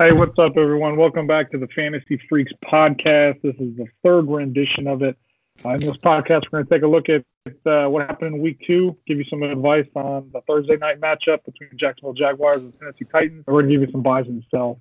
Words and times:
Hey, 0.00 0.14
what's 0.14 0.38
up, 0.38 0.56
everyone? 0.56 0.96
Welcome 0.96 1.26
back 1.26 1.50
to 1.50 1.58
the 1.58 1.66
Fantasy 1.76 2.18
Freaks 2.26 2.54
podcast. 2.64 3.42
This 3.42 3.54
is 3.56 3.76
the 3.76 3.84
third 4.02 4.30
rendition 4.30 4.86
of 4.86 5.02
it. 5.02 5.14
Uh, 5.62 5.72
in 5.72 5.80
this 5.80 5.98
podcast, 5.98 6.44
we're 6.50 6.62
going 6.62 6.64
to 6.64 6.70
take 6.70 6.82
a 6.84 6.86
look 6.86 7.10
at 7.10 7.22
uh, 7.66 7.86
what 7.86 8.06
happened 8.06 8.34
in 8.34 8.40
week 8.40 8.58
two, 8.66 8.96
give 9.06 9.18
you 9.18 9.24
some 9.24 9.42
advice 9.42 9.84
on 9.94 10.30
the 10.32 10.40
Thursday 10.46 10.78
night 10.78 11.02
matchup 11.02 11.44
between 11.44 11.68
Jacksonville 11.76 12.14
Jaguars 12.14 12.62
and 12.62 12.72
Tennessee 12.78 13.04
Titans. 13.12 13.44
We're 13.46 13.60
going 13.60 13.66
to 13.66 13.72
give 13.72 13.82
you 13.82 13.92
some 13.92 14.00
buys 14.00 14.26
and 14.26 14.42
sells. 14.50 14.78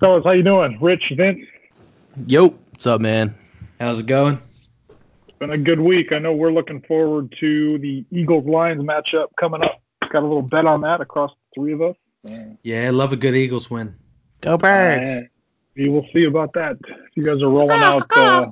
Fellas, 0.00 0.22
how 0.22 0.32
you 0.32 0.42
doing? 0.42 0.76
Rich, 0.82 1.14
Vince? 1.16 1.46
Yo, 2.26 2.48
what's 2.48 2.86
up, 2.86 3.00
man? 3.00 3.34
How's 3.80 4.00
it 4.00 4.06
going? 4.06 4.38
It's 5.28 5.38
been 5.38 5.52
a 5.52 5.56
good 5.56 5.80
week. 5.80 6.12
I 6.12 6.18
know 6.18 6.34
we're 6.34 6.52
looking 6.52 6.82
forward 6.82 7.34
to 7.40 7.78
the 7.78 8.04
Eagles 8.10 8.44
Lions 8.44 8.82
matchup 8.82 9.28
coming 9.40 9.64
up. 9.64 9.80
Got 10.10 10.24
a 10.24 10.26
little 10.26 10.42
bet 10.42 10.66
on 10.66 10.82
that 10.82 11.00
across 11.00 11.30
the 11.30 11.62
three 11.62 11.72
of 11.72 11.80
us. 11.80 11.96
Yeah, 12.62 12.86
I 12.86 12.90
love 12.90 13.12
a 13.12 13.16
good 13.16 13.34
Eagles 13.34 13.70
win. 13.70 13.94
Go 14.40 14.56
Birds! 14.58 15.08
Uh, 15.08 15.20
we 15.76 15.88
will 15.88 16.06
see 16.12 16.24
about 16.24 16.52
that. 16.54 16.76
You 17.14 17.24
guys 17.24 17.42
are 17.42 17.48
rolling 17.48 17.80
out 17.80 18.06
uh, 18.16 18.50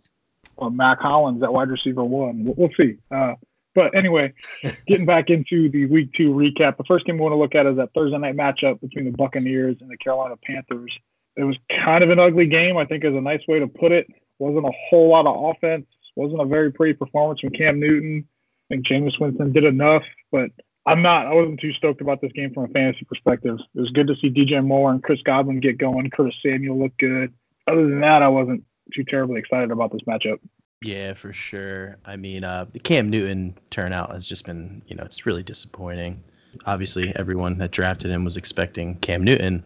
well, 0.57 0.71
Mack 0.71 1.01
Hollins 1.01 1.43
at 1.43 1.53
wide 1.53 1.71
receiver 1.71 2.05
one. 2.05 2.45
We'll, 2.45 2.55
we'll 2.57 2.71
see. 2.77 2.97
Uh, 3.11 3.35
but 3.75 3.95
anyway, 3.95 4.35
getting 4.87 5.07
back 5.07 5.31
into 5.31 5.69
the 5.71 5.87
week 5.87 6.13
two 6.13 6.31
recap, 6.31 6.77
the 6.77 6.85
first 6.85 7.07
game 7.07 7.17
we 7.17 7.23
want 7.23 7.33
to 7.33 7.37
look 7.37 7.55
at 7.55 7.67
is 7.67 7.77
that 7.77 7.91
Thursday 7.95 8.19
night 8.19 8.37
matchup 8.37 8.81
between 8.81 9.07
the 9.07 9.13
Buccaneers 9.13 9.77
and 9.81 9.91
the 9.91 9.97
Carolina 9.97 10.37
Panthers. 10.37 10.99
It 11.37 11.45
was 11.45 11.57
kind 11.71 12.05
of 12.05 12.11
an 12.11 12.19
ugly 12.19 12.47
game, 12.47 12.77
I 12.77 12.85
think 12.85 13.05
is 13.05 13.15
a 13.15 13.21
nice 13.21 13.47
way 13.49 13.59
to 13.59 13.67
put 13.67 13.93
it. 13.93 14.07
Wasn't 14.39 14.67
a 14.67 14.73
whole 14.91 15.09
lot 15.09 15.27
of 15.27 15.57
offense. 15.57 15.87
Wasn't 16.15 16.41
a 16.41 16.45
very 16.45 16.71
pretty 16.71 16.93
performance 16.93 17.41
from 17.41 17.51
Cam 17.51 17.81
Newton. 17.81 18.27
I 18.71 18.75
think 18.75 18.87
Jameis 18.87 19.19
Winston 19.19 19.53
did 19.53 19.65
enough, 19.65 20.05
but 20.31 20.51
I'm 20.85 21.03
not. 21.03 21.27
I 21.27 21.35
wasn't 21.35 21.61
too 21.61 21.73
stoked 21.73 22.01
about 22.01 22.21
this 22.21 22.33
game 22.33 22.53
from 22.53 22.65
a 22.65 22.69
fantasy 22.69 23.05
perspective. 23.05 23.59
It 23.75 23.81
was 23.81 23.91
good 23.91 24.09
to 24.09 24.17
see 24.17 24.31
DJ 24.31 24.65
Moore 24.65 24.91
and 24.91 25.03
Chris 25.03 25.23
Godwin 25.23 25.61
get 25.61 25.79
going. 25.79 26.11
Curtis 26.11 26.35
Samuel 26.43 26.79
looked 26.79 26.99
good. 26.99 27.33
Other 27.69 27.83
than 27.83 28.01
that, 28.01 28.23
I 28.23 28.29
wasn't 28.29 28.65
too 28.93 29.05
terribly 29.05 29.39
excited 29.39 29.71
about 29.71 29.93
this 29.93 30.03
matchup. 30.03 30.41
Yeah, 30.83 31.15
for 31.15 31.33
sure. 31.33 31.97
I 32.05 32.17
mean, 32.17 32.43
uh, 32.43 32.67
the 32.73 32.81
Cam 32.81 33.09
Newton 33.09 33.57
turnout 33.71 34.11
has 34.11 34.27
just 34.27 34.45
been, 34.45 34.83
you 34.89 34.97
know, 34.97 35.05
it's 35.05 35.25
really 35.25 35.45
disappointing. 35.45 36.21
Obviously, 36.67 37.15
everyone 37.15 37.59
that 37.59 37.71
drafted 37.71 38.11
him 38.11 38.25
was 38.25 38.37
expecting 38.37 38.97
Cam 38.97 39.23
Newton, 39.23 39.63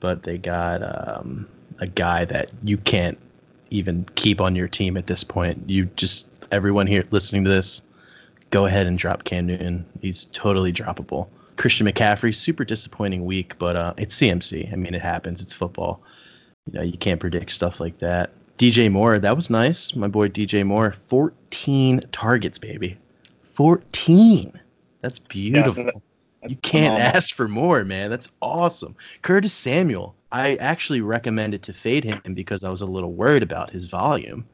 but 0.00 0.24
they 0.24 0.36
got 0.36 0.82
um, 0.82 1.48
a 1.80 1.86
guy 1.86 2.26
that 2.26 2.50
you 2.62 2.76
can't 2.76 3.18
even 3.70 4.04
keep 4.14 4.42
on 4.42 4.54
your 4.54 4.68
team 4.68 4.98
at 4.98 5.06
this 5.06 5.24
point. 5.24 5.62
You 5.66 5.86
just, 5.96 6.30
everyone 6.52 6.86
here 6.86 7.04
listening 7.10 7.44
to 7.44 7.50
this, 7.50 7.80
go 8.52 8.66
ahead 8.66 8.86
and 8.86 8.98
drop 8.98 9.24
Cam 9.24 9.46
Newton. 9.46 9.84
He's 10.00 10.26
totally 10.26 10.72
droppable. 10.72 11.26
Christian 11.56 11.86
McCaffrey, 11.86 12.34
super 12.34 12.64
disappointing 12.64 13.24
week, 13.24 13.58
but 13.58 13.74
uh, 13.74 13.94
it's 13.96 14.18
CMC. 14.18 14.72
I 14.72 14.76
mean, 14.76 14.94
it 14.94 15.02
happens. 15.02 15.40
It's 15.40 15.52
football. 15.52 16.02
You 16.66 16.78
know, 16.78 16.84
you 16.84 16.96
can't 16.96 17.18
predict 17.18 17.50
stuff 17.50 17.80
like 17.80 17.98
that. 17.98 18.30
DJ 18.58 18.92
Moore, 18.92 19.18
that 19.18 19.34
was 19.34 19.50
nice. 19.50 19.96
My 19.96 20.06
boy 20.06 20.28
DJ 20.28 20.64
Moore, 20.64 20.92
14 20.92 22.02
targets, 22.12 22.58
baby. 22.58 22.96
14. 23.42 24.52
That's 25.00 25.18
beautiful. 25.18 25.84
Yeah, 25.84 25.90
that's 26.42 26.50
you 26.50 26.56
can't 26.56 26.94
phenomenal. 26.94 27.16
ask 27.16 27.34
for 27.34 27.48
more, 27.48 27.84
man. 27.84 28.10
That's 28.10 28.28
awesome. 28.40 28.94
Curtis 29.22 29.52
Samuel, 29.52 30.14
I 30.30 30.56
actually 30.56 31.00
recommended 31.00 31.62
to 31.64 31.72
fade 31.72 32.04
him 32.04 32.20
because 32.34 32.64
I 32.64 32.70
was 32.70 32.82
a 32.82 32.86
little 32.86 33.12
worried 33.12 33.42
about 33.42 33.70
his 33.70 33.86
volume. 33.86 34.44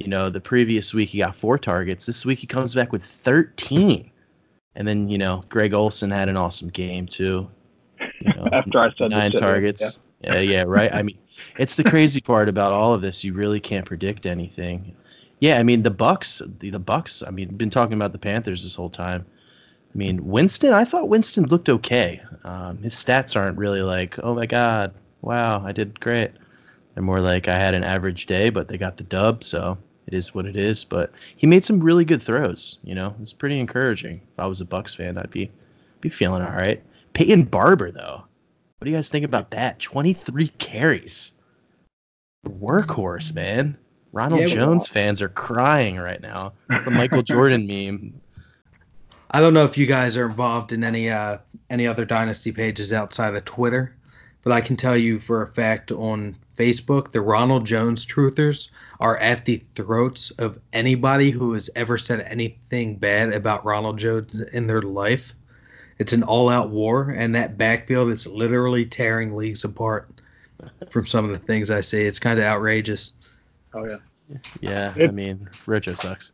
You 0.00 0.08
know, 0.08 0.30
the 0.30 0.40
previous 0.40 0.94
week 0.94 1.10
he 1.10 1.18
got 1.18 1.36
four 1.36 1.58
targets. 1.58 2.06
This 2.06 2.24
week 2.24 2.38
he 2.38 2.46
comes 2.46 2.74
back 2.74 2.90
with 2.90 3.04
13. 3.04 4.10
And 4.74 4.88
then, 4.88 5.10
you 5.10 5.18
know, 5.18 5.44
Greg 5.50 5.74
Olsen 5.74 6.10
had 6.10 6.30
an 6.30 6.38
awesome 6.38 6.70
game 6.70 7.06
too. 7.06 7.46
You 8.22 8.32
know, 8.34 8.48
After 8.52 8.78
I 8.78 8.90
said 8.96 9.10
nine 9.10 9.32
targets. 9.32 9.98
Yeah. 10.22 10.34
yeah, 10.34 10.40
yeah, 10.40 10.64
right. 10.66 10.90
I 10.94 11.02
mean, 11.02 11.18
it's 11.58 11.76
the 11.76 11.84
crazy 11.84 12.22
part 12.22 12.48
about 12.48 12.72
all 12.72 12.94
of 12.94 13.02
this. 13.02 13.22
You 13.22 13.34
really 13.34 13.60
can't 13.60 13.84
predict 13.84 14.24
anything. 14.24 14.96
Yeah, 15.40 15.58
I 15.58 15.62
mean 15.62 15.82
the 15.82 15.90
Bucs, 15.90 16.38
the, 16.60 16.70
the 16.70 16.80
Bucs. 16.80 17.26
I 17.26 17.30
mean, 17.30 17.54
been 17.56 17.68
talking 17.68 17.94
about 17.94 18.12
the 18.12 18.18
Panthers 18.18 18.62
this 18.62 18.74
whole 18.74 18.90
time. 18.90 19.26
I 19.94 19.98
mean, 19.98 20.26
Winston. 20.26 20.72
I 20.72 20.86
thought 20.86 21.10
Winston 21.10 21.44
looked 21.46 21.68
okay. 21.68 22.22
Um, 22.44 22.78
his 22.78 22.94
stats 22.94 23.36
aren't 23.36 23.58
really 23.58 23.82
like, 23.82 24.18
oh 24.22 24.34
my 24.34 24.46
god, 24.46 24.94
wow, 25.20 25.62
I 25.62 25.72
did 25.72 26.00
great. 26.00 26.30
They're 26.94 27.02
more 27.02 27.20
like 27.20 27.48
I 27.48 27.58
had 27.58 27.74
an 27.74 27.84
average 27.84 28.24
day, 28.24 28.48
but 28.48 28.68
they 28.68 28.78
got 28.78 28.96
the 28.96 29.04
dub, 29.04 29.44
so 29.44 29.76
it 30.06 30.14
is 30.14 30.34
what 30.34 30.46
it 30.46 30.56
is. 30.56 30.84
But 30.84 31.12
he 31.36 31.46
made 31.46 31.64
some 31.64 31.80
really 31.80 32.04
good 32.04 32.22
throws. 32.22 32.78
You 32.84 32.94
know, 32.94 33.14
it's 33.20 33.32
pretty 33.32 33.58
encouraging. 33.58 34.20
If 34.32 34.38
I 34.38 34.46
was 34.46 34.60
a 34.60 34.66
Bucs 34.66 34.96
fan, 34.96 35.18
I'd 35.18 35.30
be 35.30 35.50
be 36.00 36.08
feeling 36.08 36.42
all 36.42 36.52
right. 36.52 36.82
Peyton 37.12 37.44
Barber, 37.44 37.90
though, 37.90 38.24
what 38.78 38.84
do 38.84 38.90
you 38.90 38.96
guys 38.96 39.08
think 39.08 39.24
about 39.24 39.50
that? 39.50 39.78
Twenty 39.78 40.12
three 40.12 40.48
carries, 40.58 41.32
workhorse, 42.46 43.34
man. 43.34 43.76
Ronald 44.12 44.40
yeah, 44.40 44.46
Jones 44.48 44.88
fans 44.88 45.22
are 45.22 45.28
crying 45.28 45.96
right 45.96 46.20
now. 46.20 46.52
It's 46.70 46.84
the 46.84 46.90
Michael 46.90 47.22
Jordan 47.22 47.66
meme. 47.66 48.20
I 49.30 49.40
don't 49.40 49.54
know 49.54 49.64
if 49.64 49.78
you 49.78 49.86
guys 49.86 50.16
are 50.16 50.26
involved 50.26 50.72
in 50.72 50.82
any 50.82 51.10
uh, 51.10 51.38
any 51.68 51.86
other 51.86 52.04
dynasty 52.04 52.50
pages 52.50 52.92
outside 52.92 53.34
of 53.34 53.44
Twitter, 53.44 53.94
but 54.42 54.52
I 54.52 54.60
can 54.60 54.76
tell 54.76 54.96
you 54.96 55.20
for 55.20 55.42
a 55.42 55.48
fact 55.48 55.92
on 55.92 56.34
Facebook, 56.60 57.12
the 57.12 57.22
Ronald 57.22 57.64
Jones 57.64 58.04
truthers 58.04 58.68
are 59.00 59.16
at 59.18 59.46
the 59.46 59.64
throats 59.74 60.30
of 60.32 60.58
anybody 60.74 61.30
who 61.30 61.54
has 61.54 61.70
ever 61.74 61.96
said 61.96 62.20
anything 62.20 62.96
bad 62.96 63.32
about 63.32 63.64
Ronald 63.64 63.98
Jones 63.98 64.38
in 64.52 64.66
their 64.66 64.82
life. 64.82 65.34
It's 65.98 66.12
an 66.12 66.22
all 66.22 66.50
out 66.50 66.68
war, 66.68 67.10
and 67.10 67.34
that 67.34 67.56
backfield 67.56 68.10
is 68.10 68.26
literally 68.26 68.84
tearing 68.84 69.34
leagues 69.34 69.64
apart 69.64 70.10
from 70.90 71.06
some 71.06 71.24
of 71.24 71.32
the 71.32 71.38
things 71.38 71.70
I 71.70 71.80
see. 71.80 72.02
It's 72.04 72.18
kind 72.18 72.38
of 72.38 72.44
outrageous. 72.44 73.12
Oh, 73.72 73.86
yeah. 73.86 73.96
Yeah, 74.60 74.92
it, 74.96 75.08
I 75.08 75.12
mean, 75.12 75.48
Rojo 75.66 75.94
sucks. 75.94 76.32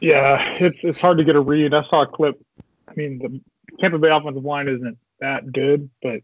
Yeah, 0.00 0.52
it's 0.54 0.78
it's 0.82 1.00
hard 1.00 1.18
to 1.18 1.24
get 1.24 1.36
a 1.36 1.40
read. 1.40 1.74
I 1.74 1.82
saw 1.90 2.02
a 2.02 2.06
clip. 2.06 2.40
I 2.88 2.94
mean, 2.94 3.18
the 3.18 3.40
Tampa 3.78 3.98
Bay 3.98 4.10
offensive 4.10 4.44
line 4.44 4.68
isn't 4.68 4.96
that 5.20 5.52
good, 5.52 5.90
but 6.02 6.20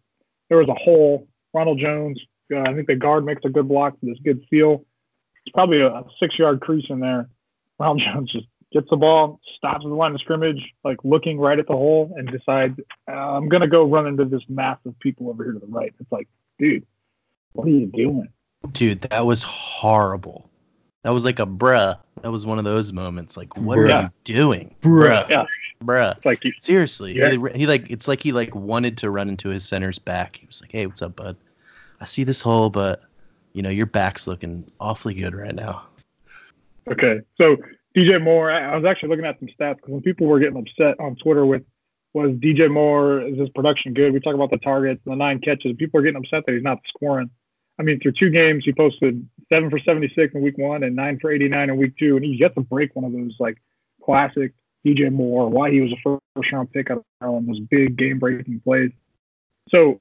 there 0.49 0.59
was 0.59 0.69
a 0.69 0.75
hole. 0.75 1.29
Ronald 1.53 1.79
Jones 1.79 2.19
uh, 2.53 2.65
I 2.67 2.75
think 2.75 2.87
the 2.87 2.97
guard 2.97 3.25
makes 3.25 3.45
a 3.45 3.49
good 3.49 3.69
block 3.69 3.99
for 3.99 4.07
this 4.07 4.19
good 4.25 4.45
seal. 4.51 4.85
It's 5.45 5.53
probably 5.53 5.81
a, 5.81 5.89
a 5.89 6.05
six 6.21 6.39
yard 6.39 6.61
crease 6.61 6.87
in 6.89 7.01
there. 7.01 7.29
Ronald 7.79 8.01
Jones 8.13 8.33
just 8.33 8.47
gets 8.73 8.89
the 8.91 8.97
ball, 8.97 9.41
stops 9.57 9.85
at 9.85 9.89
the 9.89 9.95
line 9.95 10.15
of 10.15 10.21
scrimmage, 10.21 10.73
like 10.85 10.99
looking 11.05 11.39
right 11.39 11.59
at 11.59 11.67
the 11.67 11.75
hole, 11.75 12.13
and 12.17 12.31
decides, 12.31 12.79
uh, 13.09 13.13
I'm 13.13 13.49
going 13.49 13.61
to 13.61 13.67
go 13.67 13.85
run 13.85 14.07
into 14.07 14.25
this 14.25 14.43
mass 14.49 14.79
of 14.87 14.99
people 15.01 15.29
over 15.29 15.45
here 15.45 15.53
to 15.53 15.59
the 15.59 15.67
right. 15.67 15.93
It's 16.01 16.13
like, 16.13 16.29
dude, 16.59 16.87
what 17.53 17.67
are 17.67 17.71
you 17.71 17.87
doing? 17.87 18.29
Dude, 18.73 19.03
that 19.03 19.27
was 19.27 19.43
horrible. 19.43 20.49
That 21.03 21.11
was 21.11 21.25
like 21.25 21.41
a 21.41 21.47
bruh. 21.47 21.99
That 22.23 22.31
was 22.31 22.47
one 22.47 22.59
of 22.59 22.65
those 22.65 22.93
moments. 22.93 23.37
Like, 23.37 23.57
what 23.57 23.79
bruh. 23.79 23.95
are 23.95 24.03
you 24.03 24.11
doing, 24.25 24.75
bruh? 24.81 25.29
Yeah. 25.29 25.47
Bruh. 25.83 26.17
It's 26.17 26.25
like 26.25 26.45
seriously, 26.61 27.19
yeah. 27.19 27.31
he, 27.31 27.39
he 27.59 27.67
like 27.67 27.91
it's 27.91 28.07
like 28.07 28.23
he 28.23 28.31
like 28.31 28.55
wanted 28.55 28.97
to 28.99 29.11
run 29.11 29.29
into 29.29 29.49
his 29.49 29.65
center's 29.65 29.99
back. 29.99 30.37
He 30.37 30.47
was 30.47 30.61
like, 30.61 30.71
"Hey, 30.71 30.87
what's 30.87 31.03
up, 31.03 31.17
bud?" 31.17 31.37
I 32.03 32.05
see 32.05 32.25
this 32.25 32.41
hole, 32.41 32.69
but 32.69 33.05
you 33.53 33.63
know 33.63 33.71
your 33.71 33.87
back's 33.87 34.27
looking 34.27 34.69
awfully 34.81 35.15
good 35.15 35.35
right 35.35 35.55
now. 35.55 35.85
Okay, 36.91 37.21
so 37.39 37.57
DJ 37.97 38.21
Moore, 38.21 38.51
I 38.51 38.75
was 38.75 38.85
actually 38.85 39.11
looking 39.11 39.25
at 39.25 39.39
some 39.39 39.49
stats 39.49 39.77
because 39.77 39.91
when 39.91 40.03
people 40.03 40.27
were 40.27 40.41
getting 40.41 40.59
upset 40.59 40.99
on 40.99 41.15
Twitter 41.15 41.47
with 41.47 41.63
was 42.13 42.33
DJ 42.33 42.71
Moore 42.71 43.23
is 43.23 43.39
his 43.39 43.49
production 43.51 43.95
good? 43.95 44.13
We 44.13 44.21
talk 44.21 44.35
about 44.35 44.51
the 44.51 44.59
targets, 44.59 45.01
the 45.07 45.15
nine 45.15 45.39
catches. 45.39 45.77
People 45.77 46.01
are 46.01 46.03
getting 46.03 46.19
upset 46.19 46.45
that 46.45 46.53
he's 46.53 46.63
not 46.63 46.81
scoring. 46.89 47.31
I 47.79 47.85
mean, 47.85 48.01
through 48.01 48.13
two 48.13 48.31
games, 48.31 48.65
he 48.65 48.73
posted 48.73 49.27
seven 49.49 49.71
for 49.71 49.79
76 49.79 50.35
in 50.35 50.43
week 50.43 50.59
one 50.59 50.83
and 50.83 50.95
nine 50.95 51.19
for 51.21 51.31
89 51.31 51.71
in 51.71 51.77
week 51.77 51.97
two, 51.97 52.17
and 52.17 52.25
he's 52.25 52.39
yet 52.39 52.55
to 52.57 52.61
break 52.61 52.95
one 52.97 53.05
of 53.05 53.13
those 53.13 53.37
like 53.39 53.63
classic 54.05 54.53
DJ 54.85 55.11
Moore, 55.11 55.49
why 55.49 55.71
he 55.71 55.81
was 55.81 55.93
a 55.93 55.97
first 56.37 56.53
round 56.53 56.71
pick 56.73 56.89
Maryland, 57.21 57.49
those 57.49 57.61
big 57.61 57.97
game 57.97 58.19
breaking 58.19 58.61
plays. 58.61 58.91
So 59.69 60.01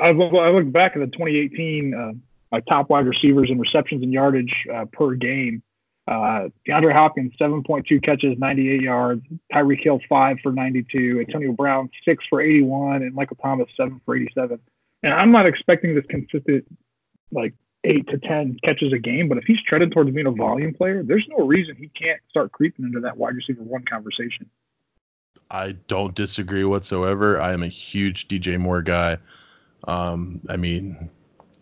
I 0.00 0.08
I 0.08 0.50
look 0.50 0.70
back 0.72 0.96
at 0.96 1.00
the 1.00 1.06
2018 1.06 1.94
uh, 1.94 2.12
my 2.50 2.60
top 2.60 2.90
wide 2.90 3.06
receivers 3.06 3.50
in 3.50 3.58
receptions 3.58 4.02
and 4.02 4.12
yardage 4.12 4.66
uh, 4.72 4.86
per 4.86 5.14
game. 5.14 5.62
Uh, 6.06 6.48
DeAndre 6.66 6.92
Hopkins, 6.92 7.34
7.2 7.38 8.02
catches, 8.02 8.38
98 8.38 8.80
yards. 8.80 9.22
Tyreek 9.52 9.82
Hill, 9.82 10.00
5 10.08 10.38
for 10.42 10.52
92. 10.52 11.20
Antonio 11.20 11.52
Brown, 11.52 11.90
6 12.04 12.24
for 12.30 12.40
81. 12.40 13.02
And 13.02 13.14
Michael 13.14 13.36
Thomas, 13.42 13.68
7 13.76 14.00
for 14.06 14.16
87. 14.16 14.58
And 15.02 15.12
I'm 15.12 15.30
not 15.30 15.44
expecting 15.44 15.94
this 15.94 16.06
consistent, 16.08 16.64
like, 17.30 17.52
8 17.84 18.08
to 18.08 18.18
10 18.18 18.56
catches 18.64 18.92
a 18.92 18.98
game, 18.98 19.28
but 19.28 19.38
if 19.38 19.44
he's 19.44 19.62
treaded 19.62 19.92
towards 19.92 20.10
being 20.10 20.26
a 20.26 20.32
volume 20.32 20.74
player, 20.74 21.02
there's 21.02 21.26
no 21.28 21.46
reason 21.46 21.76
he 21.76 21.88
can't 21.88 22.20
start 22.28 22.50
creeping 22.52 22.86
into 22.86 23.00
that 23.00 23.16
wide 23.16 23.36
receiver 23.36 23.62
one 23.62 23.84
conversation. 23.84 24.48
I 25.50 25.72
don't 25.86 26.14
disagree 26.14 26.64
whatsoever. 26.64 27.40
I 27.40 27.52
am 27.52 27.62
a 27.62 27.68
huge 27.68 28.28
DJ 28.28 28.58
Moore 28.58 28.82
guy. 28.82 29.18
Um, 29.86 30.40
I 30.48 30.56
mean, 30.56 31.10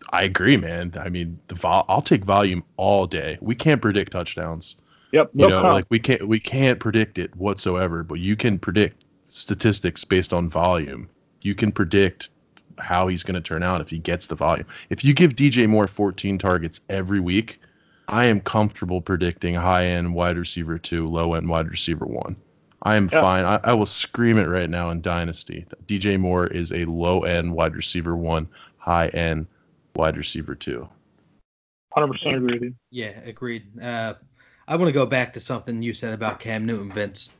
I 0.09 0.23
agree, 0.23 0.57
man. 0.57 0.93
I 0.99 1.09
mean, 1.09 1.39
the 1.47 1.55
vol- 1.55 1.85
I'll 1.87 2.01
take 2.01 2.23
volume 2.23 2.63
all 2.77 3.07
day. 3.07 3.37
We 3.41 3.55
can't 3.55 3.81
predict 3.81 4.11
touchdowns. 4.11 4.77
Yep. 5.11 5.31
You 5.33 5.47
know, 5.47 5.61
like 5.61 5.85
we 5.89 5.99
can't 5.99 6.27
we 6.27 6.39
can't 6.39 6.79
predict 6.79 7.17
it 7.17 7.35
whatsoever, 7.35 8.03
but 8.03 8.19
you 8.19 8.35
can 8.35 8.59
predict 8.59 9.03
statistics 9.23 10.03
based 10.03 10.33
on 10.33 10.49
volume. 10.49 11.09
You 11.41 11.55
can 11.55 11.71
predict 11.71 12.29
how 12.77 13.07
he's 13.07 13.23
going 13.23 13.35
to 13.35 13.41
turn 13.41 13.63
out 13.63 13.81
if 13.81 13.89
he 13.89 13.99
gets 13.99 14.27
the 14.27 14.35
volume. 14.35 14.67
If 14.89 15.03
you 15.03 15.13
give 15.13 15.35
DJ 15.35 15.67
Moore 15.67 15.87
14 15.87 16.37
targets 16.37 16.81
every 16.89 17.19
week, 17.19 17.59
I 18.07 18.25
am 18.25 18.39
comfortable 18.41 19.01
predicting 19.01 19.55
high 19.55 19.85
end 19.85 20.13
wide 20.13 20.37
receiver 20.37 20.77
two, 20.77 21.07
low 21.07 21.33
end 21.33 21.49
wide 21.49 21.69
receiver 21.69 22.05
one. 22.05 22.35
I 22.83 22.95
am 22.95 23.09
yeah. 23.11 23.21
fine. 23.21 23.45
I, 23.45 23.59
I, 23.63 23.73
will 23.73 23.87
scream 23.87 24.37
it 24.37 24.45
right 24.45 24.69
now 24.69 24.89
in 24.91 25.01
Dynasty. 25.01 25.65
DJ 25.87 26.19
Moore 26.19 26.47
is 26.47 26.71
a 26.71 26.85
low 26.85 27.21
end 27.23 27.53
wide 27.53 27.75
receiver 27.75 28.15
one, 28.15 28.47
high 28.77 29.07
end 29.09 29.47
wide 29.95 30.15
receiver 30.15 30.53
two. 30.53 30.87
100% 31.95 32.35
agree 32.35 32.53
with 32.53 32.61
you. 32.61 32.75
Yeah, 32.91 33.19
agreed. 33.25 33.63
Uh, 33.81 34.13
I 34.67 34.75
want 34.75 34.89
to 34.89 34.93
go 34.93 35.05
back 35.05 35.33
to 35.33 35.39
something 35.39 35.81
you 35.81 35.93
said 35.93 36.13
about 36.13 36.39
Cam 36.39 36.65
Newton, 36.65 36.91
Vince. 36.91 37.31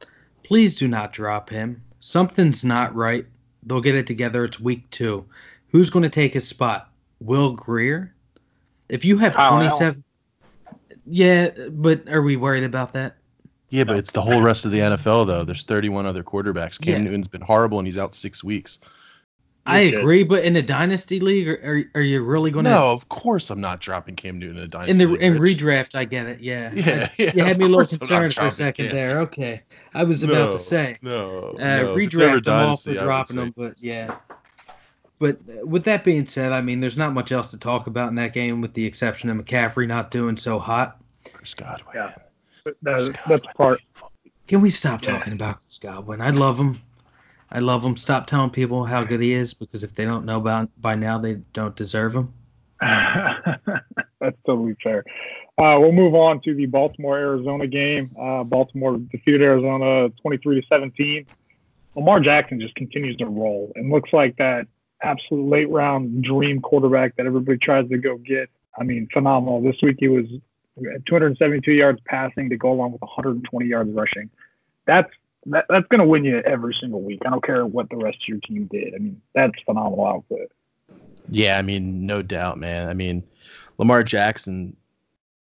Please 0.44 0.76
do 0.76 0.88
not 0.88 1.14
drop 1.14 1.50
him. 1.50 1.82
Something's 2.00 2.64
not 2.64 2.96
right. 2.96 3.26
They'll 3.64 3.82
get 3.82 3.96
it 3.96 4.08
together. 4.08 4.46
It's 4.46 4.60
week 4.60 4.90
two. 4.90 5.26
Who's 5.68 5.90
going 5.90 6.04
to 6.04 6.10
take 6.10 6.34
his 6.34 6.48
spot? 6.48 6.90
Will 7.20 7.54
Grier? 7.54 8.16
If 8.90 9.04
you 9.04 9.18
have 9.18 9.34
27. 9.34 10.04
Yeah, 11.06 11.50
but 11.72 12.08
are 12.08 12.22
we 12.22 12.38
worried 12.38 12.64
about 12.64 12.94
that? 12.94 13.17
Yeah, 13.70 13.84
but 13.84 13.98
it's 13.98 14.12
the 14.12 14.22
whole 14.22 14.42
rest 14.42 14.66
of 14.66 14.72
the 14.72 14.80
NFL, 14.80 15.28
though. 15.28 15.44
There's 15.44 15.64
31 15.64 16.06
other 16.06 16.24
quarterbacks. 16.24 16.80
Cam 16.80 16.94
yeah. 16.94 17.10
Newton's 17.10 17.28
been 17.28 17.42
horrible, 17.42 17.80
and 17.80 17.88
he's 17.88 17.98
out 17.98 18.16
six 18.16 18.44
weeks. 18.44 18.80
I 19.68 19.80
agree, 19.80 20.24
but 20.24 20.44
in 20.44 20.56
a 20.56 20.62
dynasty 20.62 21.20
league, 21.20 21.48
are, 21.48 21.84
are 21.94 22.02
you 22.02 22.24
really 22.24 22.52
going 22.52 22.66
to? 22.66 22.72
No, 22.72 22.92
of 22.92 23.10
course 23.10 23.50
I'm 23.50 23.60
not 23.60 23.82
dropping 23.82 24.16
Cam 24.16 24.40
Newton 24.40 24.58
in 24.58 24.64
a 24.64 24.68
dynasty. 24.68 24.92
In 24.92 24.98
the 24.98 25.06
league, 25.06 25.22
in 25.22 25.34
redraft, 25.38 25.96
I 25.96 26.06
get 26.06 26.28
it. 26.28 26.40
Yeah, 26.40 26.72
yeah. 26.74 27.10
yeah 27.18 27.32
you 27.36 27.44
had 27.44 27.58
me 27.58 27.66
a 27.66 27.68
little 27.68 27.86
concerned 27.86 28.34
for 28.34 28.48
a 28.48 28.52
second 28.52 28.88
Cam. 28.88 28.96
there. 28.96 29.20
Okay, 29.22 29.62
I 29.94 30.04
was 30.04 30.24
no, 30.24 30.34
about 30.34 30.52
to 30.54 30.60
say 30.60 30.98
no. 31.02 31.56
Uh, 31.60 31.82
no 31.82 31.96
redraft, 31.96 32.48
I'm 32.48 32.70
all 32.70 32.78
for 32.78 32.94
dropping 32.94 33.36
them, 33.36 33.54
but 33.56 33.82
yeah. 33.82 34.16
But 35.20 35.40
with 35.66 35.84
that 35.86 36.04
being 36.04 36.28
said, 36.28 36.52
I 36.52 36.62
mean, 36.62 36.80
there's 36.80 36.98
not 36.98 37.12
much 37.12 37.32
else 37.32 37.50
to 37.52 37.58
talk 37.58 37.88
about 37.88 38.10
in 38.10 38.16
that 38.16 38.34
game, 38.34 38.62
with 38.62 38.74
the 38.74 38.86
exception 38.86 39.30
of 39.30 39.38
McCaffrey 39.38 39.88
not 39.88 40.12
doing 40.12 40.38
so 40.38 40.60
hot. 40.60 41.02
Chris 41.34 41.56
Godwin. 41.56 41.96
Yeah, 41.96 42.14
that's, 42.82 43.10
that's 43.28 43.46
part. 43.56 43.82
Can 44.48 44.62
we 44.62 44.70
stop 44.70 45.02
talking 45.02 45.34
about 45.34 45.58
Godwin? 45.82 46.22
I 46.22 46.30
love 46.30 46.60
him. 46.60 46.82
I 47.52 47.60
love 47.60 47.84
him. 47.84 47.96
Stop 47.98 48.28
telling 48.28 48.50
people 48.50 48.86
how 48.86 49.04
good 49.04 49.22
he 49.22 49.34
is 49.34 49.54
because 49.54 49.84
if 49.84 49.96
they 49.96 50.06
don't 50.06 50.26
know 50.26 50.38
about 50.38 50.70
by 50.82 50.96
now, 50.96 51.18
they 51.18 51.36
don't 51.54 51.76
deserve 51.76 52.16
him. 52.16 52.34
That's 52.82 54.38
totally 54.46 54.76
fair. 54.84 55.04
Uh, 55.58 55.78
we'll 55.80 55.92
move 55.92 56.14
on 56.14 56.40
to 56.42 56.54
the 56.54 56.66
Baltimore 56.66 57.18
Arizona 57.18 57.66
game. 57.68 58.10
Uh, 58.20 58.44
Baltimore 58.44 58.98
defeated 58.98 59.42
Arizona 59.42 60.10
23 60.22 60.62
to 60.62 60.68
17. 60.68 61.26
Lamar 61.96 62.20
Jackson 62.20 62.60
just 62.60 62.76
continues 62.76 63.16
to 63.18 63.26
roll 63.26 63.72
and 63.76 63.92
looks 63.92 64.14
like 64.14 64.38
that 64.38 64.68
absolute 65.02 65.50
late 65.50 65.70
round 65.70 66.24
dream 66.24 66.62
quarterback 66.62 67.16
that 67.16 67.26
everybody 67.26 67.58
tries 67.58 67.90
to 67.90 67.98
go 67.98 68.18
get. 68.18 68.50
I 68.78 68.84
mean, 68.84 69.08
phenomenal. 69.12 69.62
This 69.62 69.78
week 69.82 69.98
he 70.00 70.08
was 70.08 70.26
272 71.06 71.72
yards 71.72 72.00
passing 72.06 72.50
to 72.50 72.58
go 72.58 72.72
along 72.72 72.92
with 72.92 73.02
120 73.02 73.66
yards 73.66 73.92
rushing. 73.92 74.30
That's 74.86 75.12
that, 75.48 75.66
that's 75.70 75.88
going 75.88 76.00
to 76.00 76.06
win 76.08 76.26
you 76.26 76.40
every 76.40 76.74
single 76.74 77.02
week. 77.02 77.22
I 77.26 77.30
don't 77.30 77.44
care 77.44 77.66
what 77.66 77.90
the 77.90 77.98
rest 77.98 78.18
of 78.24 78.28
your 78.28 78.40
team 78.40 78.68
did. 78.72 78.94
I 78.94 78.98
mean, 78.98 79.22
that's 79.34 79.62
phenomenal 79.64 80.06
output. 80.06 80.52
Yeah, 81.30 81.58
I 81.58 81.62
mean, 81.62 82.06
no 82.06 82.22
doubt, 82.22 82.58
man. 82.58 82.90
I 82.90 82.94
mean, 82.94 83.24
Lamar 83.78 84.04
Jackson, 84.04 84.76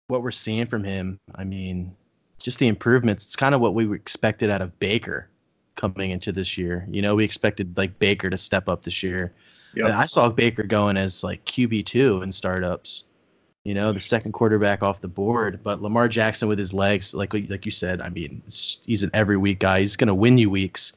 what 0.07 0.23
we're 0.23 0.31
seeing 0.31 0.65
from 0.65 0.83
him, 0.83 1.19
I 1.35 1.43
mean, 1.43 1.95
just 2.39 2.59
the 2.59 2.67
improvements. 2.67 3.25
It's 3.25 3.35
kind 3.35 3.55
of 3.55 3.61
what 3.61 3.73
we 3.73 3.91
expected 3.93 4.49
out 4.49 4.61
of 4.61 4.77
Baker 4.79 5.29
coming 5.75 6.11
into 6.11 6.31
this 6.31 6.57
year. 6.57 6.87
You 6.89 7.01
know, 7.01 7.15
we 7.15 7.23
expected 7.23 7.75
like 7.77 7.97
Baker 7.99 8.29
to 8.29 8.37
step 8.37 8.69
up 8.69 8.83
this 8.83 9.01
year. 9.01 9.33
Yep. 9.75 9.93
I 9.93 10.05
saw 10.05 10.29
Baker 10.29 10.63
going 10.63 10.97
as 10.97 11.23
like 11.23 11.45
QB 11.45 11.85
two 11.85 12.21
in 12.21 12.31
startups 12.31 13.05
you 13.67 13.73
know, 13.73 13.91
the 13.91 13.99
second 13.99 14.31
quarterback 14.31 14.81
off 14.81 15.01
the 15.01 15.09
board. 15.09 15.59
But 15.61 15.81
Lamar 15.81 16.07
Jackson 16.07 16.47
with 16.47 16.57
his 16.57 16.71
legs, 16.71 17.13
like 17.13 17.33
like 17.33 17.65
you 17.65 17.71
said, 17.71 17.99
I 17.99 18.07
mean, 18.07 18.41
he's 18.45 19.03
an 19.03 19.11
every 19.13 19.35
week 19.35 19.59
guy. 19.59 19.81
He's 19.81 19.97
going 19.97 20.07
to 20.07 20.15
win 20.15 20.37
you 20.37 20.49
weeks 20.49 20.93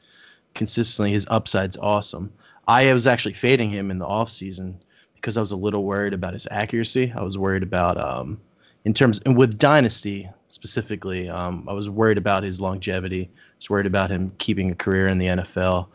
consistently. 0.55 1.11
His 1.11 1.27
upside's 1.29 1.75
awesome. 1.75 2.31
I 2.69 2.93
was 2.93 3.07
actually 3.07 3.33
fading 3.33 3.69
him 3.71 3.91
in 3.91 3.97
the 3.97 4.05
offseason 4.05 4.75
because 5.15 5.35
I 5.35 5.41
was 5.41 5.51
a 5.51 5.57
little 5.57 5.83
worried 5.83 6.13
about 6.13 6.33
his 6.33 6.47
accuracy. 6.49 7.11
I 7.13 7.21
was 7.21 7.37
worried 7.37 7.61
about 7.61 7.97
um, 7.97 8.39
in 8.85 8.93
terms 8.93 9.19
and 9.25 9.35
with 9.35 9.59
dynasty 9.59 10.29
specifically, 10.47 11.27
um, 11.27 11.67
I 11.67 11.73
was 11.73 11.89
worried 11.89 12.17
about 12.17 12.41
his 12.41 12.61
longevity. 12.61 13.29
I 13.33 13.57
was 13.57 13.69
worried 13.69 13.85
about 13.85 14.09
him 14.09 14.31
keeping 14.37 14.71
a 14.71 14.75
career 14.75 15.07
in 15.07 15.17
the 15.17 15.27
NFL. 15.27 15.87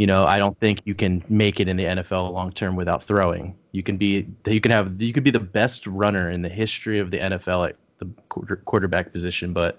You 0.00 0.06
know, 0.06 0.24
I 0.24 0.38
don't 0.38 0.58
think 0.60 0.80
you 0.86 0.94
can 0.94 1.22
make 1.28 1.60
it 1.60 1.68
in 1.68 1.76
the 1.76 1.84
NFL 1.84 2.32
long 2.32 2.52
term 2.52 2.74
without 2.74 3.04
throwing. 3.04 3.54
You 3.72 3.82
can 3.82 3.98
be 3.98 4.26
you 4.46 4.58
can 4.58 4.72
have 4.72 4.98
you 4.98 5.12
could 5.12 5.24
be 5.24 5.30
the 5.30 5.38
best 5.38 5.86
runner 5.86 6.30
in 6.30 6.40
the 6.40 6.48
history 6.48 6.98
of 6.98 7.10
the 7.10 7.18
NFL 7.18 7.68
at 7.68 7.76
the 7.98 8.56
quarterback 8.64 9.12
position, 9.12 9.52
but 9.52 9.78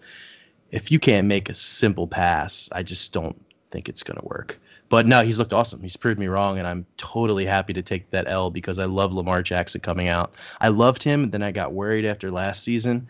if 0.69 0.91
you 0.91 0.99
can't 0.99 1.25
make 1.25 1.49
a 1.49 1.55
simple 1.55 2.05
pass, 2.05 2.69
I 2.71 2.83
just 2.83 3.11
don't 3.13 3.35
think 3.71 3.89
it's 3.89 4.03
going 4.03 4.19
to 4.19 4.25
work. 4.27 4.59
But 4.89 5.07
no, 5.07 5.23
he's 5.23 5.39
looked 5.39 5.53
awesome. 5.53 5.81
He's 5.81 5.97
proved 5.97 6.19
me 6.19 6.27
wrong, 6.27 6.59
and 6.59 6.67
I'm 6.67 6.85
totally 6.97 7.47
happy 7.47 7.73
to 7.73 7.81
take 7.81 8.07
that 8.11 8.27
L 8.27 8.51
because 8.51 8.77
I 8.77 8.85
love 8.85 9.11
Lamar 9.13 9.41
Jackson 9.41 9.81
coming 9.81 10.07
out. 10.07 10.35
I 10.59 10.67
loved 10.67 11.01
him, 11.01 11.31
then 11.31 11.41
I 11.41 11.51
got 11.51 11.73
worried 11.73 12.05
after 12.05 12.29
last 12.29 12.63
season 12.63 13.07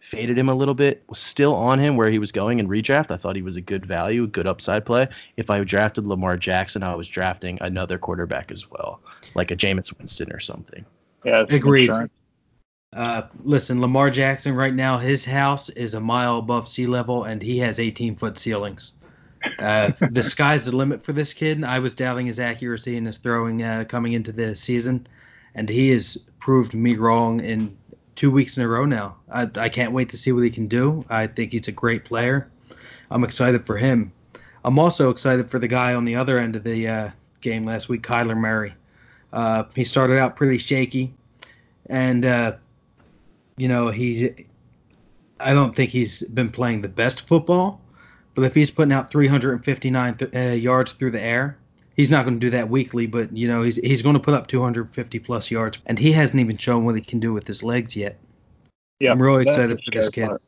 faded 0.00 0.38
him 0.38 0.48
a 0.48 0.54
little 0.54 0.74
bit, 0.74 1.02
was 1.08 1.18
still 1.18 1.54
on 1.54 1.78
him 1.78 1.96
where 1.96 2.10
he 2.10 2.18
was 2.18 2.32
going 2.32 2.58
in 2.58 2.68
redraft. 2.68 3.10
I 3.10 3.16
thought 3.16 3.36
he 3.36 3.42
was 3.42 3.56
a 3.56 3.60
good 3.60 3.86
value, 3.86 4.26
good 4.26 4.46
upside 4.46 4.84
play. 4.84 5.08
If 5.36 5.50
I 5.50 5.62
drafted 5.62 6.06
Lamar 6.06 6.36
Jackson, 6.36 6.82
I 6.82 6.94
was 6.94 7.08
drafting 7.08 7.58
another 7.60 7.98
quarterback 7.98 8.50
as 8.50 8.70
well, 8.70 9.00
like 9.34 9.50
a 9.50 9.56
Jameis 9.56 9.96
Winston 9.96 10.32
or 10.32 10.40
something. 10.40 10.84
Yeah, 11.24 11.44
agreed. 11.48 11.90
Uh, 12.92 13.22
listen, 13.44 13.80
Lamar 13.80 14.10
Jackson 14.10 14.54
right 14.54 14.74
now, 14.74 14.98
his 14.98 15.24
house 15.24 15.68
is 15.70 15.94
a 15.94 16.00
mile 16.00 16.38
above 16.38 16.68
sea 16.68 16.86
level, 16.86 17.24
and 17.24 17.40
he 17.40 17.58
has 17.58 17.78
18 17.78 18.16
foot 18.16 18.38
ceilings. 18.38 18.94
Uh, 19.60 19.92
the 20.10 20.22
sky's 20.22 20.64
the 20.64 20.74
limit 20.74 21.04
for 21.04 21.12
this 21.12 21.32
kid. 21.32 21.62
I 21.62 21.78
was 21.78 21.94
doubting 21.94 22.26
his 22.26 22.40
accuracy 22.40 22.96
and 22.96 23.06
his 23.06 23.18
throwing 23.18 23.62
uh, 23.62 23.84
coming 23.84 24.14
into 24.14 24.32
the 24.32 24.56
season, 24.56 25.06
and 25.54 25.68
he 25.68 25.90
has 25.90 26.16
proved 26.40 26.74
me 26.74 26.96
wrong 26.96 27.40
in 27.40 27.76
two 28.20 28.30
weeks 28.30 28.58
in 28.58 28.62
a 28.62 28.68
row 28.68 28.84
now. 28.84 29.16
I, 29.32 29.48
I 29.56 29.70
can't 29.70 29.92
wait 29.92 30.10
to 30.10 30.18
see 30.18 30.30
what 30.30 30.44
he 30.44 30.50
can 30.50 30.66
do. 30.66 31.06
I 31.08 31.26
think 31.26 31.52
he's 31.52 31.68
a 31.68 31.72
great 31.72 32.04
player. 32.04 32.50
I'm 33.10 33.24
excited 33.24 33.64
for 33.64 33.78
him. 33.78 34.12
I'm 34.62 34.78
also 34.78 35.08
excited 35.08 35.50
for 35.50 35.58
the 35.58 35.66
guy 35.66 35.94
on 35.94 36.04
the 36.04 36.16
other 36.16 36.38
end 36.38 36.54
of 36.54 36.62
the 36.62 36.86
uh, 36.86 37.10
game 37.40 37.64
last 37.64 37.88
week, 37.88 38.02
Kyler 38.02 38.36
Murray. 38.36 38.74
Uh, 39.32 39.64
he 39.74 39.84
started 39.84 40.18
out 40.18 40.36
pretty 40.36 40.58
shaky, 40.58 41.14
and 41.86 42.26
uh, 42.26 42.56
you 43.56 43.68
know 43.68 43.88
he's. 43.88 44.30
I 45.38 45.54
don't 45.54 45.74
think 45.74 45.88
he's 45.88 46.22
been 46.24 46.50
playing 46.50 46.82
the 46.82 46.88
best 46.88 47.26
football, 47.26 47.80
but 48.34 48.44
if 48.44 48.54
he's 48.54 48.70
putting 48.70 48.92
out 48.92 49.10
359 49.10 50.16
th- 50.18 50.34
uh, 50.34 50.38
yards 50.52 50.92
through 50.92 51.12
the 51.12 51.22
air, 51.22 51.56
he's 51.96 52.10
not 52.10 52.24
going 52.24 52.38
to 52.38 52.40
do 52.40 52.50
that 52.50 52.68
weekly, 52.68 53.06
but 53.06 53.36
you 53.36 53.48
know 53.48 53.62
he's 53.62 53.76
he's 53.76 54.02
going 54.02 54.14
to 54.14 54.20
put 54.20 54.34
up 54.34 54.46
250 54.46 55.18
plus 55.20 55.50
yards, 55.50 55.78
and 55.86 55.98
he 55.98 56.12
hasn't 56.12 56.40
even 56.40 56.56
shown 56.56 56.84
what 56.84 56.94
he 56.94 57.00
can 57.00 57.20
do 57.20 57.32
with 57.32 57.46
his 57.46 57.62
legs 57.62 57.96
yet. 57.96 58.18
Yeah, 58.98 59.12
I'm 59.12 59.22
really 59.22 59.42
excited 59.42 59.82
for 59.82 59.90
this 59.90 60.10
kid. 60.10 60.28
Part. 60.28 60.42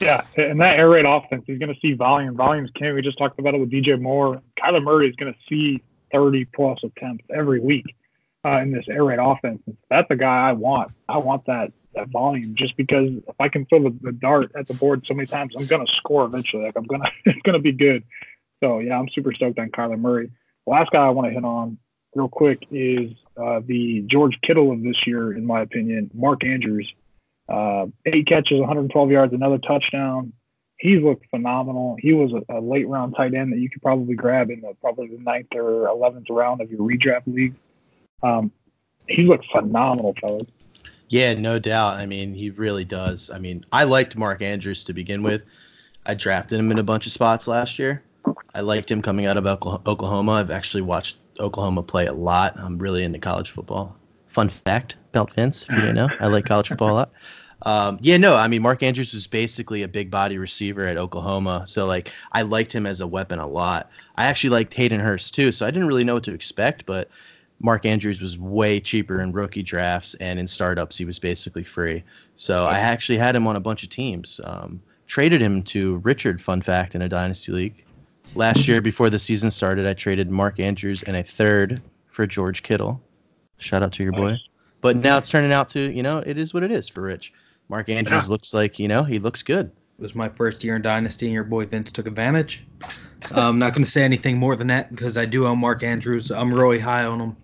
Yeah, 0.00 0.26
and 0.36 0.60
that 0.60 0.78
air 0.78 0.90
raid 0.90 1.06
offense, 1.06 1.44
he's 1.46 1.58
going 1.58 1.72
to 1.72 1.80
see 1.80 1.94
volume. 1.94 2.36
Volumes 2.36 2.70
can 2.74 2.94
we 2.94 3.00
just 3.00 3.16
talked 3.16 3.38
about 3.38 3.54
it 3.54 3.60
with 3.60 3.70
DJ 3.70 4.00
Moore. 4.00 4.42
Kyler 4.62 4.82
Murray 4.82 5.08
is 5.08 5.16
going 5.16 5.32
to 5.32 5.38
see 5.48 5.82
30 6.12 6.44
plus 6.46 6.78
attempts 6.82 7.24
every 7.34 7.60
week 7.60 7.96
uh, 8.44 8.58
in 8.58 8.72
this 8.72 8.84
air 8.88 9.04
raid 9.04 9.18
offense. 9.18 9.62
That's 9.88 10.10
a 10.10 10.16
guy 10.16 10.50
I 10.50 10.52
want. 10.52 10.92
I 11.08 11.18
want 11.18 11.46
that 11.46 11.72
that 11.94 12.08
volume 12.10 12.54
just 12.54 12.76
because 12.76 13.08
if 13.26 13.34
I 13.40 13.48
can 13.48 13.64
throw 13.64 13.82
the, 13.82 13.96
the 14.02 14.12
dart 14.12 14.52
at 14.54 14.68
the 14.68 14.74
board 14.74 15.06
so 15.06 15.14
many 15.14 15.26
times, 15.26 15.54
I'm 15.58 15.64
going 15.64 15.86
to 15.86 15.90
score 15.90 16.26
eventually. 16.26 16.64
Like 16.64 16.76
I'm 16.76 16.84
gonna, 16.84 17.10
it's 17.24 17.40
going 17.40 17.54
to 17.54 17.58
be 17.58 17.72
good. 17.72 18.04
So 18.62 18.80
yeah, 18.80 18.98
I'm 18.98 19.08
super 19.08 19.32
stoked 19.32 19.58
on 19.58 19.70
Kyler 19.70 19.98
Murray 19.98 20.30
last 20.66 20.90
guy 20.90 21.04
I 21.06 21.10
want 21.10 21.28
to 21.28 21.32
hit 21.32 21.44
on 21.44 21.78
real 22.14 22.28
quick 22.28 22.66
is 22.70 23.12
uh, 23.36 23.60
the 23.64 24.02
George 24.06 24.40
Kittle 24.40 24.72
of 24.72 24.82
this 24.82 25.06
year, 25.06 25.32
in 25.32 25.46
my 25.46 25.60
opinion, 25.60 26.10
Mark 26.14 26.44
Andrews. 26.44 26.92
Uh, 27.48 27.86
eight 28.06 28.26
catches, 28.26 28.58
112 28.58 29.10
yards, 29.10 29.32
another 29.32 29.58
touchdown. 29.58 30.32
He's 30.78 31.00
looked 31.00 31.26
phenomenal. 31.30 31.96
He 31.98 32.12
was 32.12 32.32
a, 32.32 32.58
a, 32.58 32.60
late 32.60 32.88
round 32.88 33.14
tight 33.16 33.34
end 33.34 33.52
that 33.52 33.58
you 33.58 33.70
could 33.70 33.80
probably 33.80 34.14
grab 34.14 34.50
in 34.50 34.60
the 34.60 34.74
probably 34.80 35.06
the 35.06 35.18
ninth 35.18 35.54
or 35.54 35.88
eleventh 35.88 36.28
round 36.28 36.60
of 36.60 36.70
your 36.70 36.80
redraft 36.80 37.22
league. 37.26 37.54
Um, 38.22 38.50
he 39.08 39.22
looked 39.22 39.46
phenomenal, 39.50 40.14
fellas. 40.20 40.48
Yeah, 41.08 41.34
no 41.34 41.58
doubt. 41.58 41.94
I 41.94 42.04
mean, 42.04 42.34
he 42.34 42.50
really 42.50 42.84
does. 42.84 43.30
I 43.30 43.38
mean, 43.38 43.64
I 43.72 43.84
liked 43.84 44.16
Mark 44.16 44.42
Andrews 44.42 44.84
to 44.84 44.92
begin 44.92 45.22
with. 45.22 45.44
I 46.04 46.14
drafted 46.14 46.58
him 46.58 46.70
in 46.70 46.78
a 46.78 46.82
bunch 46.82 47.06
of 47.06 47.12
spots 47.12 47.46
last 47.46 47.78
year. 47.78 48.02
I 48.56 48.60
liked 48.60 48.90
him 48.90 49.02
coming 49.02 49.26
out 49.26 49.36
of 49.36 49.46
Oklahoma. 49.46 50.32
I've 50.32 50.50
actually 50.50 50.80
watched 50.80 51.18
Oklahoma 51.38 51.82
play 51.82 52.06
a 52.06 52.14
lot. 52.14 52.58
I'm 52.58 52.78
really 52.78 53.04
into 53.04 53.18
college 53.18 53.50
football. 53.50 53.94
Fun 54.28 54.48
fact 54.48 54.96
about 55.10 55.34
Vince, 55.34 55.64
if 55.64 55.68
you 55.70 55.76
didn't 55.76 55.96
know, 55.96 56.08
I 56.20 56.28
like 56.28 56.46
college 56.46 56.68
football 56.68 56.92
a 56.92 56.94
lot. 56.94 57.12
Um, 57.62 57.98
yeah, 58.00 58.16
no, 58.16 58.34
I 58.34 58.48
mean 58.48 58.62
Mark 58.62 58.82
Andrews 58.82 59.12
was 59.12 59.26
basically 59.26 59.82
a 59.82 59.88
big 59.88 60.10
body 60.10 60.38
receiver 60.38 60.86
at 60.86 60.96
Oklahoma, 60.96 61.64
so 61.66 61.86
like 61.86 62.10
I 62.32 62.42
liked 62.42 62.74
him 62.74 62.86
as 62.86 63.02
a 63.02 63.06
weapon 63.06 63.38
a 63.38 63.46
lot. 63.46 63.90
I 64.16 64.24
actually 64.24 64.50
liked 64.50 64.72
Hayden 64.72 65.00
Hurst 65.00 65.34
too, 65.34 65.52
so 65.52 65.66
I 65.66 65.70
didn't 65.70 65.88
really 65.88 66.04
know 66.04 66.14
what 66.14 66.24
to 66.24 66.34
expect, 66.34 66.86
but 66.86 67.10
Mark 67.60 67.84
Andrews 67.84 68.22
was 68.22 68.38
way 68.38 68.80
cheaper 68.80 69.20
in 69.20 69.32
rookie 69.32 69.62
drafts, 69.62 70.14
and 70.14 70.38
in 70.38 70.46
startups, 70.46 70.96
he 70.96 71.04
was 71.04 71.18
basically 71.18 71.64
free. 71.64 72.02
So 72.36 72.64
I 72.64 72.78
actually 72.78 73.18
had 73.18 73.36
him 73.36 73.46
on 73.46 73.56
a 73.56 73.60
bunch 73.60 73.82
of 73.82 73.90
teams. 73.90 74.40
Um, 74.44 74.80
traded 75.06 75.42
him 75.42 75.62
to 75.62 75.98
Richard, 75.98 76.42
fun 76.42 76.60
fact, 76.62 76.94
in 76.94 77.02
a 77.02 77.08
dynasty 77.08 77.52
league. 77.52 77.85
Last 78.36 78.68
year, 78.68 78.82
before 78.82 79.08
the 79.08 79.18
season 79.18 79.50
started, 79.50 79.86
I 79.86 79.94
traded 79.94 80.30
Mark 80.30 80.60
Andrews 80.60 81.02
and 81.04 81.16
a 81.16 81.22
third 81.22 81.80
for 82.08 82.26
George 82.26 82.62
Kittle. 82.62 83.00
Shout 83.56 83.82
out 83.82 83.92
to 83.94 84.02
your 84.02 84.12
boy. 84.12 84.36
But 84.82 84.96
now 84.96 85.16
it's 85.16 85.30
turning 85.30 85.52
out 85.52 85.70
to, 85.70 85.90
you 85.90 86.02
know, 86.02 86.18
it 86.18 86.36
is 86.36 86.52
what 86.52 86.62
it 86.62 86.70
is 86.70 86.86
for 86.86 87.00
Rich. 87.00 87.32
Mark 87.70 87.88
Andrews 87.88 88.28
looks 88.28 88.52
like, 88.52 88.78
you 88.78 88.88
know, 88.88 89.02
he 89.04 89.18
looks 89.18 89.42
good. 89.42 89.72
It 89.98 90.02
was 90.02 90.14
my 90.14 90.28
first 90.28 90.62
year 90.62 90.76
in 90.76 90.82
Dynasty, 90.82 91.24
and 91.24 91.32
your 91.32 91.44
boy 91.44 91.64
Vince 91.64 91.90
took 91.90 92.06
advantage. 92.06 92.62
I'm 93.30 93.58
not 93.58 93.72
going 93.72 93.84
to 93.84 93.90
say 93.90 94.04
anything 94.04 94.36
more 94.36 94.54
than 94.54 94.66
that 94.66 94.90
because 94.90 95.16
I 95.16 95.24
do 95.24 95.46
own 95.46 95.58
Mark 95.58 95.82
Andrews. 95.82 96.30
I'm 96.30 96.52
really 96.52 96.78
high 96.78 97.06
on 97.06 97.18
him. 97.18 97.36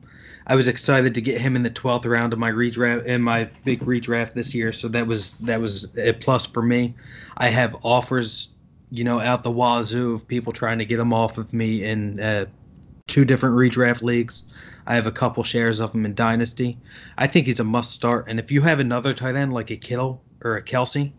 I 0.47 0.57
was 0.57 0.69
excited 0.69 1.15
to 1.15 1.21
get 1.23 1.41
him 1.41 1.57
in 1.57 1.63
the 1.63 1.71
12th 1.71 2.05
round 2.05 2.35
of 2.35 2.39
my 2.39 2.51
redraft 2.51 3.07
in 3.07 3.23
my 3.23 3.45
big 3.65 3.81
redraft 3.81 4.35
this 4.35 4.55
year, 4.55 4.73
so 4.73 4.89
that 4.89 5.07
was 5.07 5.33
that 5.35 5.61
was 5.61 5.87
a 5.97 6.13
plus 6.13 6.45
for 6.47 6.63
me. 6.63 6.95
I 7.39 7.49
have 7.49 7.77
offers, 7.83 8.49
you 8.93 9.05
know, 9.05 9.21
out 9.21 9.43
the 9.43 9.51
wazoo 9.51 10.15
of 10.15 10.29
people 10.29 10.53
trying 10.53 10.79
to 10.79 10.85
get 10.85 10.99
him 10.99 11.15
off 11.15 11.39
of 11.39 11.51
me 11.55 11.83
in 11.83 12.21
uh, 12.21 12.45
two 13.07 13.25
different 13.25 13.57
redraft 13.57 14.03
leagues. 14.03 14.45
I 14.87 14.95
have 14.95 15.07
a 15.07 15.13
couple 15.13 15.43
shares 15.43 15.81
of 15.81 15.95
him 15.95 16.05
in 16.05 16.15
Dynasty. 16.15 16.77
I 17.17 17.27
think 17.27 17.47
he's 17.47 17.59
a 17.59 17.65
must 17.65 17.93
start, 17.93 18.27
and 18.29 18.39
if 18.39 18.53
you 18.53 18.61
have 18.61 18.81
another 18.81 19.15
tight 19.15 19.35
end 19.35 19.55
like 19.55 19.71
a 19.71 19.77
Kittle 19.77 20.23
or 20.45 20.59
a 20.59 20.63
Kelce, 20.63 21.11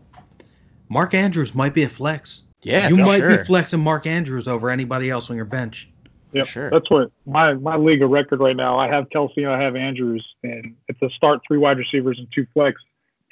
Mark 0.88 1.14
Andrews 1.14 1.52
might 1.52 1.74
be 1.74 1.82
a 1.82 1.88
flex. 1.88 2.44
Yeah, 2.62 2.88
you 2.88 2.96
for 2.96 3.02
might 3.02 3.18
sure. 3.18 3.38
be 3.38 3.44
flexing 3.44 3.80
Mark 3.80 4.06
Andrews 4.06 4.46
over 4.46 4.70
anybody 4.70 5.10
else 5.10 5.28
on 5.28 5.34
your 5.34 5.44
bench. 5.44 5.90
Yeah, 6.32 6.44
Sure. 6.44 6.70
That's 6.70 6.90
what 6.90 7.10
my 7.26 7.54
my 7.54 7.76
league 7.76 8.02
of 8.02 8.10
record 8.10 8.38
right 8.38 8.56
now. 8.56 8.78
I 8.78 8.86
have 8.88 9.08
Kelce 9.08 9.38
and 9.38 9.48
I 9.48 9.60
have 9.60 9.74
Andrews, 9.74 10.24
and 10.44 10.76
it's 10.88 11.02
a 11.02 11.10
start 11.10 11.40
three 11.46 11.58
wide 11.58 11.78
receivers 11.78 12.18
and 12.18 12.28
two 12.32 12.46
flex. 12.54 12.80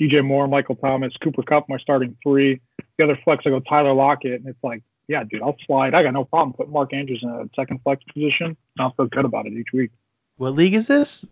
DJ 0.02 0.24
Moore, 0.24 0.48
Michael 0.48 0.76
Thomas, 0.76 1.14
Cooper 1.22 1.42
Kupp, 1.42 1.68
my 1.68 1.78
starting 1.78 2.16
three. 2.22 2.60
The 2.98 3.04
other 3.04 3.18
flex, 3.24 3.44
I 3.46 3.50
go 3.50 3.60
Tyler 3.60 3.92
Lockett, 3.92 4.40
and 4.40 4.48
it's 4.48 4.62
like, 4.62 4.82
yeah, 5.08 5.24
dude, 5.24 5.42
I'll 5.42 5.56
slide. 5.66 5.94
I 5.94 6.02
got 6.02 6.12
no 6.12 6.24
problem 6.24 6.52
putting 6.54 6.72
Mark 6.72 6.92
Andrews 6.92 7.20
in 7.22 7.28
a 7.28 7.48
second 7.54 7.80
flex 7.82 8.02
position. 8.12 8.56
I'll 8.78 8.92
feel 8.94 9.06
good 9.06 9.24
about 9.24 9.46
it 9.46 9.52
each 9.52 9.72
week. 9.72 9.90
What 10.36 10.54
league 10.54 10.74
is 10.74 10.88
this? 10.88 11.26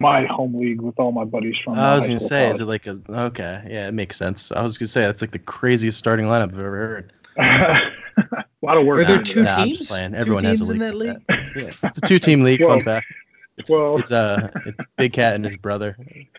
My 0.00 0.26
home 0.26 0.54
league 0.58 0.80
with 0.80 0.98
all 0.98 1.12
my 1.12 1.24
buddies 1.24 1.56
from. 1.58 1.74
I 1.74 1.94
was 1.96 2.06
gonna 2.06 2.18
school, 2.18 2.28
say, 2.28 2.50
is 2.50 2.60
it 2.60 2.64
like 2.64 2.86
a 2.86 3.00
okay? 3.08 3.62
Yeah, 3.70 3.86
it 3.86 3.92
makes 3.92 4.16
sense. 4.16 4.50
I 4.50 4.62
was 4.62 4.76
gonna 4.76 4.88
say 4.88 5.02
that's 5.02 5.20
like 5.20 5.30
the 5.30 5.38
craziest 5.38 5.96
starting 5.96 6.26
lineup 6.26 6.52
I've 6.52 6.58
ever 6.58 6.76
heard. 6.76 7.12
a 7.38 8.42
lot 8.62 8.76
of 8.76 8.84
work. 8.84 8.98
Are 8.98 9.04
there 9.04 9.22
two 9.22 9.44
that. 9.44 9.58
Nah, 9.58 9.64
teams? 9.64 9.78
just 9.78 9.90
playing. 9.90 10.12
Two 10.12 10.16
Everyone 10.16 10.44
has 10.44 10.60
a 10.60 10.64
teams 10.64 10.70
in 10.70 10.78
league 10.78 10.88
that 10.88 10.96
league. 10.96 11.22
Yeah, 11.56 11.70
it's 11.88 11.98
a 11.98 12.00
two-team 12.00 12.42
league. 12.42 12.62
Fun 12.62 12.80
fact. 12.80 13.06
It's, 13.58 13.70
well- 13.70 13.98
it's 13.98 14.10
uh, 14.10 14.50
it's 14.66 14.84
Big 14.96 15.12
Cat 15.12 15.34
and 15.36 15.44
his 15.44 15.56
brother. 15.56 15.96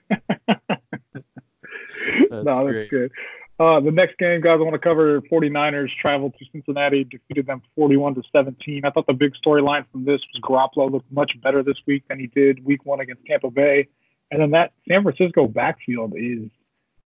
no, 2.41 2.65
that's 2.65 2.71
great. 2.71 2.89
good. 2.89 3.11
Uh, 3.59 3.79
the 3.79 3.91
next 3.91 4.17
game, 4.17 4.41
guys, 4.41 4.55
I 4.59 4.63
want 4.63 4.73
to 4.73 4.79
cover 4.79 5.21
49ers 5.21 5.95
traveled 6.01 6.33
to 6.39 6.45
Cincinnati, 6.51 7.03
defeated 7.03 7.45
them 7.45 7.61
41 7.75 8.15
to 8.15 8.23
17. 8.31 8.83
I 8.83 8.89
thought 8.89 9.05
the 9.05 9.13
big 9.13 9.33
storyline 9.35 9.85
from 9.91 10.05
this 10.05 10.21
was 10.33 10.41
Garoppolo 10.41 10.91
looked 10.91 11.11
much 11.11 11.39
better 11.41 11.61
this 11.61 11.77
week 11.85 12.03
than 12.07 12.19
he 12.19 12.27
did 12.27 12.65
week 12.65 12.85
one 12.85 12.99
against 12.99 13.25
Tampa 13.25 13.51
Bay. 13.51 13.87
And 14.31 14.41
then 14.41 14.51
that 14.51 14.73
San 14.87 15.03
Francisco 15.03 15.47
backfield 15.47 16.13
is 16.17 16.49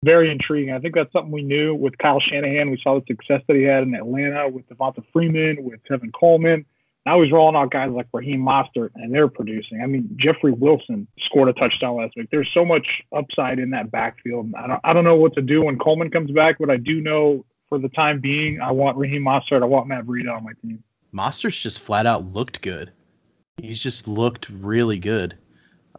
very 0.04 0.30
intriguing. 0.30 0.72
I 0.72 0.78
think 0.78 0.94
that's 0.94 1.12
something 1.12 1.32
we 1.32 1.42
knew 1.42 1.75
with 1.75 1.98
Kyle 1.98 2.20
Shanahan. 2.20 2.70
We 2.70 2.80
saw 2.80 3.00
the 3.00 3.04
success 3.06 3.42
that 3.48 3.56
he 3.56 3.64
had 3.64 3.82
in 3.82 3.94
Atlanta 3.96 4.48
with 4.48 4.68
Devonta 4.68 5.04
Freeman, 5.12 5.64
with 5.64 5.82
Tevin 5.84 6.12
Coleman. 6.12 6.64
Now 7.08 7.22
he's 7.22 7.32
rolling 7.32 7.56
out 7.56 7.70
guys 7.70 7.90
like 7.90 8.06
Raheem 8.12 8.42
Mostert, 8.42 8.90
and 8.96 9.14
they're 9.14 9.28
producing. 9.28 9.80
I 9.80 9.86
mean, 9.86 10.10
Jeffrey 10.16 10.52
Wilson 10.52 11.06
scored 11.20 11.48
a 11.48 11.54
touchdown 11.54 11.96
last 11.96 12.14
week. 12.16 12.28
There's 12.30 12.50
so 12.52 12.66
much 12.66 13.02
upside 13.16 13.58
in 13.58 13.70
that 13.70 13.90
backfield. 13.90 14.52
I 14.54 14.66
don't, 14.66 14.80
I 14.84 14.92
don't 14.92 15.04
know 15.04 15.16
what 15.16 15.32
to 15.36 15.40
do 15.40 15.62
when 15.64 15.78
Coleman 15.78 16.10
comes 16.10 16.30
back, 16.32 16.56
but 16.60 16.68
I 16.68 16.76
do 16.76 17.00
know 17.00 17.46
for 17.70 17.78
the 17.78 17.88
time 17.88 18.20
being, 18.20 18.60
I 18.60 18.72
want 18.72 18.98
Raheem 18.98 19.22
Mostert. 19.22 19.62
I 19.62 19.64
want 19.64 19.86
Matt 19.86 20.04
Breida 20.04 20.36
on 20.36 20.44
my 20.44 20.52
team. 20.60 20.84
Mostert's 21.14 21.58
just 21.62 21.80
flat 21.80 22.04
out 22.04 22.24
looked 22.26 22.60
good. 22.60 22.92
He's 23.56 23.82
just 23.82 24.06
looked 24.06 24.50
really 24.50 24.98
good. 24.98 25.34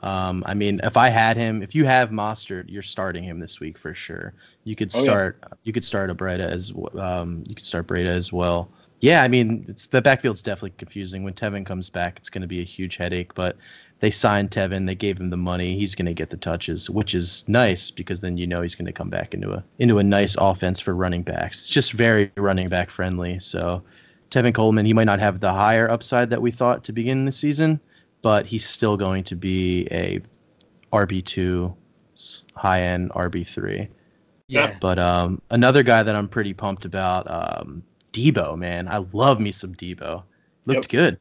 Um, 0.02 0.44
I 0.46 0.54
mean, 0.54 0.80
if 0.84 0.96
I 0.96 1.10
had 1.10 1.38
him, 1.38 1.64
if 1.64 1.74
you 1.74 1.86
have 1.86 2.12
Mostert, 2.12 2.66
you're 2.68 2.84
starting 2.84 3.24
him 3.24 3.40
this 3.40 3.60
week 3.60 3.80
for 3.80 3.96
sure. 3.96 4.36
You 4.64 4.76
could 4.76 4.92
Oh, 4.94 5.00
yeah. 5.00 5.04
start, 5.06 5.44
you 5.64 5.74
could 5.74 5.84
start 5.84 6.12
a 6.12 6.16
Breida 6.16 6.42
as, 6.42 6.72
um, 7.00 7.44
you 7.48 7.56
could 7.56 7.66
start 7.66 7.88
Breida 7.88 8.10
as 8.10 8.32
well. 8.32 8.70
Yeah, 9.02 9.24
I 9.24 9.28
mean, 9.28 9.66
it's 9.68 9.88
the 9.88 10.02
backfield's 10.02 10.42
definitely 10.42 10.74
confusing. 10.78 11.24
When 11.24 11.34
Tevin 11.34 11.66
comes 11.66 11.90
back, 11.90 12.18
it's 12.18 12.30
going 12.30 12.42
to 12.42 12.48
be 12.48 12.60
a 12.60 12.66
huge 12.66 12.98
headache. 12.98 13.34
But 13.34 13.56
they 14.00 14.12
signed 14.12 14.52
Tevin, 14.52 14.86
they 14.88 14.96
gave 14.96 15.20
him 15.20 15.30
the 15.30 15.38
money. 15.38 15.78
He's 15.78 15.96
going 15.96 16.06
to 16.06 16.14
get 16.14 16.30
the 16.30 16.38
touches, 16.38 16.90
which 16.90 17.14
is 17.14 17.48
nice 17.48 17.92
because 17.92 18.22
then 18.22 18.38
you 18.38 18.48
know 18.48 18.62
he's 18.62 18.76
going 18.76 18.86
to 18.86 18.94
come 18.94 19.10
back 19.10 19.34
into 19.34 19.52
a 19.52 19.64
into 19.80 20.00
a 20.00 20.04
nice 20.04 20.36
offense 20.38 20.80
for 20.80 20.96
running 20.96 21.24
backs. 21.24 21.60
It's 21.60 21.70
just 21.70 21.94
very 21.94 22.32
running 22.36 22.68
back 22.68 22.90
friendly. 22.90 23.40
So 23.40 23.84
Tevin 24.32 24.54
Coleman, 24.54 24.86
he 24.86 24.94
might 24.94 25.06
not 25.06 25.20
have 25.20 25.40
the 25.40 25.52
higher 25.52 25.90
upside 25.90 26.30
that 26.30 26.42
we 26.42 26.52
thought 26.52 26.84
to 26.86 26.94
begin 26.94 27.26
the 27.26 27.32
season, 27.32 27.80
but 28.22 28.46
he's 28.46 28.68
still 28.68 28.96
going 28.96 29.24
to 29.26 29.36
be 29.36 29.88
a 29.92 30.22
RB 30.94 31.24
two, 31.24 31.74
high 32.56 32.82
end 32.82 33.12
RB 33.12 33.46
three. 33.46 33.90
Yeah. 34.48 34.78
But 34.80 34.98
um, 34.98 35.42
another 35.52 35.84
guy 35.84 36.04
that 36.04 36.16
I'm 36.16 36.28
pretty 36.28 36.54
pumped 36.54 36.86
about, 36.86 37.30
um, 37.30 37.84
Deebo, 38.12 38.58
man. 38.58 38.88
I 38.88 38.98
love 39.14 39.40
me 39.40 39.52
some 39.52 39.76
Deebo. 39.76 40.24
Looked 40.66 40.90
good. 40.90 41.20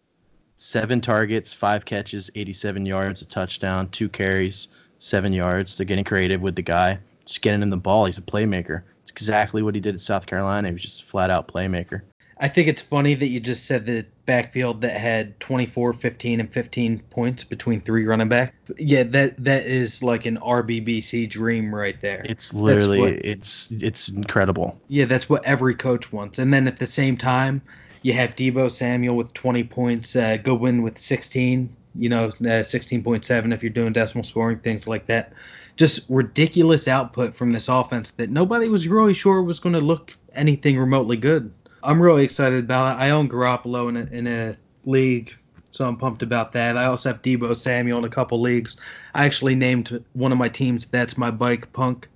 Seven 0.57 1.00
targets, 1.00 1.54
five 1.54 1.85
catches, 1.85 2.30
87 2.35 2.85
yards, 2.85 3.23
a 3.23 3.25
touchdown, 3.25 3.88
two 3.90 4.09
carries, 4.09 4.68
seven 4.99 5.33
yards. 5.33 5.76
They're 5.76 5.87
getting 5.87 6.04
creative 6.04 6.42
with 6.42 6.57
the 6.57 6.62
guy. 6.62 6.99
Just 7.25 7.42
getting 7.42 7.62
him 7.62 7.71
the 7.71 7.76
ball. 7.76 8.07
He's 8.07 8.18
a 8.18 8.23
playmaker. 8.23 8.83
It's 9.02 9.11
exactly 9.11 9.62
what 9.62 9.75
he 9.75 9.80
did 9.80 9.95
at 9.95 10.00
South 10.00 10.26
Carolina. 10.26 10.68
He 10.68 10.75
was 10.75 10.83
just 10.83 11.02
a 11.02 11.04
flat 11.04 11.30
out 11.30 11.49
playmaker. 11.49 12.02
I 12.40 12.49
think 12.49 12.68
it's 12.68 12.83
funny 12.83 13.14
that 13.14 13.28
you 13.28 13.40
just 13.40 13.66
said 13.66 13.85
the 13.87 14.07
backfield 14.26 14.80
that 14.83 15.00
had 15.00 15.38
24, 15.40 15.92
15, 15.92 16.40
and 16.40 16.52
15 16.52 17.00
points 17.11 17.42
between 17.42 17.80
three 17.80 18.07
running 18.07 18.28
back. 18.28 18.54
Yeah, 18.78 19.02
that 19.04 19.42
that 19.42 19.66
is 19.66 20.02
like 20.02 20.25
an 20.26 20.37
RBBC 20.38 21.28
dream 21.28 21.75
right 21.75 22.00
there. 22.00 22.25
It's 22.28 22.54
literally 22.54 23.00
what- 23.00 23.25
it's 23.25 23.73
it's 23.73 24.09
incredible. 24.09 24.80
Yeah, 24.88 25.07
that's 25.07 25.28
what 25.28 25.45
every 25.45 25.75
coach 25.75 26.12
wants. 26.12 26.38
And 26.38 26.52
then 26.52 26.68
at 26.68 26.76
the 26.76 26.87
same 26.87 27.16
time, 27.16 27.61
you 28.02 28.12
have 28.12 28.37
Deebo 28.37 28.71
Samuel 28.71 29.16
with 29.16 29.33
20 29.35 29.64
points, 29.64 30.14
uh, 30.14 30.37
Goodwin 30.37 30.83
with 30.83 30.99
16, 30.99 31.68
you 31.97 32.09
know, 32.09 32.26
uh, 32.26 32.62
16.7 32.62 33.52
if 33.52 33.62
you're 33.62 33.71
doing 33.71 33.92
decimal 33.92 34.25
scoring, 34.25 34.59
things 34.59 34.87
like 34.87 35.07
that. 35.07 35.33
Just 35.76 36.09
ridiculous 36.09 36.88
output 36.88 37.35
from 37.37 37.52
this 37.52 37.68
offense 37.68 38.11
that 38.12 38.30
nobody 38.30 38.68
was 38.68 38.87
really 38.88 39.14
sure 39.14 39.42
was 39.42 39.61
going 39.61 39.75
to 39.75 39.80
look 39.80 40.12
anything 40.35 40.78
remotely 40.78 41.16
good. 41.16 41.52
I'm 41.82 42.00
really 42.00 42.25
excited 42.25 42.64
about 42.64 42.97
it. 42.97 43.00
I 43.00 43.11
own 43.11 43.28
Garoppolo 43.28 43.88
in 43.88 43.97
a, 43.97 44.04
in 44.11 44.26
a 44.26 44.56
league, 44.85 45.35
so 45.70 45.87
I'm 45.87 45.97
pumped 45.97 46.23
about 46.23 46.52
that. 46.52 46.76
I 46.76 46.87
also 46.87 47.11
have 47.11 47.23
Deebo 47.23 47.54
Samuel 47.56 47.99
in 47.99 48.04
a 48.04 48.08
couple 48.08 48.40
leagues. 48.40 48.76
I 49.14 49.25
actually 49.25 49.54
named 49.54 50.04
one 50.14 50.32
of 50.32 50.38
my 50.38 50.49
teams 50.49 50.87
That's 50.87 51.16
My 51.16 51.30
Bike 51.30 51.73
Punk 51.73 52.08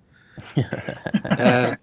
uh, 1.24 1.74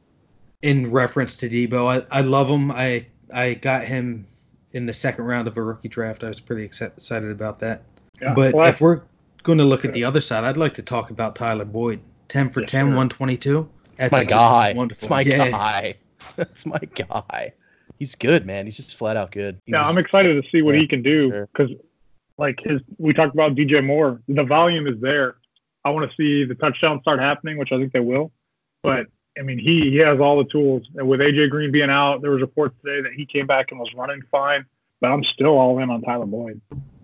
in 0.62 0.92
reference 0.92 1.38
to 1.38 1.50
Deebo. 1.50 2.06
I, 2.12 2.18
I 2.18 2.22
love 2.22 2.50
him. 2.50 2.72
I 2.72 3.06
I 3.34 3.54
got 3.56 3.86
him 3.86 4.26
in 4.74 4.86
the 4.86 4.94
second 4.94 5.26
round 5.26 5.48
of 5.48 5.58
a 5.58 5.62
rookie 5.62 5.88
draft. 5.88 6.24
I 6.24 6.28
was 6.28 6.40
pretty 6.40 6.64
excited 6.64 7.30
about 7.30 7.60
that. 7.60 7.84
Yeah. 8.22 8.34
But 8.34 8.54
Well, 8.54 8.68
if 8.68 8.82
we're 8.82 9.02
going 9.44 9.58
to 9.58 9.64
look 9.64 9.86
at 9.86 9.94
the 9.94 10.04
other 10.04 10.22
side, 10.22 10.44
I'd 10.44 10.58
like 10.58 10.74
to 10.76 10.82
talk 10.82 11.10
about 11.10 11.36
Tyler 11.36 11.66
Boyd. 11.66 12.02
10 12.28 12.50
for 12.52 12.62
Yes, 12.62 12.70
10, 12.70 12.86
sir. 12.86 12.88
122. 12.90 13.70
That's 13.98 14.12
my 14.12 14.24
guy. 14.24 14.74
Wonderful. 14.74 15.04
It's 15.04 15.10
my 15.10 15.22
yeah. 15.22 15.50
guy. 15.50 15.96
That's 16.36 16.66
my 16.66 16.80
guy. 16.80 17.54
He's 18.00 18.16
good, 18.16 18.46
man. 18.46 18.66
He's 18.66 18.78
just 18.78 18.96
flat 18.96 19.18
out 19.18 19.32
good. 19.32 19.60
He 19.66 19.74
Yeah, 19.74 19.82
I'm 19.84 19.98
excited 19.98 20.42
to 20.42 20.50
see 20.50 20.62
what 20.62 20.76
yeah, 20.76 20.82
he 20.82 20.88
can 20.88 21.04
do 21.04 21.30
sure. 21.30 21.48
because, 21.48 21.70
like 22.38 22.62
his, 22.62 22.82
we 22.98 23.14
talked 23.14 23.34
about 23.34 23.56
DJ 23.56 23.86
Moore. 23.86 24.22
The 24.30 24.44
volume 24.46 24.88
is 24.88 25.00
there. 25.02 25.36
I 25.84 25.90
want 25.92 26.10
to 26.10 26.16
see 26.16 26.46
the 26.46 26.56
touchdowns 26.56 27.02
start 27.02 27.20
happening, 27.20 27.58
which 27.58 27.72
I 27.72 27.78
think 27.78 27.92
they 27.94 28.00
will. 28.00 28.32
But 28.82 29.08
I 29.38 29.42
mean, 29.42 29.60
he 29.60 29.90
he 29.92 29.98
has 29.98 30.20
all 30.20 30.38
the 30.38 30.50
tools. 30.50 30.88
And 30.96 31.08
with 31.08 31.20
AJ 31.20 31.50
Green 31.50 31.72
being 31.72 31.90
out, 31.90 32.22
there 32.22 32.32
was 32.32 32.42
reports 32.42 32.76
today 32.84 33.02
that 33.02 33.14
he 33.14 33.26
came 33.26 33.46
back 33.48 33.72
and 33.72 33.80
was 33.80 33.94
running 33.94 34.22
fine. 34.32 34.66
But 35.02 35.12
I'm 35.12 35.24
still 35.24 35.58
all 35.58 35.80
in 35.80 35.90
on 35.90 36.02
Tyler 36.02 36.26
Boyd. 36.26 36.60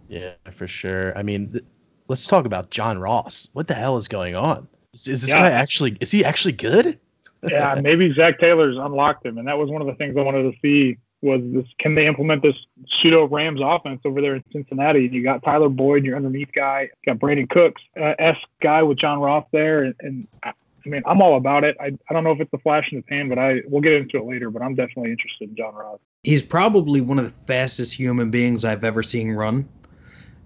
Yeah, 0.08 0.34
for 0.52 0.68
sure. 0.68 1.18
I 1.18 1.24
mean, 1.24 1.52
th- 1.52 1.64
let's 2.08 2.28
talk 2.28 2.46
about 2.46 2.70
John 2.70 3.00
Ross. 3.00 3.48
What 3.54 3.68
the 3.68 3.74
hell 3.74 3.98
is 3.98 4.08
going 4.08 4.36
on? 4.36 4.68
Is, 4.94 5.08
is 5.08 5.22
this 5.22 5.30
Yeah. 5.32 5.40
guy 5.40 5.52
actually? 5.52 5.98
Is 6.00 6.12
he 6.12 6.24
actually 6.24 6.52
good? 6.54 7.00
Yeah, 7.50 7.80
maybe 7.82 8.10
Zac 8.10 8.40
Taylor's 8.40 8.78
unlocked 8.78 9.25
him, 9.25 9.38
and 9.38 9.48
that 9.48 9.58
was 9.58 9.70
one 9.70 9.82
of 9.82 9.88
the 9.88 9.96
things 9.96 10.16
I 10.18 10.22
wanted 10.22 10.52
to 10.52 10.58
see 10.62 10.98
was 11.22 11.42
this: 11.54 11.66
can 11.80 11.96
they 11.96 12.08
implement 12.08 12.42
this 12.42 12.56
pseudo 12.88 13.28
Rams 13.28 13.60
offense 13.64 14.02
over 14.06 14.22
there 14.22 14.36
in 14.36 14.44
Cincinnati? 14.52 15.10
You 15.12 15.24
got 15.24 15.44
Tyler 15.44 15.70
Boyd, 15.70 16.06
your 16.06 16.16
underneath 16.16 16.52
guy, 16.54 16.90
got 17.06 17.18
Brandin 17.18 17.50
Cooks, 17.50 17.82
uh, 18.00 18.14
S 18.20 18.38
guy 18.62 18.84
with 18.84 18.98
John 18.98 19.20
Ross 19.20 19.46
there, 19.52 19.84
and, 19.84 19.96
and 20.00 20.28
I, 20.44 20.54
I 20.86 20.90
mean, 20.90 21.02
I'm 21.06 21.22
all 21.22 21.36
about 21.36 21.64
it. 21.64 21.75
I, 21.80 21.98
I 22.10 22.14
don't 22.14 22.24
know 22.24 22.32
if 22.32 22.40
it's 22.40 22.54
a 22.54 22.60
flash 22.60 22.92
in 22.92 23.00
the 23.00 23.04
pan, 23.04 23.28
but 23.28 23.40
I 23.40 23.62
we'll 23.68 23.82
get 23.82 23.94
into 23.94 24.18
it 24.18 24.25
later. 24.25 24.50
But 24.50 24.62
I'm 24.62 24.75
definitely 24.75 25.12
interested 25.12 25.50
in 25.50 25.56
John 25.56 25.74
Ross. 25.74 26.00
He's 26.24 26.44
probably 26.44 27.02
one 27.02 27.20
of 27.20 27.25
the 27.25 27.32
fastest 27.32 27.94
human 27.94 28.30
beings 28.30 28.64
I've 28.64 28.84
ever 28.84 29.04
seen 29.04 29.32
run. 29.32 29.68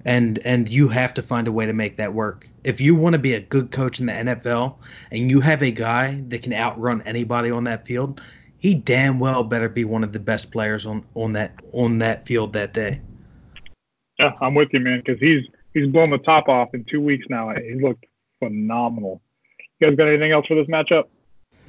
And 0.06 0.40
and 0.46 0.70
you 0.70 0.88
have 0.90 1.14
to 1.16 1.22
find 1.22 1.48
a 1.48 1.52
way 1.52 1.66
to 1.66 1.74
make 1.74 1.98
that 1.98 2.14
work. 2.14 2.48
If 2.64 2.80
you 2.82 2.96
want 2.96 3.14
to 3.14 3.20
be 3.20 3.34
a 3.34 3.40
good 3.40 3.72
coach 3.72 4.00
in 4.00 4.06
the 4.06 4.14
NFL 4.14 4.76
and 5.12 5.30
you 5.30 5.40
have 5.42 5.62
a 5.64 5.72
guy 5.72 6.22
that 6.30 6.42
can 6.42 6.54
outrun 6.54 7.02
anybody 7.06 7.52
on 7.52 7.64
that 7.66 7.86
field, 7.86 8.22
he 8.58 8.76
damn 8.76 9.20
well 9.20 9.44
better 9.44 9.70
be 9.70 9.86
one 9.86 10.04
of 10.04 10.12
the 10.14 10.20
best 10.20 10.52
players 10.52 10.86
on 10.86 11.04
on 11.16 11.34
that 11.34 11.54
on 11.74 12.00
that 12.00 12.26
field 12.26 12.54
that 12.54 12.74
day. 12.74 13.02
Yeah, 14.20 14.34
I'm 14.42 14.54
with 14.56 14.70
you, 14.74 14.80
man, 14.82 15.02
because 15.06 15.20
he's 15.20 15.46
he's 15.74 15.88
blown 15.88 16.10
the 16.10 16.18
top 16.18 16.50
off 16.50 16.74
in 16.74 16.84
two 16.86 17.02
weeks 17.02 17.26
now. 17.30 17.50
He 17.56 17.76
looked 17.76 18.06
phenomenal. 18.40 19.22
You 19.80 19.88
guys 19.88 19.96
got 19.98 20.08
anything 20.10 20.32
else 20.32 20.46
for 20.46 20.56
this 20.56 20.70
matchup? 20.70 21.06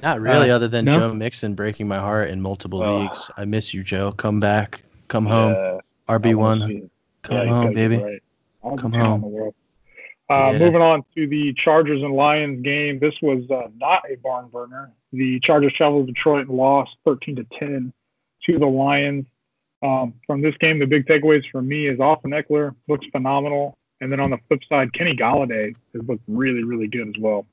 Not 0.03 0.19
really, 0.19 0.49
Uh, 0.51 0.55
other 0.55 0.67
than 0.67 0.85
no. 0.85 0.97
Joe 0.99 1.13
Mixon 1.13 1.53
breaking 1.53 1.87
my 1.87 1.99
heart 1.99 2.29
in 2.29 2.41
multiple 2.41 2.81
Oh. 2.83 3.01
leagues. 3.01 3.29
I 3.37 3.45
miss 3.45 3.73
you, 3.73 3.83
Joe. 3.83 4.11
Come 4.11 4.39
back. 4.39 4.81
Come 5.07 5.25
home. 5.25 5.53
Yeah, 5.53 5.77
RB 6.09 6.31
I 6.31 6.33
wanna 6.33 6.61
one. 6.67 6.89
Come 7.23 7.37
Yeah, 7.37 7.45
home, 7.45 7.73
baby. 7.73 7.97
right. 7.97 8.23
Come 8.77 8.93
home. 8.93 9.21
the 9.21 9.27
world. 9.27 9.55
Uh, 10.29 10.51
Yeah. 10.53 10.59
Moving 10.59 10.81
on 10.81 11.03
to 11.15 11.27
the 11.27 11.53
Chargers 11.53 12.01
and 12.01 12.13
Lions 12.13 12.61
game. 12.63 12.99
This 12.99 13.13
was 13.21 13.43
uh, 13.51 13.67
not 13.77 14.03
a 14.09 14.15
barn 14.17 14.47
burner. 14.47 14.91
The 15.11 15.39
Chargers 15.41 15.73
traveled 15.73 16.07
to 16.07 16.13
Detroit 16.13 16.47
and 16.47 16.57
lost 16.57 16.91
13 17.05 17.35
to 17.37 17.45
10 17.59 17.91
to 18.45 18.59
the 18.59 18.65
Lions. 18.65 19.25
Um, 19.83 20.13
from 20.27 20.41
this 20.41 20.55
game, 20.57 20.79
the 20.79 20.85
big 20.85 21.05
takeaways 21.07 21.43
for 21.51 21.61
me 21.61 21.87
is 21.87 21.99
Austin 21.99 22.31
Ekeler 22.31 22.75
looks 22.87 23.05
phenomenal, 23.11 23.77
and 23.99 24.11
then 24.11 24.19
on 24.19 24.29
the 24.29 24.37
flip 24.47 24.61
side, 24.69 24.93
Kenny 24.93 25.15
Golladay 25.15 25.75
has 25.93 26.03
looked 26.07 26.23
really, 26.27 26.63
really 26.63 26.87
good 26.87 27.07
as 27.09 27.15
well. 27.19 27.45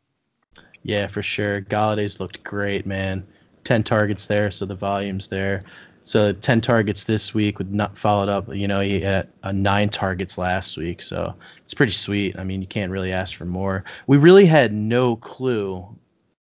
Yeah, 0.82 1.06
for 1.06 1.22
sure. 1.22 1.62
Golladay's 1.62 2.20
looked 2.20 2.44
great, 2.44 2.87
man. 2.87 3.26
10 3.64 3.82
targets 3.82 4.26
there, 4.26 4.50
so 4.50 4.64
the 4.66 4.75
volume's 4.75 5.28
there. 5.28 5.62
So 6.08 6.32
10 6.32 6.62
targets 6.62 7.04
this 7.04 7.34
week 7.34 7.58
with 7.58 7.68
not 7.68 7.98
followed 7.98 8.30
up. 8.30 8.48
You 8.54 8.66
know, 8.66 8.80
he 8.80 8.98
had 8.98 9.28
uh, 9.42 9.52
nine 9.52 9.90
targets 9.90 10.38
last 10.38 10.78
week, 10.78 11.02
so 11.02 11.34
it's 11.62 11.74
pretty 11.74 11.92
sweet. 11.92 12.34
I 12.38 12.44
mean, 12.44 12.62
you 12.62 12.66
can't 12.66 12.90
really 12.90 13.12
ask 13.12 13.36
for 13.36 13.44
more. 13.44 13.84
We 14.06 14.16
really 14.16 14.46
had 14.46 14.72
no 14.72 15.16
clue 15.16 15.86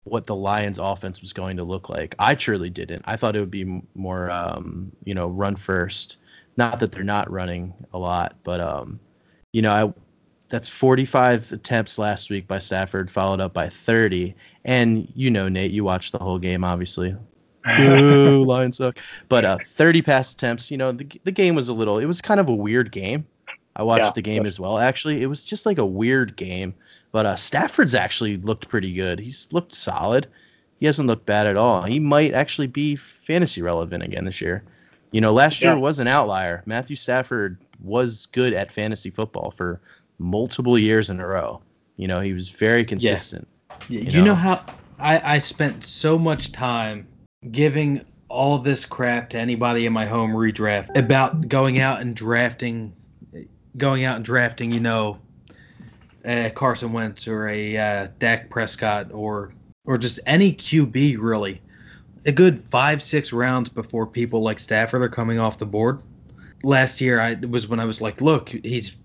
what 0.03 0.27
the 0.27 0.36
Lions' 0.36 0.77
offense 0.77 1.19
was 1.19 1.34
going 1.34 1.57
to 1.57 1.63
look 1.63 1.89
like. 1.89 2.13
I 2.19 2.36
truly 2.36 2.69
didn't. 2.69 3.01
I 3.05 3.15
thought 3.15 3.36
it 3.36 3.39
would 3.39 3.50
be 3.50 3.81
more, 3.95 4.29
um, 4.29 4.91
you 5.03 5.15
know, 5.15 5.29
run 5.29 5.55
first. 5.55 6.17
Not 6.57 6.79
that 6.79 6.91
they're 6.91 7.03
not 7.03 7.31
running 7.31 7.74
a 7.91 7.98
lot, 7.98 8.36
but 8.43 8.60
um, 8.60 9.00
you 9.51 9.63
know, 9.63 9.72
I 9.72 9.91
that's 10.50 10.67
45 10.67 11.53
attempts 11.53 11.98
last 11.98 12.29
week 12.29 12.48
by 12.48 12.60
Stafford, 12.60 13.10
followed 13.10 13.41
up 13.41 13.55
by 13.55 13.69
30. 13.69 14.36
And 14.63 15.12
you 15.15 15.31
know, 15.31 15.50
Nate, 15.50 15.72
you 15.72 15.84
watched 15.84 16.12
the 16.12 16.19
whole 16.19 16.38
game, 16.38 16.63
obviously. 16.63 17.15
Boo, 17.77 18.43
Lions 18.48 18.77
suck. 18.77 19.00
But 19.29 19.45
uh, 19.45 19.57
30 19.65 20.01
pass 20.01 20.34
attempts. 20.34 20.69
You 20.72 20.77
know, 20.77 20.91
the 20.91 21.07
the 21.24 21.31
game 21.31 21.55
was 21.55 21.67
a 21.69 21.74
little. 21.74 21.98
It 22.00 22.05
was 22.05 22.22
kind 22.22 22.39
of 22.39 22.50
a 22.50 22.53
weird 22.55 22.91
game. 22.91 23.25
I 23.75 23.84
watched 23.84 24.03
Yeah, 24.05 24.12
the 24.12 24.22
game 24.22 24.43
yeah. 24.43 24.48
as 24.48 24.60
well. 24.60 24.77
Actually, 24.79 25.22
it 25.22 25.25
was 25.27 25.43
just 25.43 25.65
like 25.65 25.77
a 25.77 25.86
weird 25.86 26.36
game. 26.38 26.74
But 27.12 27.25
uh, 27.25 27.36
Stafford's 27.36 27.95
actually 27.95 28.38
looked 28.38 28.67
pretty 28.69 28.93
good. 28.93 29.19
He's 29.19 29.48
looked 29.51 29.74
solid. 29.74 30.27
He 30.79 30.86
hasn't 30.86 31.07
looked 31.07 31.25
bad 31.25 31.48
at 31.48 31.55
all. 31.57 31.84
He 31.84 32.00
might 32.00 32.34
actually 32.34 32.67
be 32.67 32.95
fantasy 32.98 33.62
relevant 33.62 34.03
again 34.03 34.25
this 34.25 34.41
year. 34.41 34.63
You 35.12 35.22
know, 35.22 35.31
last 35.31 35.62
year 35.62 35.72
Yeah. 35.74 35.79
was 35.79 36.00
an 36.00 36.07
outlier. 36.07 36.62
Matthew 36.65 36.98
Stafford 36.98 37.57
was 37.81 38.25
good 38.27 38.51
at 38.53 38.72
fantasy 38.72 39.10
football 39.10 39.51
for 39.51 39.79
multiple 40.19 40.77
years 40.77 41.10
in 41.10 41.19
a 41.22 41.27
row. 41.27 41.62
You 41.98 42.07
know, 42.10 42.19
he 42.19 42.34
was 42.34 42.50
very 42.50 42.84
consistent. 42.84 43.48
You, 43.88 44.00
You 44.01 44.12
know? 44.12 44.24
know? 44.25 44.36
how 44.36 44.65
I, 45.00 45.36
I 45.36 45.39
spent 45.39 45.86
so 45.86 46.17
much 46.17 46.51
time 46.51 47.07
giving 47.52 48.06
all 48.30 48.58
this 48.58 48.86
crap 48.86 49.30
to 49.30 49.38
anybody 49.38 49.86
in 49.86 49.94
my 49.94 50.06
home 50.06 50.32
redraft 50.32 50.96
about 50.96 51.48
going 51.48 51.80
out 51.80 52.02
and 52.02 52.16
drafting, 52.16 52.94
going 53.78 54.04
out 54.04 54.18
and 54.18 54.25
drafting, 54.25 54.72
you 54.72 54.80
know, 54.80 55.20
uh, 56.25 56.50
Carson 56.56 56.92
Wentz 56.92 57.28
or 57.28 57.48
a 57.48 57.78
uh, 57.78 58.08
Dak 58.20 58.50
Prescott 58.50 59.12
or 59.12 59.54
or 59.86 59.98
just 59.98 60.20
any 60.25 60.54
QB 60.54 61.17
really. 61.19 61.62
A 62.26 62.32
good 62.32 62.63
five 62.72 63.04
six 63.04 63.32
rounds 63.32 63.69
before 63.69 64.08
people 64.08 64.41
like 64.41 64.58
Stafford 64.58 65.04
are 65.04 65.10
coming 65.10 65.38
off 65.38 65.60
the 65.60 65.65
board. 65.65 66.02
Last 66.63 67.00
year, 67.00 67.22
I 67.22 67.36
was 67.48 67.67
when 67.67 67.80
I 67.80 67.86
was 67.86 68.02
like, 68.02 68.22
look, 68.22 68.50
he's 68.50 68.98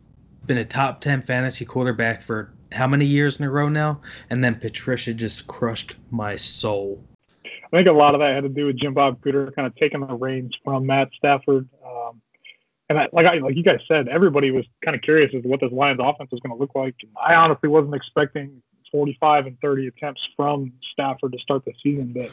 been 0.46 0.58
a 0.58 0.64
top 0.64 1.02
ten 1.02 1.22
fantasy 1.22 1.66
quarterback 1.66 2.22
for 2.22 2.50
how 2.72 2.86
many 2.86 3.04
years 3.04 3.38
in 3.38 3.44
a 3.44 3.50
row 3.50 3.68
now? 3.68 4.00
And 4.30 4.42
then 4.42 4.54
Patricia 4.54 5.12
just 5.12 5.46
crushed 5.46 5.96
my 6.10 6.36
soul. 6.36 7.02
I 7.72 7.76
think 7.76 7.88
a 7.88 7.92
lot 7.92 8.14
of 8.14 8.20
that 8.20 8.34
had 8.34 8.42
to 8.42 8.48
do 8.48 8.66
with 8.66 8.76
Jim 8.76 8.94
Bob 8.94 9.20
Cooter 9.20 9.54
kind 9.54 9.66
of 9.66 9.76
taking 9.76 10.00
the 10.00 10.14
reins 10.14 10.56
from 10.64 10.86
Matt 10.86 11.10
Stafford. 11.16 11.68
Um, 11.84 12.20
and 12.88 12.98
I, 12.98 13.08
like 13.12 13.26
I, 13.26 13.38
like 13.38 13.56
you 13.56 13.62
guys 13.62 13.78
said, 13.86 14.08
everybody 14.08 14.50
was 14.50 14.64
kind 14.84 14.96
of 14.96 15.02
curious 15.02 15.32
as 15.34 15.42
to 15.42 15.48
what 15.48 15.60
this 15.60 15.70
Lions 15.70 16.00
offense 16.02 16.30
was 16.32 16.40
going 16.40 16.56
to 16.56 16.60
look 16.60 16.74
like. 16.74 16.96
I 17.20 17.36
honestly 17.36 17.68
wasn't 17.68 17.94
expecting 17.94 18.60
45 18.90 19.46
and 19.46 19.60
30 19.60 19.86
attempts 19.86 20.20
from 20.36 20.72
Stafford 20.92 21.32
to 21.32 21.38
start 21.38 21.64
the 21.64 21.72
season, 21.80 22.12
but 22.12 22.30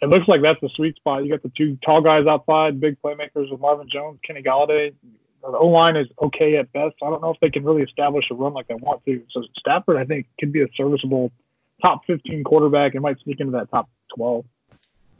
it 0.00 0.08
looks 0.08 0.26
like 0.28 0.40
that's 0.40 0.60
the 0.62 0.70
sweet 0.70 0.96
spot. 0.96 1.24
You 1.24 1.30
got 1.30 1.42
the 1.42 1.50
two 1.50 1.76
tall 1.84 2.00
guys 2.00 2.26
outside, 2.26 2.80
big 2.80 2.96
playmakers 3.02 3.50
with 3.50 3.60
Marvin 3.60 3.88
Jones, 3.90 4.18
Kenny 4.24 4.42
Golladay. 4.42 4.94
The 5.42 5.48
O 5.48 5.68
line 5.68 5.96
is 5.96 6.06
okay 6.20 6.56
at 6.56 6.72
best. 6.72 6.96
I 7.02 7.10
don't 7.10 7.22
know 7.22 7.30
if 7.30 7.40
they 7.40 7.50
can 7.50 7.64
really 7.64 7.82
establish 7.82 8.26
a 8.30 8.34
run 8.34 8.54
like 8.54 8.68
they 8.68 8.74
want 8.74 9.04
to. 9.04 9.22
So 9.30 9.42
Stafford, 9.58 9.96
I 9.96 10.04
think, 10.04 10.26
could 10.38 10.52
be 10.52 10.62
a 10.62 10.68
serviceable 10.74 11.32
top 11.82 12.06
15 12.06 12.44
quarterback 12.44 12.94
and 12.94 13.02
might 13.02 13.18
sneak 13.20 13.40
into 13.40 13.52
that 13.52 13.70
top 13.70 13.88
12. 14.16 14.44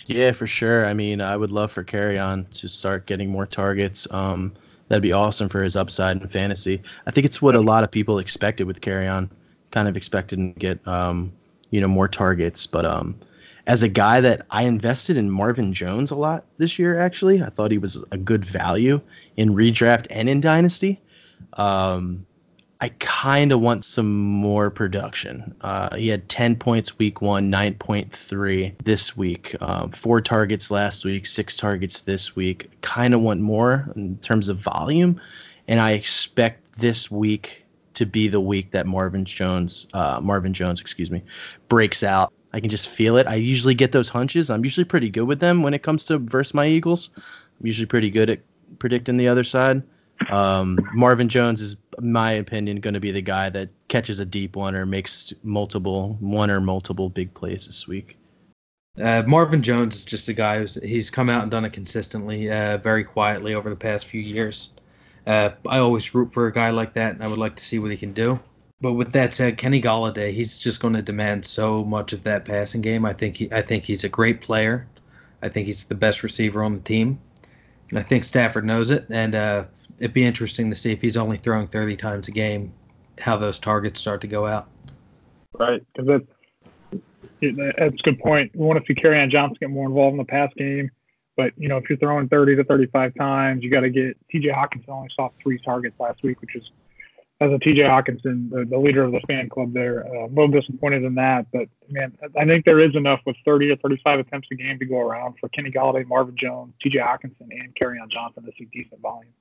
Yeah, 0.07 0.33
for 0.33 0.47
sure. 0.47 0.87
I 0.87 0.95
mean, 0.95 1.21
I 1.21 1.37
would 1.37 1.53
love 1.53 1.71
for 1.71 1.85
Kerryon 1.85 2.49
to 2.61 2.69
start 2.69 3.07
getting 3.07 3.31
more 3.31 3.47
targets. 3.47 4.11
Um, 4.13 4.53
that'd 4.89 5.03
be 5.03 5.13
awesome 5.13 5.49
for 5.49 5.63
his 5.63 5.77
upside 5.77 6.21
in 6.21 6.29
fantasy. 6.29 6.83
I 7.07 7.11
think 7.11 7.25
it's 7.25 7.41
what 7.41 7.55
a 7.55 7.61
lot 7.61 7.85
of 7.85 7.91
people 7.91 8.19
expected 8.19 8.67
with 8.67 8.81
Kerryon. 8.81 9.31
Kind 9.71 9.89
of 9.89 9.97
expected 9.97 10.37
to 10.37 10.49
get, 10.59 10.87
um, 10.89 11.33
you 11.71 11.81
know, 11.81 11.87
more 11.89 12.09
targets. 12.09 12.67
But 12.67 12.85
um, 12.85 13.15
as 13.67 13.83
a 13.83 13.89
guy 13.89 14.21
that 14.21 14.47
I 14.51 14.63
invested 14.63 15.17
in 15.17 15.31
Marvin 15.31 15.73
Jones 15.73 16.11
a 16.11 16.17
lot 16.17 16.45
this 16.59 16.79
year, 16.79 16.99
actually, 16.99 17.43
I 17.43 17.51
thought 17.51 17.71
he 17.71 17.79
was 17.79 18.03
a 18.11 18.17
good 18.19 18.45
value 18.45 19.01
in 19.37 19.55
redraft 19.55 20.07
and 20.11 20.29
in 20.29 20.41
Dynasty. 20.41 21.01
Um, 21.55 22.27
I 22.83 22.89
kind 22.99 23.53
of 23.53 23.61
want 23.61 23.85
some 23.85 24.19
more 24.19 24.71
production. 24.71 25.55
Uh, 25.61 25.95
he 25.97 26.09
had 26.09 26.29
10 26.31 26.57
points 26.57 26.99
week 26.99 27.21
one, 27.21 27.51
9.3 27.53 28.75
this 28.83 29.15
week, 29.17 29.55
uh, 29.61 29.89
four 29.89 30.23
targets 30.23 30.71
last 30.71 31.05
week, 31.05 31.27
six 31.27 31.57
targets 31.57 32.01
this 32.03 32.35
week. 32.35 32.71
Kind 32.81 33.13
of 33.13 33.21
want 33.21 33.41
more 33.41 33.93
in 33.97 34.17
terms 34.19 34.49
of 34.49 34.57
volume. 34.57 35.21
And 35.69 35.79
I 35.79 35.93
expect 35.93 36.79
this 36.79 37.11
week 37.11 37.67
to 37.95 38.07
be 38.07 38.29
the 38.29 38.41
week 38.41 38.71
that 38.71 38.87
Marvin 38.87 39.27
Jones, 39.27 39.87
uh, 39.93 40.19
Marvin 40.23 40.55
Jones, 40.55 40.81
excuse 40.81 41.11
me, 41.11 41.23
breaks 41.69 42.03
out. 42.03 42.33
I 42.55 42.61
can 42.61 42.71
just 42.71 42.89
feel 42.89 43.19
it. 43.19 43.27
I 43.27 43.35
usually 43.35 43.75
get 43.75 43.93
those 43.93 44.09
hunches. 44.09 44.49
I'm 44.49 44.65
usually 44.65 44.87
pretty 44.87 45.11
good 45.11 45.25
with 45.25 45.41
them 45.41 45.63
when 45.63 45.75
it 45.75 45.83
comes 45.83 46.05
to 46.07 46.17
verse 46.17 46.55
my 46.55 46.67
Eagles. 46.67 47.11
I'm 47.17 47.67
usually 47.67 47.87
pretty 47.87 48.09
good 48.09 48.31
at 48.31 48.41
predicting 48.79 49.19
the 49.19 49.29
other 49.29 49.45
side. 49.45 49.83
Um, 50.29 50.79
Marvin 50.93 51.29
Jones 51.29 51.61
is, 51.61 51.77
in 51.99 52.13
my 52.13 52.33
opinion, 52.33 52.81
going 52.81 52.95
to 52.95 53.01
be 53.01 53.11
the 53.11 53.23
guy 53.23 53.49
that 53.51 53.71
catches 53.89 54.19
a 54.19 54.27
deep 54.27 54.57
one 54.57 54.75
or 54.75 54.85
makes 54.87 55.33
multiple 55.43 56.17
one 56.21 56.51
or 56.51 56.61
multiple 56.61 57.09
big 57.09 57.33
plays 57.35 57.67
this 57.67 57.89
week. 57.89 58.19
Uh, 59.01 59.23
Marvin 59.27 59.63
Jones 59.63 59.97
is 59.97 60.05
just 60.05 60.29
a 60.29 60.33
guy 60.33 60.59
who's 60.59 60.75
he's 60.83 61.11
come 61.11 61.31
out 61.31 61.43
and 61.43 61.51
done 61.51 61.65
it 61.65 61.73
consistently, 61.73 62.51
uh, 62.51 62.77
very 62.79 63.05
quietly 63.05 63.55
over 63.55 63.71
the 63.71 63.77
past 63.77 64.07
few 64.07 64.21
years. 64.21 64.71
Uh, 65.27 65.51
I 65.69 65.79
always 65.79 66.15
root 66.15 66.33
for 66.33 66.47
a 66.47 66.53
guy 66.53 66.71
like 66.71 66.93
that, 66.95 67.15
and 67.15 67.23
I 67.23 67.29
would 67.29 67.39
like 67.39 67.57
to 67.57 67.65
see 67.65 67.79
what 67.79 67.91
he 67.91 67.97
can 67.97 68.13
do. 68.13 68.39
But 68.81 68.95
with 68.95 69.13
that 69.13 69.35
said, 69.35 69.59
Kenny 69.59 69.81
Golladay, 69.81 70.33
he's 70.33 70.59
just 70.59 70.81
going 70.81 70.95
to 70.95 71.03
demand 71.03 71.45
so 71.45 71.85
much 71.85 72.13
of 72.13 72.25
that 72.25 72.47
passing 72.47 72.81
game. 72.81 73.05
I 73.05 73.13
think 73.13 73.37
he, 73.37 73.53
I 73.53 73.63
think 73.63 73.85
he's 73.85 74.05
a 74.05 74.09
great 74.09 74.41
player. 74.41 74.87
I 75.43 75.49
think 75.49 75.67
he's 75.67 75.85
the 75.85 75.95
best 75.95 76.23
receiver 76.23 76.63
on 76.63 76.75
the 76.75 76.81
team, 76.81 77.19
and 77.91 77.99
I 77.99 78.03
think 78.03 78.25
Stafford 78.25 78.65
knows 78.65 78.91
it. 78.91 79.07
And 79.11 79.35
uh, 79.35 79.65
it'd 80.01 80.15
be 80.15 80.25
interesting 80.25 80.71
to 80.71 80.77
see 80.77 80.93
if 80.93 81.01
he's 81.01 81.17
only 81.17 81.37
throwing 81.37 81.69
30 81.69 81.97
times 81.97 82.27
a 82.29 82.33
game, 82.33 82.73
how 83.21 83.37
those 83.37 83.59
targets 83.59 84.01
start 84.01 84.21
to 84.23 84.27
go 84.27 84.47
out. 84.47 84.69
Right, 85.53 85.85
because 85.93 86.09
that's 86.09 87.03
that's 87.41 88.01
a 88.01 88.03
good 88.03 88.19
point. 88.19 88.51
We 88.55 88.65
want 88.65 88.85
to 88.85 88.87
see 88.87 89.01
Kerryon 89.01 89.31
Johnson 89.31 89.57
get 89.61 89.71
more 89.71 89.87
involved 89.87 90.15
in 90.15 90.19
the 90.19 90.25
pass 90.25 90.51
game, 90.57 90.91
but 91.37 91.53
you 91.57 91.69
know 91.69 91.77
if 91.77 91.89
you're 91.89 91.99
throwing 91.99 92.29
30 92.29 92.57
to 92.57 92.65
35 92.65 93.15
times, 93.15 93.63
you 93.63 93.71
got 93.71 93.81
to 93.81 93.91
get 93.91 94.17
T.J. 94.31 94.49
Hockenson 94.49 94.89
only 94.89 95.11
saw 95.15 95.29
three 95.43 95.59
targets 95.59 95.99
last 96.01 96.23
week, 96.23 96.41
which 96.41 96.57
is 96.57 96.71
as 97.41 97.51
a 97.51 97.59
T.J. 97.59 97.83
Hockenson, 97.83 98.51
the, 98.51 98.67
the 98.69 98.79
leader 98.79 99.03
of 99.03 99.13
the 99.13 99.21
fan 99.21 99.49
club 99.49 99.73
there, 99.73 100.07
uh, 100.07 100.27
a 100.27 100.29
little 100.29 100.49
disappointed 100.49 101.05
in 101.05 101.15
that. 101.15 101.47
But 101.53 101.69
man, 101.89 102.17
I 102.39 102.45
think 102.45 102.67
there 102.67 102.81
is 102.81 102.95
enough 102.95 103.21
with 103.25 103.37
30 103.45 103.71
or 103.71 103.77
35 103.77 104.21
attempts 104.21 104.49
a 104.53 104.55
game 104.55 104.79
to 104.79 104.85
go 104.85 104.99
around 104.99 105.37
for 105.41 105.49
Kenny 105.49 105.71
Golladay, 105.71 106.07
Marvin 106.07 106.37
Jones, 106.37 106.75
T.J. 106.83 106.99
Hockenson, 106.99 107.49
and 107.51 107.75
Kerryon 107.75 108.09
Johnson 108.09 108.45
to 108.45 108.53
see 108.59 108.67
decent 108.67 109.01
volume. 109.01 109.33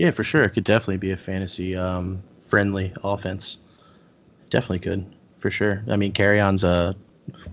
Yeah, 0.00 0.10
for 0.12 0.24
sure. 0.24 0.42
It 0.44 0.50
could 0.50 0.64
definitely 0.64 0.96
be 0.96 1.10
a 1.10 1.16
fantasy 1.16 1.76
um, 1.76 2.22
friendly 2.38 2.90
offense. 3.04 3.58
Definitely 4.48 4.78
could, 4.78 5.14
for 5.40 5.50
sure. 5.50 5.84
I 5.90 5.96
mean, 5.96 6.14
Kerryon's 6.14 6.64
a, 6.64 6.96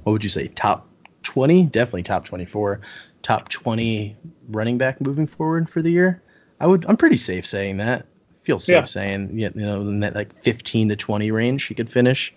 what 0.03 0.13
would 0.13 0.23
you 0.23 0.29
say, 0.29 0.47
top 0.47 0.87
20? 1.23 1.65
Definitely 1.65 2.03
top 2.03 2.23
24. 2.23 2.79
Top 3.21 3.49
20 3.49 4.15
running 4.47 4.77
back 4.77 5.01
moving 5.01 5.27
forward 5.27 5.69
for 5.69 5.81
the 5.81 5.89
year. 5.91 6.21
I 6.61 6.67
would, 6.67 6.85
I'm 6.87 6.95
pretty 6.95 7.17
safe 7.17 7.45
saying 7.45 7.75
that. 7.77 8.05
feel 8.43 8.59
safe 8.59 8.73
Yeah. 8.75 8.83
saying 8.85 9.37
you 9.37 9.51
know 9.53 9.81
in 9.81 9.99
that 9.99 10.15
like 10.15 10.33
15 10.33 10.87
to 10.87 10.95
20 10.95 11.31
range 11.31 11.65
he 11.65 11.75
could 11.75 11.89
finish, 11.89 12.33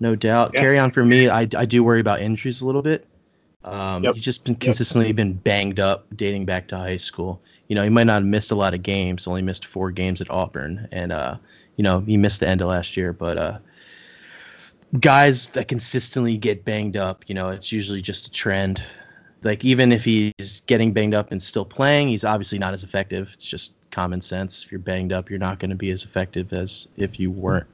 no 0.00 0.16
doubt. 0.16 0.50
Yeah. 0.54 0.64
Kerryon 0.64 0.92
for 0.92 1.04
me. 1.04 1.28
I, 1.28 1.42
I 1.56 1.64
do 1.66 1.84
worry 1.84 2.00
about 2.00 2.20
injuries 2.20 2.62
a 2.62 2.66
little 2.66 2.82
bit. 2.82 3.06
Um, 3.62 4.02
Yep. 4.02 4.14
He's 4.14 4.24
just 4.24 4.44
been 4.44 4.56
consistently 4.56 5.12
been 5.12 5.34
banged 5.34 5.78
up 5.78 6.06
dating 6.16 6.46
back 6.46 6.66
to 6.68 6.76
high 6.76 6.96
school. 6.96 7.40
You 7.68 7.74
know, 7.74 7.82
he 7.82 7.90
might 7.90 8.04
not 8.04 8.22
have 8.22 8.24
missed 8.24 8.50
a 8.50 8.54
lot 8.54 8.74
of 8.74 8.82
games, 8.82 9.26
only 9.26 9.42
missed 9.42 9.66
four 9.66 9.90
games 9.90 10.20
at 10.20 10.30
Auburn, 10.30 10.88
and 10.92 11.12
uh, 11.12 11.36
you 11.76 11.82
know 11.82 12.00
he 12.00 12.16
missed 12.16 12.40
the 12.40 12.48
end 12.48 12.60
of 12.60 12.68
last 12.68 12.96
year. 12.96 13.12
But 13.12 13.38
uh, 13.38 13.58
guys 15.00 15.48
that 15.48 15.68
consistently 15.68 16.36
get 16.36 16.64
banged 16.64 16.96
up, 16.96 17.24
you 17.28 17.34
know, 17.34 17.48
it's 17.48 17.72
usually 17.72 18.02
just 18.02 18.26
a 18.26 18.30
trend. 18.30 18.82
Like 19.42 19.64
even 19.64 19.92
if 19.92 20.04
he's 20.04 20.62
getting 20.66 20.92
banged 20.92 21.14
up 21.14 21.32
and 21.32 21.42
still 21.42 21.64
playing, 21.64 22.08
he's 22.08 22.24
obviously 22.24 22.58
not 22.58 22.74
as 22.74 22.84
effective. 22.84 23.30
It's 23.34 23.44
just 23.44 23.74
common 23.90 24.20
sense. 24.20 24.64
If 24.64 24.72
you're 24.72 24.78
banged 24.78 25.12
up, 25.12 25.30
you're 25.30 25.38
not 25.38 25.58
going 25.58 25.70
to 25.70 25.76
be 25.76 25.90
as 25.90 26.04
effective 26.04 26.52
as 26.52 26.88
if 26.96 27.20
you 27.20 27.30
weren't. 27.30 27.66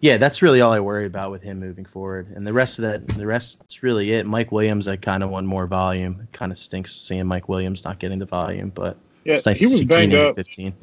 Yeah, 0.00 0.16
that's 0.16 0.42
really 0.42 0.60
all 0.60 0.72
I 0.72 0.78
worry 0.78 1.06
about 1.06 1.32
with 1.32 1.42
him 1.42 1.58
moving 1.58 1.84
forward. 1.84 2.28
And 2.36 2.46
the 2.46 2.52
rest 2.52 2.78
of 2.78 2.82
that, 2.82 3.06
the 3.08 3.26
rest 3.26 3.64
is 3.68 3.82
really 3.82 4.12
it. 4.12 4.26
Mike 4.26 4.52
Williams, 4.52 4.86
I 4.86 4.96
kind 4.96 5.24
of 5.24 5.30
want 5.30 5.46
more 5.46 5.66
volume. 5.66 6.20
It 6.22 6.32
kind 6.32 6.52
of 6.52 6.58
stinks 6.58 6.94
seeing 6.94 7.26
Mike 7.26 7.48
Williams 7.48 7.84
not 7.84 7.98
getting 7.98 8.20
the 8.20 8.26
volume, 8.26 8.70
but 8.70 8.96
Yeah, 9.28 9.36
nice 9.44 9.60
he 9.60 9.66
was 9.66 9.84
banged 9.84 10.14
up. 10.14 10.34
get 10.34 10.46
15. 10.46 10.74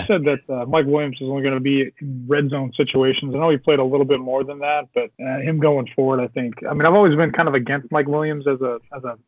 They 0.00 0.06
said 0.06 0.24
that 0.24 0.40
uh, 0.48 0.64
Mike 0.64 0.86
Williams 0.86 1.16
is 1.20 1.28
only 1.28 1.42
going 1.42 1.54
to 1.54 1.60
be 1.60 1.92
in 2.00 2.24
red 2.26 2.48
zone 2.48 2.72
situations. 2.74 3.34
I 3.34 3.38
know 3.38 3.50
he 3.50 3.58
played 3.58 3.78
a 3.78 3.84
little 3.84 4.06
bit 4.06 4.20
more 4.20 4.42
than 4.42 4.60
that, 4.60 4.88
but 4.94 5.10
uh, 5.22 5.40
him 5.40 5.58
going 5.58 5.88
forward, 5.94 6.20
I 6.20 6.28
think. 6.28 6.54
I 6.66 6.72
mean, 6.72 6.86
I've 6.86 6.94
always 6.94 7.14
been 7.14 7.32
kind 7.32 7.46
of 7.46 7.54
against 7.54 7.92
Mike 7.92 8.06
Williams 8.06 8.46
as 8.46 8.62
a 8.62 8.78
as 8.96 9.04
a 9.04 9.18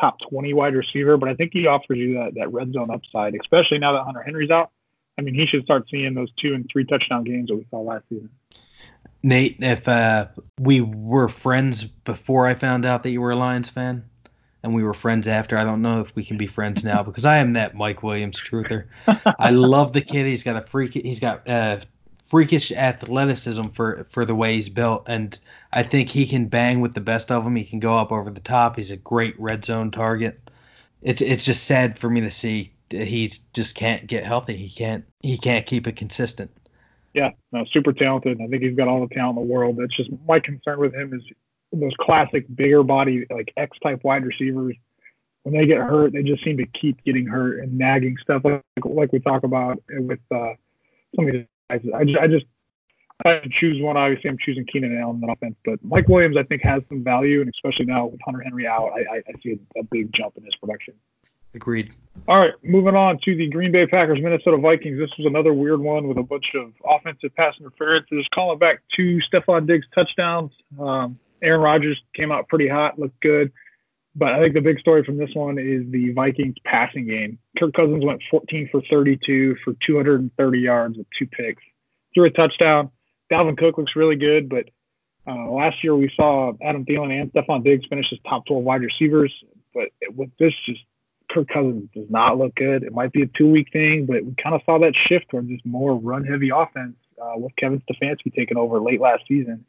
top 0.00 0.20
twenty 0.20 0.54
wide 0.54 0.74
receiver, 0.74 1.18
but 1.18 1.28
I 1.28 1.34
think 1.34 1.52
he 1.52 1.66
offers 1.66 1.98
you 1.98 2.14
that 2.14 2.34
that 2.36 2.50
red 2.50 2.72
zone 2.72 2.90
upside, 2.90 3.34
especially 3.34 3.78
now 3.78 3.92
that 3.92 4.04
Hunter 4.04 4.22
Henry's 4.22 4.50
out. 4.50 4.70
I 5.18 5.22
mean, 5.22 5.34
he 5.34 5.44
should 5.44 5.64
start 5.64 5.86
seeing 5.90 6.14
those 6.14 6.32
two 6.32 6.54
and 6.54 6.66
three 6.72 6.84
touchdown 6.84 7.24
games 7.24 7.48
that 7.48 7.56
we 7.56 7.66
saw 7.68 7.80
last 7.80 8.04
season. 8.08 8.30
Nate, 9.22 9.56
if 9.58 9.86
uh, 9.86 10.28
we 10.60 10.80
were 10.80 11.28
friends 11.28 11.84
before 11.84 12.46
I 12.46 12.54
found 12.54 12.86
out 12.86 13.02
that 13.02 13.10
you 13.10 13.20
were 13.20 13.32
a 13.32 13.36
Lions 13.36 13.68
fan, 13.68 14.07
and 14.68 14.76
we 14.76 14.84
were 14.84 14.94
friends 14.94 15.26
after, 15.26 15.58
I 15.58 15.64
don't 15.64 15.82
know 15.82 16.00
if 16.00 16.14
we 16.14 16.24
can 16.24 16.36
be 16.36 16.46
friends 16.46 16.84
now 16.84 17.02
because 17.02 17.24
I 17.24 17.38
am 17.38 17.54
that 17.54 17.74
Mike 17.74 18.02
Williams 18.02 18.40
truther. 18.40 18.84
I 19.38 19.50
love 19.50 19.92
the 19.92 20.00
kid. 20.00 20.26
He's 20.26 20.44
got 20.44 20.56
a 20.56 20.66
freak. 20.66 20.92
He's 20.92 21.20
got 21.20 21.48
uh, 21.48 21.80
freakish 22.24 22.70
athleticism 22.70 23.68
for 23.68 24.06
for 24.10 24.24
the 24.24 24.34
way 24.34 24.54
he's 24.54 24.68
built, 24.68 25.04
and 25.08 25.38
I 25.72 25.82
think 25.82 26.10
he 26.10 26.26
can 26.26 26.46
bang 26.46 26.80
with 26.80 26.94
the 26.94 27.00
best 27.00 27.32
of 27.32 27.44
them. 27.44 27.56
He 27.56 27.64
can 27.64 27.80
go 27.80 27.96
up 27.96 28.12
over 28.12 28.30
the 28.30 28.40
top. 28.40 28.76
He's 28.76 28.90
a 28.90 28.96
great 28.96 29.38
red 29.40 29.64
zone 29.64 29.90
target. 29.90 30.38
It's 31.02 31.20
it's 31.20 31.44
just 31.44 31.64
sad 31.64 31.98
for 31.98 32.10
me 32.10 32.20
to 32.20 32.30
see 32.30 32.72
he's 32.90 33.38
just 33.54 33.74
can't 33.74 34.06
get 34.06 34.24
healthy. 34.24 34.56
He 34.56 34.68
can't 34.68 35.04
he 35.22 35.38
can't 35.38 35.66
keep 35.66 35.86
it 35.86 35.96
consistent. 35.96 36.50
Yeah, 37.14 37.30
no, 37.52 37.64
super 37.72 37.92
talented. 37.92 38.40
I 38.40 38.46
think 38.46 38.62
he's 38.62 38.76
got 38.76 38.86
all 38.86 39.00
the 39.06 39.14
talent 39.14 39.38
in 39.38 39.48
the 39.48 39.52
world. 39.52 39.78
That's 39.78 39.96
just 39.96 40.10
my 40.26 40.38
concern 40.38 40.78
with 40.78 40.94
him 40.94 41.14
is 41.14 41.22
those 41.72 41.92
classic 41.98 42.44
bigger 42.54 42.82
body 42.82 43.26
like 43.30 43.52
X 43.56 43.78
type 43.80 44.04
wide 44.04 44.24
receivers. 44.24 44.76
When 45.42 45.54
they 45.54 45.66
get 45.66 45.78
hurt, 45.78 46.12
they 46.12 46.22
just 46.22 46.44
seem 46.44 46.58
to 46.58 46.66
keep 46.66 47.02
getting 47.04 47.26
hurt 47.26 47.60
and 47.60 47.78
nagging 47.78 48.16
stuff 48.20 48.42
like 48.44 48.62
like 48.84 49.12
we 49.12 49.20
talk 49.20 49.44
about 49.44 49.82
with 49.88 50.20
uh, 50.30 50.54
some 51.16 51.26
of 51.26 51.32
these 51.32 51.46
guys. 51.70 51.80
I 51.94 52.04
just, 52.04 52.18
I 52.18 52.26
just 52.26 52.46
I 53.24 53.40
choose 53.50 53.80
one. 53.82 53.96
Obviously, 53.96 54.30
I'm 54.30 54.38
choosing 54.38 54.66
Keenan 54.66 54.98
Allen 54.98 55.22
on 55.22 55.30
offense, 55.30 55.56
but 55.64 55.82
Mike 55.82 56.08
Williams 56.08 56.36
I 56.36 56.42
think 56.42 56.62
has 56.64 56.82
some 56.88 57.02
value, 57.02 57.40
and 57.40 57.50
especially 57.50 57.86
now 57.86 58.06
with 58.06 58.20
Hunter 58.24 58.40
Henry 58.40 58.66
out, 58.66 58.92
I, 58.92 59.00
I, 59.00 59.16
I 59.16 59.40
see 59.42 59.58
a, 59.76 59.80
a 59.80 59.84
big 59.84 60.12
jump 60.12 60.36
in 60.36 60.44
his 60.44 60.54
production. 60.56 60.94
Agreed. 61.54 61.92
All 62.26 62.38
right, 62.38 62.52
moving 62.62 62.94
on 62.94 63.18
to 63.20 63.34
the 63.34 63.48
Green 63.48 63.72
Bay 63.72 63.86
Packers, 63.86 64.20
Minnesota 64.20 64.58
Vikings. 64.58 64.98
This 64.98 65.10
was 65.16 65.26
another 65.26 65.54
weird 65.54 65.80
one 65.80 66.06
with 66.06 66.18
a 66.18 66.22
bunch 66.22 66.54
of 66.54 66.72
offensive 66.84 67.34
pass 67.34 67.54
interferences. 67.58 68.26
Calling 68.32 68.58
back 68.58 68.82
two 68.92 69.18
Stefon 69.18 69.66
Diggs 69.66 69.86
touchdowns. 69.94 70.52
Um, 70.78 71.18
Aaron 71.42 71.60
Rodgers 71.60 72.00
came 72.14 72.32
out 72.32 72.48
pretty 72.48 72.68
hot, 72.68 72.98
looked 72.98 73.20
good. 73.20 73.52
But 74.14 74.32
I 74.32 74.40
think 74.40 74.54
the 74.54 74.60
big 74.60 74.80
story 74.80 75.04
from 75.04 75.16
this 75.16 75.34
one 75.34 75.58
is 75.58 75.84
the 75.90 76.12
Vikings 76.12 76.56
passing 76.64 77.06
game. 77.06 77.38
Kirk 77.56 77.72
Cousins 77.72 78.04
went 78.04 78.22
14 78.30 78.68
for 78.70 78.82
32 78.82 79.56
for 79.64 79.74
230 79.74 80.58
yards 80.58 80.98
with 80.98 81.06
two 81.10 81.26
picks, 81.26 81.62
threw 82.14 82.24
a 82.24 82.30
touchdown. 82.30 82.90
Dalvin 83.30 83.56
Cook 83.56 83.78
looks 83.78 83.94
really 83.94 84.16
good, 84.16 84.48
but 84.48 84.70
uh, 85.26 85.50
last 85.50 85.84
year 85.84 85.94
we 85.94 86.10
saw 86.16 86.52
Adam 86.62 86.84
Thielen 86.84 87.20
and 87.20 87.32
Stefon 87.32 87.62
Diggs 87.62 87.86
finish 87.86 88.12
as 88.12 88.18
top 88.26 88.46
12 88.46 88.64
wide 88.64 88.82
receivers. 88.82 89.32
But 89.74 89.90
with 90.16 90.30
this, 90.38 90.54
just 90.64 90.80
Kirk 91.30 91.48
Cousins 91.48 91.88
does 91.94 92.10
not 92.10 92.38
look 92.38 92.54
good. 92.54 92.82
It 92.82 92.92
might 92.92 93.12
be 93.12 93.22
a 93.22 93.26
two 93.26 93.48
week 93.48 93.70
thing, 93.72 94.06
but 94.06 94.24
we 94.24 94.34
kind 94.34 94.54
of 94.54 94.62
saw 94.64 94.78
that 94.78 94.96
shift 94.96 95.28
towards 95.28 95.48
this 95.48 95.60
more 95.64 95.94
run 95.94 96.24
heavy 96.24 96.50
offense 96.50 96.96
uh, 97.22 97.34
with 97.36 97.54
Kevin 97.56 97.82
Stefanski 97.82 98.34
taking 98.34 98.56
over 98.56 98.80
late 98.80 99.00
last 99.00 99.24
season. 99.28 99.64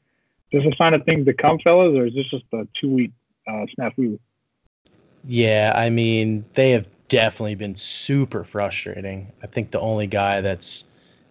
Is 0.52 0.64
this 0.64 0.74
a 0.74 0.76
sign 0.78 0.94
of 0.94 1.04
things 1.06 1.26
to 1.26 1.34
come, 1.34 1.60
fellas, 1.60 1.96
or 1.96 2.08
is 2.08 2.16
this 2.16 2.28
just 2.28 2.46
a 2.54 2.68
two 2.74 2.90
week 2.90 3.12
uh, 3.48 3.66
snafu? 3.78 4.20
Yeah, 5.26 5.74
I 5.76 5.90
mean, 5.90 6.46
they 6.54 6.72
have 6.72 6.88
definitely 7.10 7.56
been 7.56 7.76
super 7.76 8.44
frustrating. 8.44 9.32
I 9.44 9.48
think 9.48 9.72
the 9.72 9.80
only 9.80 10.08
guy 10.08 10.42
that's, 10.42 10.86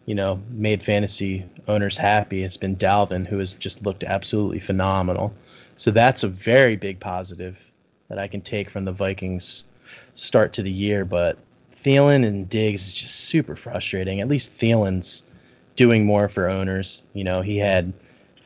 you 0.07 0.15
know, 0.15 0.41
made 0.51 0.83
fantasy 0.83 1.45
owners 1.67 1.97
happy 1.97 2.43
has 2.43 2.57
been 2.57 2.77
Dalvin, 2.77 3.27
who 3.27 3.39
has 3.39 3.55
just 3.55 3.85
looked 3.85 4.05
absolutely 4.05 4.61
phenomenal. 4.61 5.35
So 5.77 5.91
that's 5.91 6.23
a 6.23 6.29
very 6.29 6.77
big 6.77 7.01
positive 7.01 7.59
that 8.09 8.19
I 8.19 8.29
can 8.29 8.41
take 8.41 8.71
from 8.71 8.85
the 8.85 8.93
Vikings 8.93 9.65
start 10.15 10.53
to 10.55 10.63
the 10.63 10.71
year. 10.71 11.05
But 11.05 11.39
Thielen 11.75 12.27
and 12.27 12.49
Diggs 12.49 12.87
is 12.87 12.95
just 12.95 13.15
super 13.15 13.57
frustrating. 13.57 14.21
At 14.21 14.29
least 14.29 14.57
Thielen's 14.57 15.23
doing 15.77 16.05
more 16.05 16.29
for 16.29 16.49
owners. 16.49 17.05
You 17.15 17.25
know, 17.25 17.41
he 17.41 17.57
had 17.57 17.93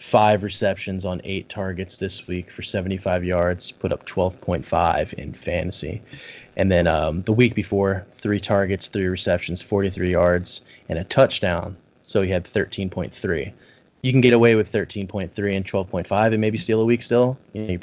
five 0.03 0.43
receptions 0.43 1.05
on 1.05 1.21
eight 1.23 1.49
targets 1.49 1.99
this 1.99 2.27
week 2.27 2.51
for 2.51 2.63
75 2.63 3.25
yards, 3.25 3.71
put 3.71 3.93
up 3.93 4.05
12.5 4.05 5.13
in 5.15 5.33
fantasy. 5.33 6.03
And 6.57 6.71
then 6.71 6.89
um, 6.89 7.21
the 7.21 7.33
week 7.33 7.55
before, 7.55 8.05
three 8.15 8.41
targets, 8.41 8.89
three 8.89 9.07
receptions, 9.07 9.63
43 9.63 10.11
yards, 10.11 10.63
and 10.89 10.99
a 10.99 11.05
touchdown. 11.05 11.77
So 12.03 12.21
he 12.23 12.31
had 12.31 12.45
13.3. 12.45 13.53
You 14.03 14.13
can 14.13 14.21
get 14.21 14.33
away 14.33 14.57
with 14.57 14.73
13.3 14.73 15.57
and 15.57 15.65
12.5 15.65 16.33
and 16.33 16.41
maybe 16.41 16.59
steal 16.59 16.81
a 16.81 16.85
week 16.85 17.03
still. 17.03 17.39
You 17.53 17.79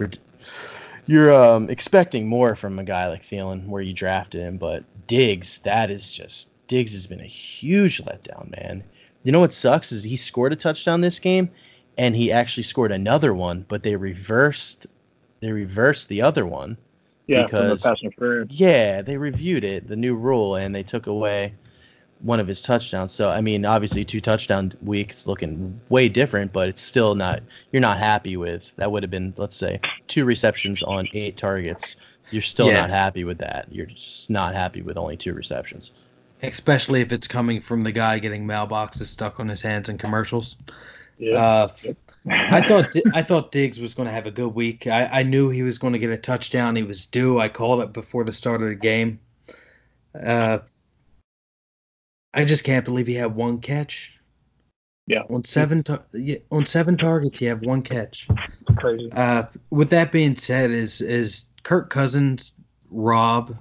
you're 1.08 1.34
um, 1.34 1.70
expecting 1.70 2.28
more 2.28 2.54
from 2.54 2.78
a 2.78 2.84
guy 2.84 3.08
like 3.08 3.24
Thielen 3.24 3.66
where 3.66 3.82
you 3.82 3.94
drafted 3.94 4.42
him, 4.42 4.58
but 4.58 4.84
Diggs, 5.08 5.60
that 5.60 5.90
is 5.90 6.12
just 6.12 6.52
Diggs 6.68 6.92
has 6.92 7.08
been 7.08 7.22
a 7.22 7.26
huge 7.26 8.04
letdown, 8.04 8.52
man. 8.52 8.84
You 9.24 9.32
know 9.32 9.40
what 9.40 9.54
sucks 9.54 9.92
is 9.92 10.04
he 10.04 10.18
scored 10.18 10.54
a 10.54 10.56
touchdown 10.56 11.02
this 11.02 11.18
game, 11.18 11.50
and 12.00 12.16
he 12.16 12.32
actually 12.32 12.64
scored 12.64 12.94
another 12.94 13.34
one, 13.34 13.66
but 13.68 13.84
they 13.84 13.96
reversed 13.96 14.88
they 15.42 15.52
reversed 15.52 16.10
the 16.10 16.22
other 16.22 16.46
one. 16.46 16.78
Yeah, 17.28 17.44
Because- 17.44 17.82
from 17.84 17.98
the 18.18 18.46
pass. 18.48 18.58
Yeah, 18.58 19.02
they 19.02 19.18
reviewed 19.18 19.64
it, 19.64 19.88
the 19.88 19.96
new 19.96 20.16
rule, 20.16 20.56
and 20.56 20.74
they 20.74 20.84
took 20.84 21.08
away 21.08 21.54
one 22.22 22.40
of 22.42 22.48
his 22.48 22.62
touchdowns. 22.62 23.14
So 23.14 23.30
I 23.30 23.40
mean, 23.42 23.66
obviously, 23.66 24.04
two 24.04 24.20
touchdown 24.22 24.74
weeks 24.82 25.28
looking 25.28 25.80
way 25.90 26.10
different, 26.10 26.52
but 26.52 26.68
it's 26.70 26.82
still 26.82 27.16
not. 27.16 27.42
You're 27.72 27.82
not 27.82 27.98
happy 27.98 28.36
with 28.38 28.76
that. 28.78 28.92
Would 28.92 29.04
have 29.04 29.12
been, 29.12 29.34
let's 29.38 29.56
say, 29.56 29.80
two 30.08 30.26
receptions 30.26 30.82
on 30.84 31.08
eight 31.14 31.38
targets. 31.38 31.96
You're 32.32 32.42
still 32.42 32.68
Yeah. 32.68 32.82
not 32.82 32.90
happy 32.90 33.24
with 33.24 33.38
that. 33.40 33.68
You're 33.72 33.86
just 33.88 34.30
not 34.30 34.54
happy 34.54 34.82
with 34.82 34.98
only 34.98 35.18
two 35.18 35.34
receptions. 35.34 35.92
Especially 36.44 37.02
if 37.02 37.12
it's 37.12 37.28
coming 37.28 37.60
from 37.62 37.84
the 37.84 37.92
guy 37.92 38.20
getting 38.20 38.46
mailboxes 38.46 39.08
stuck 39.08 39.40
on 39.40 39.48
his 39.50 39.62
hands 39.62 39.90
in 39.90 39.98
commercials. 39.98 40.56
Yeah. 41.20 41.36
Uh, 41.38 41.68
I 42.30 42.62
thought 42.62 42.94
I 43.14 43.22
thought 43.22 43.52
Diggs 43.52 43.80
was 43.80 43.94
going 43.94 44.08
to 44.08 44.14
have 44.14 44.26
a 44.26 44.32
good 44.32 44.56
week. 44.56 44.88
I, 44.88 45.06
I 45.06 45.24
knew 45.24 45.50
he 45.50 45.64
was 45.64 45.78
going 45.78 45.94
to 45.94 46.00
get 46.00 46.10
a 46.10 46.18
touchdown. 46.18 46.76
He 46.76 46.84
was 46.84 47.06
due. 47.06 47.40
I 47.40 47.50
called 47.50 47.82
it 47.82 47.94
before 47.94 48.24
the 48.24 48.32
start 48.32 48.62
of 48.62 48.70
the 48.70 48.76
game. 48.76 49.20
Uh, 50.24 50.60
I 52.34 52.46
just 52.46 52.64
can't 52.64 52.86
believe 52.86 53.08
he 53.08 53.16
had 53.16 53.36
one 53.36 53.60
catch. 53.60 54.14
Yeah. 55.08 55.24
On 55.30 55.44
seven 55.44 55.84
tar- 55.84 56.04
yeah, 56.14 56.38
on 56.52 56.66
seven 56.66 56.96
targets, 56.96 57.40
he 57.40 57.46
had 57.46 57.66
one 57.66 57.82
catch. 57.82 58.28
Crazy. 58.78 59.12
Uh, 59.14 59.44
with 59.72 59.90
that 59.90 60.12
being 60.12 60.36
said, 60.36 60.72
is 60.72 61.02
is 61.02 61.46
Kirk 61.64 61.90
Cousins 61.90 62.54
rob 62.92 63.58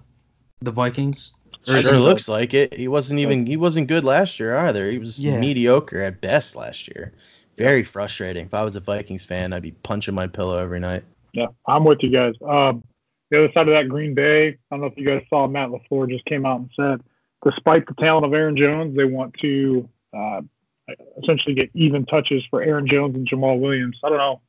the 0.60 0.70
Vikings? 0.70 1.32
Or 1.66 1.80
Sure 1.80 1.98
looks 1.98 2.28
like 2.28 2.54
it. 2.54 2.74
He 2.74 2.88
wasn't 2.88 3.20
even 3.20 3.46
he 3.46 3.56
wasn't 3.56 3.88
good 3.88 4.04
last 4.04 4.38
year 4.38 4.56
either. 4.56 4.90
He 4.90 4.98
was 4.98 5.18
Yeah. 5.18 5.38
mediocre 5.40 6.02
at 6.02 6.20
best 6.20 6.54
last 6.54 6.88
year. 6.88 7.12
Very 7.58 7.84
frustrating. 7.84 8.46
If 8.46 8.54
I 8.54 8.62
was 8.62 8.76
a 8.76 8.80
Vikings 8.80 9.24
fan, 9.24 9.52
I'd 9.52 9.62
be 9.62 9.72
punching 9.72 10.14
my 10.14 10.26
pillow 10.26 10.58
every 10.58 10.80
night. 10.80 11.04
Yeah, 11.32 11.48
I'm 11.66 11.84
with 11.84 11.98
you 12.02 12.10
guys. 12.10 12.34
Um, 12.46 12.84
the 13.30 13.44
other 13.44 13.52
side 13.52 13.68
of 13.68 13.74
that, 13.74 13.88
Green 13.88 14.14
Bay. 14.14 14.48
I 14.48 14.54
don't 14.70 14.80
know 14.80 14.86
if 14.86 14.96
you 14.96 15.04
guys 15.04 15.22
saw 15.28 15.46
Matt 15.46 15.68
Lafleur 15.68 16.08
just 16.08 16.24
came 16.24 16.46
out 16.46 16.60
and 16.60 16.70
said, 16.74 17.00
despite 17.44 17.86
the 17.86 17.94
talent 17.94 18.24
of 18.24 18.32
Aaron 18.32 18.56
Jones, 18.56 18.96
they 18.96 19.04
want 19.04 19.34
to 19.40 19.88
uh, 20.16 20.40
essentially 21.22 21.54
get 21.54 21.70
even 21.74 22.06
touches 22.06 22.44
for 22.48 22.62
Aaron 22.62 22.86
Jones 22.86 23.14
and 23.14 23.28
Jamaal 23.28 23.58
Williams. 23.58 23.98
I 24.02 24.08
don't 24.08 24.18
know 24.18 24.40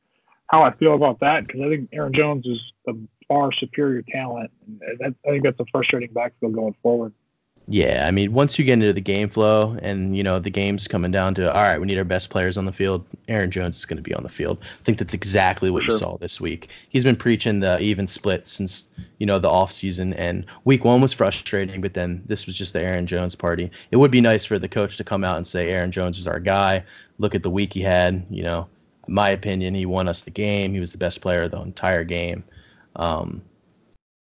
how 0.46 0.62
I 0.62 0.72
feel 0.74 0.94
about 0.94 1.20
that 1.20 1.46
because 1.46 1.60
I 1.60 1.68
think 1.68 1.90
Aaron 1.92 2.12
Jones 2.12 2.46
is 2.46 2.60
the 2.86 2.98
far 3.28 3.52
superior 3.52 4.02
talent. 4.02 4.50
And 4.66 4.80
that, 4.98 5.14
I 5.26 5.30
think 5.30 5.44
that's 5.44 5.60
a 5.60 5.66
frustrating 5.70 6.12
backfield 6.12 6.54
going 6.54 6.74
forward. 6.82 7.12
Yeah, 7.72 8.04
I 8.04 8.10
mean, 8.10 8.32
once 8.32 8.58
you 8.58 8.64
get 8.64 8.72
into 8.72 8.92
the 8.92 9.00
game 9.00 9.28
flow 9.28 9.78
and 9.80 10.16
you 10.16 10.24
know 10.24 10.40
the 10.40 10.50
game's 10.50 10.88
coming 10.88 11.12
down 11.12 11.34
to 11.36 11.54
all 11.54 11.62
right, 11.62 11.78
we 11.78 11.86
need 11.86 11.98
our 11.98 12.04
best 12.04 12.28
players 12.28 12.58
on 12.58 12.64
the 12.64 12.72
field. 12.72 13.04
Aaron 13.28 13.48
Jones 13.48 13.78
is 13.78 13.84
going 13.84 13.96
to 13.96 14.02
be 14.02 14.12
on 14.12 14.24
the 14.24 14.28
field. 14.28 14.58
I 14.60 14.82
think 14.82 14.98
that's 14.98 15.14
exactly 15.14 15.70
what 15.70 15.84
sure. 15.84 15.94
you 15.94 16.00
saw 16.00 16.16
this 16.16 16.40
week. 16.40 16.68
He's 16.88 17.04
been 17.04 17.14
preaching 17.14 17.60
the 17.60 17.78
even 17.78 18.08
split 18.08 18.48
since 18.48 18.88
you 19.18 19.26
know 19.26 19.38
the 19.38 19.48
off 19.48 19.70
season, 19.70 20.14
and 20.14 20.46
week 20.64 20.84
one 20.84 21.00
was 21.00 21.12
frustrating, 21.12 21.80
but 21.80 21.94
then 21.94 22.24
this 22.26 22.44
was 22.44 22.56
just 22.56 22.72
the 22.72 22.80
Aaron 22.80 23.06
Jones 23.06 23.36
party. 23.36 23.70
It 23.92 23.98
would 23.98 24.10
be 24.10 24.20
nice 24.20 24.44
for 24.44 24.58
the 24.58 24.66
coach 24.66 24.96
to 24.96 25.04
come 25.04 25.22
out 25.22 25.36
and 25.36 25.46
say 25.46 25.70
Aaron 25.70 25.92
Jones 25.92 26.18
is 26.18 26.26
our 26.26 26.40
guy. 26.40 26.82
Look 27.18 27.36
at 27.36 27.44
the 27.44 27.50
week 27.50 27.72
he 27.72 27.82
had. 27.82 28.26
You 28.30 28.42
know, 28.42 28.66
my 29.06 29.30
opinion, 29.30 29.76
he 29.76 29.86
won 29.86 30.08
us 30.08 30.22
the 30.22 30.32
game. 30.32 30.74
He 30.74 30.80
was 30.80 30.90
the 30.90 30.98
best 30.98 31.20
player 31.20 31.42
of 31.42 31.52
the 31.52 31.60
entire 31.60 32.02
game. 32.02 32.42
Um, 32.96 33.42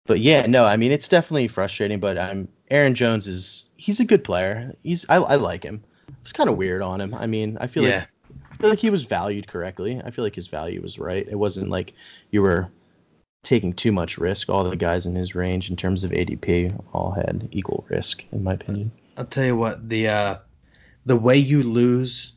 but 0.06 0.20
yeah, 0.20 0.48
no, 0.48 0.66
I 0.66 0.76
mean 0.76 0.92
it's 0.92 1.08
definitely 1.08 1.48
frustrating, 1.48 2.02
but 2.02 2.18
I'm 2.18 2.50
Aaron 2.70 2.96
Jones 2.96 3.28
is 3.28 3.70
he's 3.78 4.00
a 4.00 4.06
good 4.06 4.24
player. 4.24 4.74
He's 4.84 5.06
I, 5.10 5.16
I 5.16 5.36
like 5.36 5.64
him. 5.64 5.84
It's 6.22 6.34
kind 6.34 6.50
of 6.50 6.58
weird 6.58 6.82
on 6.82 7.00
him. 7.02 7.14
I 7.14 7.28
mean, 7.28 7.58
I 7.62 7.68
feel 7.68 7.84
yeah. 7.84 8.00
like 8.00 8.08
I 8.52 8.56
feel 8.58 8.70
like 8.70 8.80
he 8.80 8.90
was 8.90 9.04
valued 9.04 9.48
correctly. 9.48 10.02
I 10.04 10.12
feel 10.12 10.24
like 10.24 10.36
his 10.36 10.48
value 10.48 10.82
was 10.82 11.00
right. 11.00 11.28
It 11.30 11.36
wasn't 11.36 11.70
like 11.70 11.94
you 12.32 12.42
were 12.42 12.70
taking 13.44 13.72
too 13.72 13.92
much 13.92 14.18
risk. 14.18 14.50
All 14.50 14.64
the 14.64 14.76
guys 14.76 15.06
in 15.06 15.16
his 15.16 15.36
range 15.36 15.70
in 15.70 15.76
terms 15.76 16.04
of 16.04 16.12
ADP 16.12 16.84
all 16.94 17.12
had 17.12 17.48
equal 17.52 17.86
risk, 17.90 18.26
in 18.32 18.44
my 18.44 18.54
opinion. 18.54 18.92
I'll 19.18 19.26
tell 19.26 19.46
you 19.46 19.56
what 19.56 19.88
the 19.88 20.08
uh, 20.08 20.38
the 21.06 21.16
way 21.16 21.38
you 21.38 21.64
lose 21.64 22.34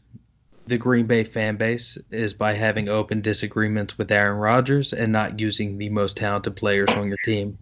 the 0.67 0.79
Green 0.79 1.07
Bay 1.07 1.25
fan 1.25 1.57
base 1.57 1.99
is 2.13 2.33
by 2.33 2.53
having 2.53 2.89
open 2.89 3.21
disagreements 3.21 3.99
with 3.99 4.13
Aaron 4.13 4.39
Rodgers 4.39 4.93
and 4.93 5.11
not 5.11 5.41
using 5.41 5.79
the 5.79 5.89
most 5.89 6.17
talented 6.17 6.55
players 6.55 6.89
on 6.91 7.09
your 7.09 7.19
team. 7.25 7.59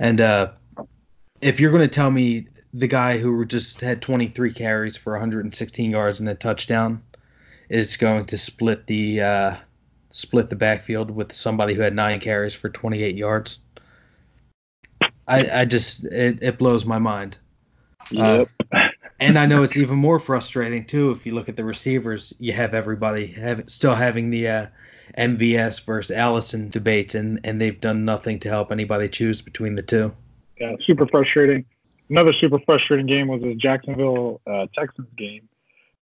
And 0.00 0.20
uh, 0.20 0.50
if 1.40 1.58
you're 1.58 1.70
going 1.70 1.82
to 1.82 1.88
tell 1.88 2.10
me 2.10 2.46
the 2.72 2.86
guy 2.86 3.18
who 3.18 3.44
just 3.44 3.80
had 3.80 4.00
23 4.02 4.52
carries 4.52 4.96
for 4.96 5.12
116 5.14 5.90
yards 5.90 6.20
and 6.20 6.28
a 6.28 6.34
touchdown 6.34 7.02
is 7.68 7.96
going 7.96 8.26
to 8.26 8.38
split 8.38 8.86
the 8.86 9.20
uh, 9.20 9.56
split 10.10 10.48
the 10.48 10.56
backfield 10.56 11.10
with 11.10 11.32
somebody 11.32 11.74
who 11.74 11.82
had 11.82 11.94
nine 11.94 12.20
carries 12.20 12.54
for 12.54 12.68
28 12.68 13.16
yards, 13.16 13.58
I, 15.28 15.60
I 15.60 15.64
just 15.64 16.04
it, 16.06 16.38
it 16.42 16.58
blows 16.58 16.84
my 16.84 16.98
mind. 16.98 17.38
Yep. 18.10 18.48
Uh, 18.72 18.88
and 19.20 19.38
I 19.38 19.46
know 19.46 19.62
it's 19.62 19.76
even 19.76 19.96
more 19.96 20.18
frustrating 20.18 20.84
too 20.84 21.10
if 21.10 21.24
you 21.26 21.34
look 21.34 21.48
at 21.48 21.56
the 21.56 21.64
receivers. 21.64 22.34
You 22.38 22.52
have 22.52 22.74
everybody 22.74 23.26
have 23.28 23.62
still 23.68 23.94
having 23.94 24.30
the 24.30 24.48
uh, 24.48 24.66
MVS 25.18 25.84
versus 25.84 26.16
Allison 26.16 26.70
debates, 26.70 27.14
and 27.14 27.38
and 27.44 27.60
they've 27.60 27.80
done 27.80 28.04
nothing 28.04 28.40
to 28.40 28.48
help 28.48 28.72
anybody 28.72 29.08
choose 29.08 29.40
between 29.40 29.76
the 29.76 29.82
two. 29.82 30.12
Yeah, 30.60 30.76
super 30.84 31.06
frustrating. 31.06 31.64
Another 32.10 32.32
super 32.32 32.58
frustrating 32.58 33.06
game 33.06 33.28
was 33.28 33.40
the 33.40 33.54
Jacksonville 33.54 34.40
uh, 34.46 34.66
Texans 34.76 35.08
game. 35.16 35.48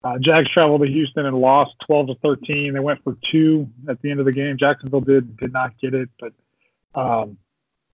Uh, 0.03 0.17
Jags 0.19 0.49
traveled 0.49 0.81
to 0.81 0.87
Houston 0.87 1.25
and 1.25 1.37
lost 1.37 1.73
12 1.85 2.07
to 2.07 2.15
13. 2.15 2.73
They 2.73 2.79
went 2.79 3.03
for 3.03 3.17
two 3.21 3.67
at 3.89 4.01
the 4.01 4.09
end 4.09 4.19
of 4.21 4.25
the 4.25 4.31
game. 4.31 4.57
Jacksonville 4.57 5.01
did 5.01 5.35
did 5.37 5.51
not 5.51 5.77
get 5.79 5.93
it, 5.93 6.09
but 6.19 6.33
um, 6.95 7.37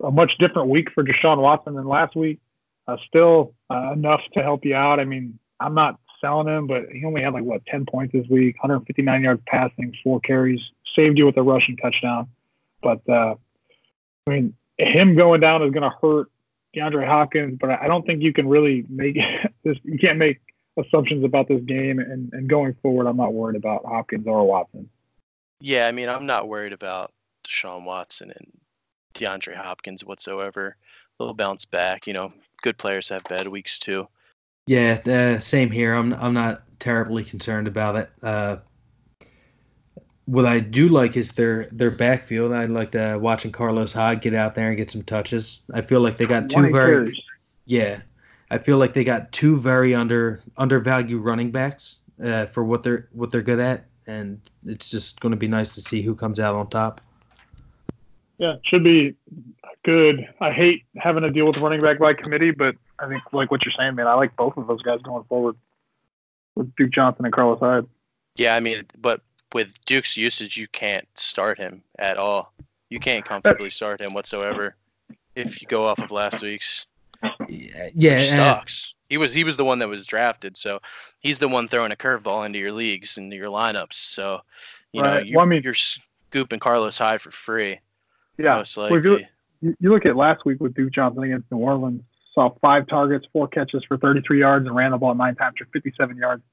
a 0.03 0.09
much 0.09 0.37
different 0.39 0.69
week 0.69 0.91
for 0.91 1.03
Deshaun 1.03 1.39
Watson 1.39 1.75
than 1.75 1.87
last 1.87 2.15
week. 2.15 2.39
Uh, 2.87 2.97
still 3.05 3.53
uh, 3.69 3.91
enough 3.93 4.21
to 4.33 4.41
help 4.41 4.65
you 4.65 4.73
out. 4.73 4.99
I 4.99 5.05
mean, 5.05 5.37
I'm 5.59 5.75
not 5.75 5.99
selling 6.19 6.47
him, 6.47 6.65
but 6.65 6.85
he 6.91 7.05
only 7.05 7.21
had 7.21 7.33
like 7.33 7.43
what 7.43 7.65
10 7.67 7.85
points 7.85 8.13
this 8.13 8.27
week, 8.27 8.55
159 8.55 9.21
yards 9.21 9.41
passing, 9.45 9.95
four 10.03 10.19
carries, 10.21 10.61
saved 10.95 11.17
you 11.17 11.25
with 11.27 11.37
a 11.37 11.43
rushing 11.43 11.77
touchdown. 11.77 12.27
But 12.81 13.07
uh, 13.07 13.35
I 14.25 14.29
mean, 14.29 14.55
him 14.79 15.15
going 15.15 15.41
down 15.41 15.61
is 15.61 15.71
going 15.71 15.83
to 15.83 15.95
hurt 16.01 16.31
DeAndre 16.75 17.07
Hopkins, 17.07 17.57
but 17.59 17.71
I 17.71 17.87
don't 17.87 18.05
think 18.05 18.21
you 18.21 18.33
can 18.33 18.47
really 18.47 18.85
make 18.89 19.17
this. 19.63 19.77
You 19.83 19.97
can't 19.97 20.17
make 20.17 20.39
assumptions 20.77 21.23
about 21.23 21.47
this 21.47 21.61
game, 21.63 21.99
and, 21.99 22.31
and 22.33 22.47
going 22.47 22.75
forward, 22.81 23.07
I'm 23.07 23.17
not 23.17 23.33
worried 23.33 23.57
about 23.57 23.85
Hopkins 23.85 24.27
or 24.27 24.45
Watson. 24.45 24.89
Yeah, 25.61 25.87
I 25.87 25.91
mean, 25.91 26.09
I'm 26.09 26.25
not 26.25 26.47
worried 26.47 26.73
about 26.73 27.11
Deshaun 27.45 27.83
Watson 27.83 28.31
and 28.31 28.51
DeAndre 29.13 29.55
Hopkins 29.55 30.05
whatsoever. 30.05 30.77
They'll 31.17 31.33
bounce 31.33 31.65
back. 31.65 32.07
You 32.07 32.13
know, 32.13 32.33
good 32.61 32.77
players 32.77 33.09
have 33.09 33.23
bad 33.25 33.47
weeks 33.47 33.79
too. 33.79 34.07
Yeah, 34.67 34.99
uh, 35.05 35.39
same 35.39 35.71
here. 35.71 35.93
I'm 35.93 36.13
I'm 36.13 36.33
not 36.33 36.63
terribly 36.79 37.23
concerned 37.23 37.67
about 37.67 37.95
it. 37.95 38.09
Uh, 38.21 38.57
what 40.29 40.45
I 40.45 40.59
do 40.59 40.87
like 40.87 41.17
is 41.17 41.31
their 41.31 41.67
their 41.71 41.89
backfield. 41.89 42.53
I 42.53 42.65
like 42.65 42.95
uh, 42.95 43.17
watching 43.19 43.51
Carlos 43.51 43.91
Hyde 43.91 44.21
get 44.21 44.35
out 44.35 44.53
there 44.53 44.67
and 44.67 44.77
get 44.77 44.91
some 44.91 45.01
touches. 45.01 45.61
I 45.73 45.81
feel 45.81 46.01
like 46.01 46.17
they 46.17 46.27
got 46.27 46.49
two 46.49 46.69
very 46.69 47.23
yeah. 47.65 48.01
I 48.51 48.59
feel 48.59 48.77
like 48.77 48.93
they 48.93 49.03
got 49.03 49.31
two 49.31 49.57
very 49.57 49.95
under 49.95 50.41
undervalued 50.57 51.23
running 51.23 51.49
backs 51.49 52.01
uh, 52.23 52.45
for 52.45 52.63
what 52.63 52.83
they're 52.83 53.07
what 53.11 53.31
they're 53.31 53.41
good 53.41 53.59
at, 53.59 53.85
and 54.05 54.39
it's 54.67 54.89
just 54.89 55.19
going 55.19 55.31
to 55.31 55.37
be 55.37 55.47
nice 55.47 55.73
to 55.73 55.81
see 55.81 56.03
who 56.03 56.13
comes 56.13 56.39
out 56.39 56.53
on 56.53 56.69
top. 56.69 57.01
Yeah, 58.37 58.55
should 58.63 58.83
be 58.83 59.15
good. 59.83 60.27
I 60.39 60.51
hate 60.51 60.83
having 60.97 61.23
to 61.23 61.31
deal 61.31 61.47
with 61.47 61.57
running 61.57 61.79
back 61.79 61.97
by 61.97 62.13
committee, 62.13 62.51
but 62.51 62.75
I 62.99 63.07
think 63.07 63.23
like 63.33 63.49
what 63.49 63.65
you're 63.65 63.73
saying, 63.75 63.95
man. 63.95 64.05
I 64.05 64.13
like 64.13 64.35
both 64.35 64.57
of 64.57 64.67
those 64.67 64.83
guys 64.83 65.01
going 65.01 65.23
forward 65.23 65.55
with 66.53 66.75
Duke 66.75 66.91
Johnson 66.91 67.25
and 67.25 67.33
Carlos 67.33 67.59
Hyde. 67.59 67.87
Yeah, 68.35 68.55
I 68.55 68.59
mean, 68.59 68.85
but 68.99 69.21
with 69.53 69.73
Duke's 69.85 70.17
usage, 70.17 70.57
you 70.57 70.67
can't 70.67 71.07
start 71.15 71.57
him 71.57 71.83
at 71.97 72.17
all. 72.17 72.53
You 72.89 72.99
can't 72.99 73.25
comfortably 73.25 73.69
start 73.69 74.01
him 74.01 74.13
whatsoever 74.13 74.75
if 75.35 75.61
you 75.61 75.67
go 75.67 75.85
off 75.85 75.99
of 75.99 76.11
last 76.11 76.41
week's. 76.41 76.87
Yeah, 77.47 77.89
yeah 77.93 78.23
sucks. 78.23 78.93
he 79.09 79.17
was 79.17 79.33
he 79.33 79.43
was 79.43 79.57
the 79.57 79.65
one 79.65 79.79
that 79.79 79.89
was 79.89 80.05
drafted, 80.05 80.57
so 80.57 80.79
he's 81.19 81.37
the 81.37 81.47
one 81.47 81.67
throwing 81.67 81.91
a 81.91 81.95
curveball 81.95 82.45
into 82.45 82.59
your 82.59 82.71
leagues 82.71 83.17
and 83.17 83.33
your 83.33 83.49
lineups. 83.49 83.93
So 83.93 84.39
you 84.93 85.01
right. 85.01 85.15
know 85.15 85.19
you're, 85.21 85.37
well, 85.37 85.45
I 85.45 85.49
mean, 85.49 85.61
you're 85.63 85.73
scooping 85.73 86.59
Carlos 86.59 86.97
Hyde 86.97 87.21
for 87.21 87.31
free. 87.31 87.79
Yeah, 88.37 88.55
most 88.55 88.77
likely. 88.77 89.01
Well, 89.01 89.19
you 89.61 89.91
look 89.91 90.05
at 90.05 90.15
last 90.15 90.45
week 90.45 90.61
with 90.61 90.73
Duke 90.73 90.93
Johnson 90.93 91.23
against 91.23 91.51
New 91.51 91.57
Orleans. 91.57 92.01
Saw 92.33 92.51
five 92.61 92.87
targets, 92.87 93.25
four 93.33 93.47
catches 93.47 93.83
for 93.83 93.97
33 93.97 94.39
yards, 94.39 94.65
and 94.65 94.75
ran 94.75 94.91
the 94.91 94.97
ball 94.97 95.13
nine 95.15 95.35
times 95.35 95.55
for 95.57 95.65
57 95.65 96.15
yards. 96.15 96.43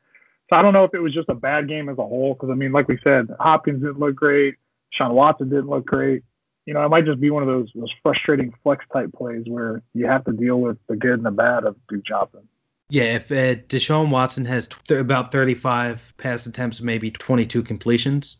So 0.48 0.56
I 0.56 0.62
don't 0.62 0.72
know 0.72 0.84
if 0.84 0.94
it 0.94 1.00
was 1.00 1.14
just 1.14 1.28
a 1.28 1.34
bad 1.34 1.68
game 1.68 1.88
as 1.88 1.98
a 1.98 2.02
whole. 2.02 2.34
Because 2.34 2.50
I 2.50 2.54
mean, 2.54 2.72
like 2.72 2.88
we 2.88 2.98
said, 3.02 3.28
Hopkins 3.40 3.82
didn't 3.82 3.98
look 3.98 4.14
great. 4.14 4.56
Sean 4.92 5.14
Watson 5.14 5.48
didn't 5.48 5.68
look 5.68 5.86
great. 5.86 6.22
You 6.66 6.74
know, 6.74 6.84
it 6.84 6.88
might 6.88 7.04
just 7.04 7.20
be 7.20 7.30
one 7.30 7.42
of 7.42 7.48
those 7.48 7.70
those 7.74 7.92
frustrating 8.02 8.52
flex 8.62 8.84
type 8.92 9.12
plays 9.12 9.44
where 9.46 9.82
you 9.94 10.06
have 10.06 10.24
to 10.24 10.32
deal 10.32 10.60
with 10.60 10.78
the 10.88 10.96
good 10.96 11.14
and 11.14 11.26
the 11.26 11.30
bad 11.30 11.64
of 11.64 11.76
Duke 11.88 12.04
Johnson. 12.04 12.48
Yeah, 12.88 13.16
if 13.16 13.32
uh, 13.32 13.56
Deshaun 13.66 14.10
Watson 14.10 14.44
has 14.44 14.68
th- 14.86 15.00
about 15.00 15.32
35 15.32 16.14
pass 16.18 16.46
attempts, 16.46 16.80
maybe 16.80 17.10
22 17.10 17.64
completions, 17.64 18.36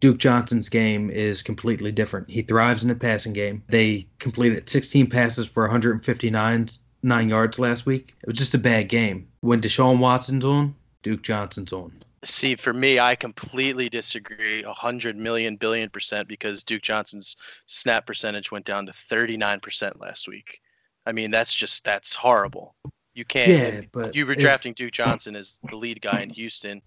Duke 0.00 0.18
Johnson's 0.18 0.68
game 0.68 1.10
is 1.10 1.42
completely 1.42 1.92
different. 1.92 2.28
He 2.28 2.42
thrives 2.42 2.82
in 2.82 2.88
the 2.88 2.96
passing 2.96 3.32
game. 3.32 3.62
They 3.68 4.08
completed 4.18 4.68
16 4.68 5.08
passes 5.08 5.46
for 5.46 5.62
159 5.62 6.68
nine 7.04 7.28
yards 7.28 7.58
last 7.58 7.86
week. 7.86 8.14
It 8.22 8.26
was 8.26 8.38
just 8.38 8.54
a 8.54 8.58
bad 8.58 8.88
game. 8.88 9.28
When 9.42 9.60
Deshaun 9.60 9.98
Watson's 9.98 10.44
on, 10.44 10.74
Duke 11.04 11.22
Johnson's 11.22 11.72
on. 11.72 11.92
See, 12.24 12.56
for 12.56 12.72
me, 12.72 12.98
I 12.98 13.14
completely 13.14 13.90
disagree 13.90 14.64
a 14.64 14.72
hundred 14.72 15.16
million 15.16 15.56
billion 15.56 15.90
percent 15.90 16.26
because 16.26 16.64
Duke 16.64 16.82
Johnson's 16.82 17.36
snap 17.66 18.06
percentage 18.06 18.50
went 18.50 18.64
down 18.64 18.86
to 18.86 18.92
39% 18.92 20.00
last 20.00 20.26
week. 20.26 20.60
I 21.06 21.12
mean, 21.12 21.30
that's 21.30 21.54
just 21.54 21.84
that's 21.84 22.14
horrible. 22.14 22.74
You 23.12 23.26
can't. 23.26 23.50
Yeah, 23.50 23.80
but 23.92 24.14
you 24.16 24.26
were 24.26 24.34
drafting 24.34 24.72
Duke 24.72 24.92
Johnson 24.92 25.36
as 25.36 25.60
the 25.68 25.76
lead 25.76 26.00
guy 26.00 26.22
in 26.22 26.30
Houston, 26.30 26.80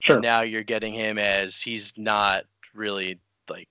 sure. 0.00 0.16
and 0.16 0.22
now 0.22 0.42
you're 0.42 0.62
getting 0.62 0.94
him 0.94 1.18
as 1.18 1.60
he's 1.60 1.98
not 1.98 2.44
really 2.72 3.18
like 3.50 3.68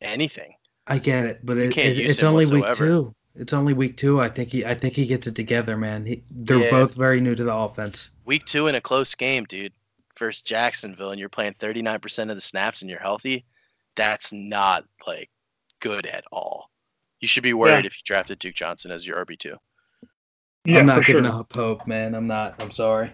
anything. 0.00 0.54
I 0.86 0.98
get 0.98 1.26
it, 1.26 1.44
but 1.44 1.58
it, 1.58 1.76
it's, 1.76 1.98
it's 1.98 2.22
only 2.22 2.44
whatsoever. 2.44 2.68
week 2.68 2.76
two. 2.76 3.14
It's 3.34 3.52
only 3.52 3.72
week 3.72 3.96
two. 3.96 4.20
I 4.20 4.28
think 4.28 4.50
he. 4.50 4.64
I 4.64 4.74
think 4.74 4.94
he 4.94 5.06
gets 5.06 5.26
it 5.26 5.34
together, 5.34 5.76
man. 5.76 6.04
He, 6.04 6.22
they're 6.30 6.58
yeah. 6.58 6.70
both 6.70 6.94
very 6.94 7.20
new 7.20 7.34
to 7.34 7.44
the 7.44 7.54
offense. 7.54 8.10
Week 8.26 8.44
two 8.44 8.66
in 8.66 8.74
a 8.74 8.80
close 8.80 9.14
game, 9.14 9.44
dude. 9.44 9.72
Versus 10.18 10.42
Jacksonville, 10.42 11.10
and 11.10 11.18
you're 11.18 11.30
playing 11.30 11.54
39% 11.54 12.28
of 12.28 12.36
the 12.36 12.40
snaps, 12.40 12.82
and 12.82 12.90
you're 12.90 13.00
healthy. 13.00 13.46
That's 13.96 14.30
not 14.32 14.84
like 15.06 15.30
good 15.80 16.04
at 16.06 16.24
all. 16.30 16.70
You 17.20 17.28
should 17.28 17.42
be 17.42 17.54
worried 17.54 17.84
yeah. 17.84 17.86
if 17.86 17.96
you 17.96 18.02
drafted 18.04 18.38
Duke 18.38 18.54
Johnson 18.54 18.90
as 18.90 19.06
your 19.06 19.24
RB 19.24 19.38
two. 19.38 19.56
Yeah, 20.64 20.80
I'm 20.80 20.86
not 20.86 21.06
giving 21.06 21.24
sure. 21.24 21.32
up 21.32 21.52
hope, 21.52 21.86
man. 21.86 22.14
I'm 22.14 22.26
not. 22.26 22.62
I'm 22.62 22.70
sorry. 22.70 23.12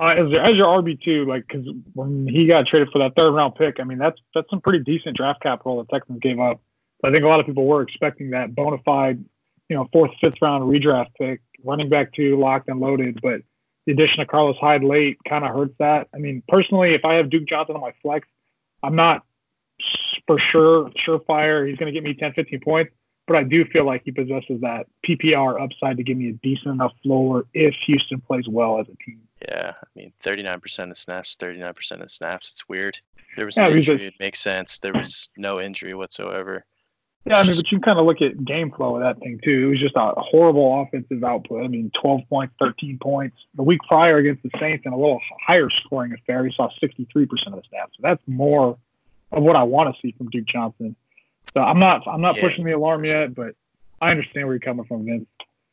Uh, 0.00 0.10
as, 0.10 0.32
as 0.32 0.56
your 0.56 0.80
RB 0.80 1.02
two, 1.02 1.24
like 1.24 1.46
because 1.48 1.66
when 1.94 2.28
he 2.28 2.46
got 2.46 2.66
traded 2.66 2.90
for 2.92 3.00
that 3.00 3.16
third 3.16 3.32
round 3.32 3.56
pick, 3.56 3.80
I 3.80 3.84
mean 3.84 3.98
that's 3.98 4.20
that's 4.34 4.48
some 4.48 4.60
pretty 4.60 4.78
decent 4.78 5.16
draft 5.16 5.42
capital 5.42 5.78
the 5.78 5.84
Texans 5.86 6.20
gave 6.20 6.38
up. 6.38 6.60
I 7.02 7.10
think 7.10 7.24
a 7.24 7.28
lot 7.28 7.40
of 7.40 7.46
people 7.46 7.66
were 7.66 7.82
expecting 7.82 8.30
that 8.30 8.54
bona 8.54 8.78
fide 8.84 9.24
you 9.68 9.76
know, 9.76 9.88
fourth, 9.92 10.12
fifth 10.20 10.40
round 10.42 10.64
redraft 10.64 11.08
pick, 11.18 11.40
running 11.64 11.88
back 11.88 12.12
two, 12.12 12.38
locked 12.38 12.68
and 12.68 12.80
loaded. 12.80 13.20
But 13.22 13.42
the 13.86 13.92
addition 13.92 14.20
of 14.20 14.28
Carlos 14.28 14.56
Hyde 14.58 14.84
late 14.84 15.18
kind 15.28 15.44
of 15.44 15.54
hurts 15.54 15.74
that. 15.78 16.08
I 16.14 16.18
mean, 16.18 16.42
personally, 16.48 16.94
if 16.94 17.04
I 17.04 17.14
have 17.14 17.30
Duke 17.30 17.46
Johnson 17.46 17.74
on 17.76 17.80
my 17.82 17.92
flex, 18.02 18.28
I'm 18.82 18.96
not 18.96 19.24
for 20.26 20.38
sure 20.38 20.90
surefire 21.06 21.66
he's 21.68 21.78
going 21.78 21.92
to 21.92 21.92
get 21.92 22.02
me 22.04 22.12
10, 22.14 22.32
15 22.34 22.60
points. 22.60 22.92
but 23.26 23.36
I 23.36 23.44
do 23.44 23.64
feel 23.66 23.84
like 23.84 24.02
he 24.04 24.10
possesses 24.10 24.60
that 24.62 24.86
PPR 25.06 25.60
upside 25.60 25.96
to 25.98 26.02
give 26.02 26.16
me 26.16 26.28
a 26.30 26.32
decent 26.32 26.74
enough 26.74 26.92
floor 27.02 27.44
if 27.54 27.74
Houston 27.86 28.20
plays 28.20 28.48
well 28.48 28.78
as 28.80 28.86
a 28.88 28.96
team. 29.04 29.20
Yeah, 29.48 29.72
I 29.80 29.86
mean, 29.94 30.12
39% 30.22 30.90
of 30.90 30.96
snaps, 30.96 31.36
39% 31.36 32.02
of 32.02 32.10
snaps. 32.10 32.50
It's 32.50 32.68
weird. 32.68 32.98
There 33.36 33.46
was 33.46 33.56
Yeah, 33.56 33.68
an 33.68 33.76
he's 33.76 33.88
injury. 33.88 34.06
It 34.08 34.14
makes 34.18 34.40
sense. 34.40 34.78
There 34.80 34.92
was 34.92 35.30
no 35.36 35.60
injury 35.60 35.94
whatsoever. 35.94 36.64
Yeah, 37.24 37.40
I 37.40 37.42
mean, 37.42 37.56
but 37.56 37.70
you 37.70 37.78
can 37.78 37.82
kind 37.82 37.98
of 37.98 38.06
look 38.06 38.22
at 38.22 38.42
game 38.44 38.70
flow 38.70 38.96
of 38.96 39.02
that 39.02 39.18
thing 39.18 39.38
too. 39.44 39.66
It 39.66 39.70
was 39.70 39.80
just 39.80 39.96
a 39.96 40.14
horrible 40.16 40.82
offensive 40.82 41.22
output. 41.22 41.62
I 41.62 41.68
mean, 41.68 41.90
12 41.90 42.22
points, 42.28 42.54
13 42.58 42.98
points. 42.98 43.36
The 43.54 43.62
week 43.62 43.80
prior 43.86 44.16
against 44.16 44.42
the 44.44 44.50
Saints 44.58 44.86
in 44.86 44.92
a 44.92 44.96
little 44.96 45.20
higher 45.46 45.68
scoring 45.68 46.12
affair, 46.14 46.46
he 46.46 46.52
saw 46.54 46.70
63% 46.82 47.30
of 47.48 47.54
the 47.54 47.62
snaps. 47.68 47.96
So 47.96 48.00
that's 48.02 48.22
more 48.26 48.78
of 49.32 49.42
what 49.42 49.56
I 49.56 49.62
want 49.62 49.94
to 49.94 50.00
see 50.00 50.14
from 50.16 50.30
Duke 50.30 50.46
Johnson. 50.46 50.96
So 51.54 51.60
I'm 51.60 51.78
not, 51.78 52.06
I'm 52.08 52.22
not 52.22 52.36
Yeah. 52.36 52.42
pushing 52.42 52.64
the 52.64 52.72
alarm 52.72 53.04
yet, 53.04 53.34
but 53.34 53.54
I 54.00 54.10
understand 54.10 54.46
where 54.46 54.54
you're 54.54 54.60
coming 54.60 54.86
from, 54.86 55.04
Vince. 55.04 55.26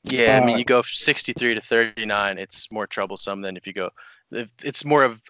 Yeah, 0.04 0.38
I 0.38 0.46
mean, 0.46 0.56
Uh, 0.56 0.60
you 0.60 0.66
go 0.66 0.82
63 0.82 1.56
to 1.56 1.62
39, 1.62 2.38
it's 2.38 2.72
more 2.72 2.86
troublesome 2.86 3.42
than 3.42 3.56
if 3.56 3.66
you 3.66 3.74
go. 3.74 3.92
It's 4.32 4.84
more 4.84 5.04
of 5.04 5.22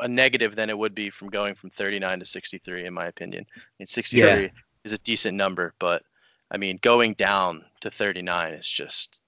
a 0.00 0.08
negative 0.08 0.56
than 0.56 0.70
it 0.70 0.78
would 0.78 0.94
be 0.94 1.10
from 1.10 1.28
going 1.28 1.54
from 1.54 1.68
39 1.70 2.20
to 2.20 2.24
63, 2.24 2.86
in 2.86 2.94
my 2.94 3.06
opinion. 3.06 3.44
I 3.54 3.60
mean, 3.80 3.86
63 3.86 4.50
is 4.84 4.92
a 4.92 4.98
decent 4.98 5.36
number, 5.36 5.74
but 5.78 6.02
I 6.50 6.56
mean, 6.56 6.78
going 6.82 7.14
down 7.14 7.64
to 7.80 7.90
39 7.90 8.52
is 8.52 8.68
just 8.68 9.22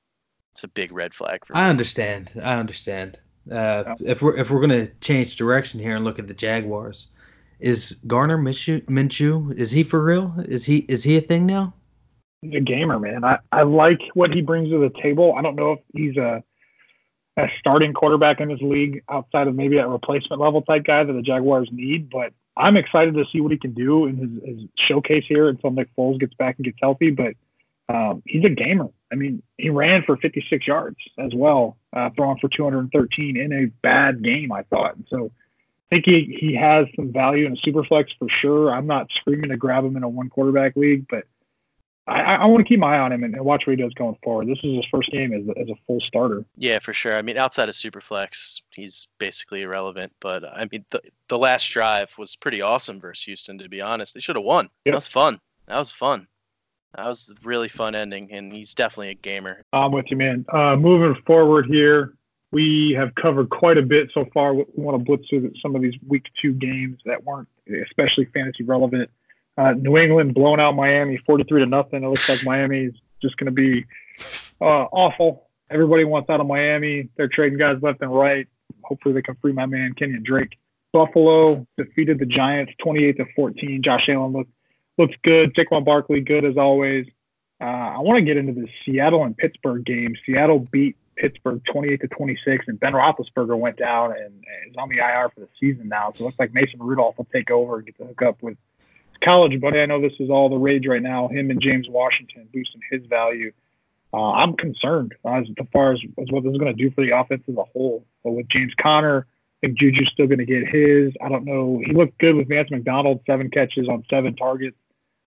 it's 0.52 0.64
a 0.64 0.68
big 0.68 0.92
red 0.92 1.12
flag 1.12 1.44
for 1.44 1.54
me. 1.54 1.60
I 1.60 1.68
understand. 1.68 2.32
I 2.42 2.56
understand. 2.56 3.18
Uh, 3.50 3.94
if 4.00 4.22
we're 4.22 4.36
if 4.36 4.50
we're 4.50 4.60
gonna 4.60 4.88
change 5.00 5.36
direction 5.36 5.80
here 5.80 5.96
and 5.96 6.04
look 6.04 6.18
at 6.18 6.28
the 6.28 6.34
Jaguars, 6.34 7.08
is 7.60 8.00
Gardner 8.06 8.38
Minshew, 8.38 8.84
Minshew 8.86 9.56
is 9.56 9.70
he 9.70 9.82
for 9.82 10.02
real? 10.02 10.34
Is 10.46 10.64
he 10.64 10.78
is 10.88 11.02
he 11.04 11.16
a 11.16 11.20
thing 11.20 11.46
now? 11.46 11.74
He's 12.42 12.54
a 12.54 12.60
gamer, 12.60 12.98
man. 12.98 13.24
I, 13.24 13.38
I 13.52 13.62
like 13.62 14.00
what 14.14 14.32
he 14.32 14.42
brings 14.42 14.70
to 14.70 14.78
the 14.78 14.90
table. 15.00 15.34
I 15.36 15.42
don't 15.42 15.56
know 15.56 15.72
if 15.72 15.80
he's 15.94 16.16
a 16.16 16.42
a 17.36 17.48
starting 17.58 17.92
quarterback 17.92 18.40
in 18.40 18.48
this 18.48 18.60
league 18.62 19.02
outside 19.10 19.46
of 19.46 19.54
maybe 19.54 19.76
a 19.76 19.86
replacement 19.86 20.40
level 20.40 20.62
type 20.62 20.84
guy 20.84 21.04
that 21.04 21.12
the 21.12 21.22
Jaguars 21.22 21.68
need, 21.70 22.08
but 22.08 22.32
I'm 22.56 22.76
excited 22.76 23.14
to 23.14 23.24
see 23.30 23.40
what 23.40 23.52
he 23.52 23.58
can 23.58 23.74
do 23.74 24.06
in 24.06 24.16
his, 24.16 24.58
his 24.58 24.68
showcase 24.76 25.24
here 25.26 25.48
until 25.48 25.70
Nick 25.70 25.94
Foles 25.96 26.18
gets 26.18 26.34
back 26.34 26.56
and 26.56 26.64
gets 26.64 26.78
healthy. 26.80 27.10
But 27.10 27.34
um, 27.88 28.22
he's 28.26 28.44
a 28.44 28.50
gamer. 28.50 28.88
I 29.12 29.14
mean, 29.14 29.42
he 29.58 29.70
ran 29.70 30.02
for 30.02 30.16
56 30.16 30.66
yards 30.66 30.96
as 31.18 31.32
well, 31.34 31.76
uh, 31.92 32.10
throwing 32.16 32.38
for 32.38 32.48
213 32.48 33.36
in 33.36 33.52
a 33.52 33.66
bad 33.66 34.22
game, 34.22 34.50
I 34.52 34.62
thought. 34.62 34.96
So 35.08 35.30
I 35.90 35.96
think 35.96 36.06
he, 36.06 36.36
he 36.40 36.54
has 36.54 36.86
some 36.96 37.12
value 37.12 37.46
in 37.46 37.52
a 37.52 37.56
super 37.56 37.84
flex 37.84 38.12
for 38.18 38.28
sure. 38.28 38.72
I'm 38.72 38.86
not 38.86 39.12
screaming 39.12 39.50
to 39.50 39.56
grab 39.56 39.84
him 39.84 39.96
in 39.96 40.02
a 40.02 40.08
one 40.08 40.30
quarterback 40.30 40.74
league, 40.74 41.06
but 41.08 41.26
I, 42.08 42.36
I 42.36 42.44
want 42.46 42.64
to 42.64 42.68
keep 42.68 42.78
my 42.78 42.96
eye 42.96 43.00
on 43.00 43.10
him 43.12 43.24
and, 43.24 43.34
and 43.34 43.44
watch 43.44 43.66
what 43.66 43.76
he 43.76 43.82
does 43.82 43.92
going 43.94 44.16
forward. 44.22 44.46
This 44.48 44.58
is 44.62 44.76
his 44.76 44.86
first 44.86 45.10
game 45.10 45.32
as, 45.32 45.46
a- 45.48 45.58
as 45.60 45.68
a 45.68 45.74
full 45.86 46.00
starter. 46.00 46.44
Yeah, 46.56 46.78
for 46.78 46.92
sure. 46.92 47.16
I 47.16 47.22
mean, 47.22 47.36
outside 47.36 47.68
of 47.68 47.74
Superflex, 47.74 48.60
he's 48.70 49.08
basically 49.18 49.62
irrelevant. 49.62 50.12
But 50.20 50.44
I 50.44 50.68
mean, 50.70 50.84
the 50.90 51.00
the 51.28 51.38
last 51.38 51.68
drive 51.70 52.14
was 52.16 52.36
pretty 52.36 52.62
awesome 52.62 53.00
versus 53.00 53.24
Houston. 53.24 53.58
To 53.58 53.68
be 53.68 53.80
honest, 53.82 54.14
they 54.14 54.20
should 54.20 54.36
have 54.36 54.44
won. 54.44 54.66
Yep. 54.84 54.92
That 54.92 54.94
was 54.94 55.08
fun. 55.08 55.40
That 55.66 55.78
was 55.78 55.90
fun. 55.90 56.28
That 56.96 57.06
was 57.06 57.30
a 57.30 57.46
really 57.46 57.68
fun 57.68 57.94
ending, 57.94 58.32
and 58.32 58.52
he's 58.52 58.72
definitely 58.72 59.10
a 59.10 59.14
gamer. 59.14 59.62
I'm 59.72 59.92
with 59.92 60.06
you, 60.10 60.16
man. 60.16 60.46
Uh, 60.48 60.76
moving 60.76 61.20
forward 61.26 61.66
here, 61.66 62.14
we 62.52 62.92
have 62.92 63.14
covered 63.16 63.50
quite 63.50 63.76
a 63.76 63.82
bit 63.82 64.10
so 64.14 64.24
far. 64.32 64.54
We 64.54 64.64
want 64.76 64.96
to 64.98 65.04
blitz 65.04 65.28
through 65.28 65.52
some 65.60 65.74
of 65.76 65.82
these 65.82 65.94
week 66.06 66.26
two 66.40 66.52
games 66.54 67.00
that 67.04 67.22
weren't 67.24 67.48
especially 67.82 68.26
fantasy 68.26 68.62
relevant. 68.62 69.10
Uh, 69.56 69.72
New 69.72 69.96
England 69.96 70.34
blowing 70.34 70.60
out 70.60 70.76
Miami 70.76 71.16
43 71.16 71.60
to 71.60 71.66
nothing. 71.66 72.04
It 72.04 72.08
looks 72.08 72.28
like 72.28 72.44
Miami's 72.44 72.92
just 73.22 73.36
going 73.36 73.46
to 73.46 73.52
be 73.52 73.86
uh, 74.60 74.84
awful. 74.92 75.48
Everybody 75.70 76.04
wants 76.04 76.30
out 76.30 76.40
of 76.40 76.46
Miami. 76.46 77.08
They're 77.16 77.28
trading 77.28 77.58
guys 77.58 77.78
left 77.82 78.02
and 78.02 78.14
right. 78.14 78.46
Hopefully, 78.82 79.14
they 79.14 79.22
can 79.22 79.36
free 79.36 79.52
my 79.52 79.66
man 79.66 79.94
Kenyan 79.94 80.22
Drake. 80.22 80.58
Buffalo 80.92 81.66
defeated 81.76 82.18
the 82.18 82.26
Giants 82.26 82.72
28 82.78 83.16
to 83.16 83.26
14. 83.34 83.82
Josh 83.82 84.08
Allen 84.08 84.32
looked 84.32 84.50
looks 84.98 85.14
good. 85.22 85.54
Saquon 85.54 85.84
Barkley 85.84 86.20
good 86.20 86.44
as 86.44 86.56
always. 86.56 87.06
Uh, 87.60 87.64
I 87.64 87.98
want 88.00 88.18
to 88.18 88.22
get 88.22 88.36
into 88.36 88.52
the 88.52 88.68
Seattle 88.84 89.24
and 89.24 89.36
Pittsburgh 89.36 89.84
game. 89.84 90.14
Seattle 90.24 90.60
beat 90.70 90.96
Pittsburgh 91.16 91.62
28 91.64 92.00
to 92.02 92.08
26, 92.08 92.68
and 92.68 92.78
Ben 92.78 92.92
Roethlisberger 92.92 93.58
went 93.58 93.76
down 93.76 94.12
and, 94.12 94.44
is 94.68 94.76
on 94.76 94.88
the 94.88 94.98
IR 94.98 95.30
for 95.34 95.40
the 95.40 95.48
season 95.58 95.88
now. 95.88 96.12
So 96.14 96.22
it 96.22 96.26
looks 96.26 96.38
like 96.38 96.52
Mason 96.52 96.80
Rudolph 96.80 97.16
will 97.16 97.26
take 97.32 97.50
over 97.50 97.76
and 97.76 97.86
get 97.86 97.98
to 97.98 98.04
hook 98.04 98.22
up 98.22 98.42
with 98.42 98.58
college 99.26 99.60
buddy. 99.60 99.80
I 99.80 99.86
know 99.86 100.00
this 100.00 100.18
is 100.20 100.30
all 100.30 100.48
the 100.48 100.56
rage 100.56 100.86
right 100.86 101.02
now. 101.02 101.28
Him 101.28 101.50
and 101.50 101.60
James 101.60 101.88
Washington 101.88 102.48
boosting 102.52 102.80
his 102.90 103.04
value. 103.06 103.52
Uh, 104.14 104.30
I'm 104.32 104.56
concerned 104.56 105.14
as 105.24 105.46
far 105.72 105.92
as, 105.92 106.00
as 106.18 106.30
what 106.30 106.44
this 106.44 106.52
is 106.52 106.58
going 106.58 106.74
to 106.74 106.82
do 106.82 106.90
for 106.92 107.04
the 107.04 107.10
offense 107.10 107.42
as 107.48 107.56
a 107.56 107.64
whole. 107.64 108.06
But 108.22 108.32
with 108.32 108.48
James 108.48 108.72
Conner, 108.74 109.26
I 109.62 109.66
think 109.66 109.78
Juju's 109.78 110.08
still 110.08 110.26
going 110.26 110.38
to 110.38 110.46
get 110.46 110.68
his. 110.68 111.12
I 111.20 111.28
don't 111.28 111.44
know. 111.44 111.82
He 111.84 111.92
looked 111.92 112.18
good 112.18 112.36
with 112.36 112.48
Vance 112.48 112.70
McDonald, 112.70 113.20
seven 113.26 113.50
catches 113.50 113.88
on 113.88 114.04
seven 114.08 114.36
targets. 114.36 114.76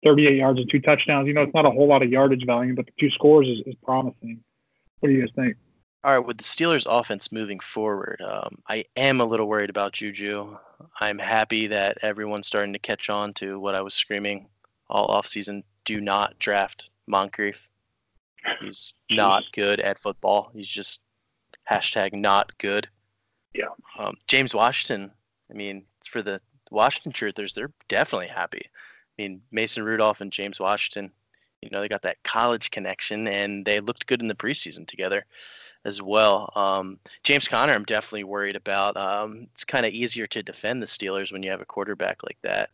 38 0.03 0.37
yards 0.37 0.59
and 0.59 0.69
two 0.69 0.79
touchdowns. 0.79 1.27
You 1.27 1.33
know, 1.33 1.41
it's 1.41 1.53
not 1.55 1.65
a 1.65 1.71
whole 1.71 1.87
lot 1.87 2.03
of 2.03 2.09
yardage 2.09 2.45
value, 2.45 2.75
but 2.75 2.85
the 2.85 2.91
two 2.99 3.09
scores 3.09 3.47
is, 3.47 3.59
is 3.65 3.75
promising. 3.83 4.43
What 4.99 5.09
do 5.09 5.15
you 5.15 5.21
guys 5.21 5.33
think? 5.35 5.57
All 6.07 6.13
right, 6.13 6.25
with 6.25 6.37
the 6.37 6.43
Steelers' 6.45 6.87
offense 6.89 7.33
moving 7.33 7.59
forward, 7.59 8.21
um, 8.25 8.59
I 8.69 8.85
am 8.95 9.19
a 9.19 9.25
little 9.25 9.45
worried 9.45 9.69
about 9.69 9.91
Juju. 9.91 10.57
I'm 11.01 11.19
happy 11.19 11.67
that 11.67 11.97
everyone's 12.01 12.47
starting 12.47 12.71
to 12.71 12.79
catch 12.79 13.09
on 13.09 13.33
to 13.33 13.59
what 13.59 13.75
I 13.75 13.81
was 13.81 13.93
screaming 13.93 14.47
all 14.89 15.09
offseason. 15.09 15.63
Do 15.83 15.99
not 15.99 16.39
draft 16.39 16.91
Moncrief. 17.07 17.67
He's 18.61 18.93
not 19.11 19.43
good 19.51 19.81
at 19.81 19.99
football. 19.99 20.49
He's 20.53 20.69
just 20.69 21.01
hashtag 21.69 22.13
not 22.13 22.57
good. 22.57 22.87
Yeah. 23.53 23.65
Um, 23.99 24.15
James 24.27 24.55
Washington. 24.55 25.11
I 25.51 25.55
mean, 25.55 25.83
for 26.09 26.21
the 26.21 26.39
Washington 26.71 27.11
truthers, 27.11 27.53
they're 27.53 27.73
definitely 27.89 28.27
happy. 28.27 28.61
I 28.63 29.23
mean, 29.23 29.41
Mason 29.51 29.83
Rudolph 29.83 30.21
and 30.21 30.31
James 30.31 30.57
Washington. 30.57 31.11
You 31.61 31.69
know, 31.69 31.81
they 31.81 31.89
got 31.89 32.03
that 32.03 32.23
college 32.23 32.71
connection, 32.71 33.27
and 33.27 33.65
they 33.65 33.81
looked 33.81 34.07
good 34.07 34.21
in 34.21 34.29
the 34.29 34.35
preseason 34.35 34.87
together 34.87 35.25
as 35.87 36.01
well. 36.01 36.51
Um, 36.53 36.99
James 37.23 37.47
Conner, 37.47 37.73
I'm 37.73 37.85
definitely 37.85 38.25
worried 38.25 38.57
about. 38.57 38.97
Um, 38.97 39.47
it's 39.53 39.63
kind 39.63 39.85
of 39.85 39.93
easier 39.93 40.27
to 40.27 40.43
defend 40.43 40.83
the 40.83 40.87
Steelers 40.87 41.31
when 41.31 41.41
you 41.41 41.49
have 41.49 41.61
a 41.61 41.65
quarterback 41.65 42.23
like 42.23 42.37
that. 42.43 42.69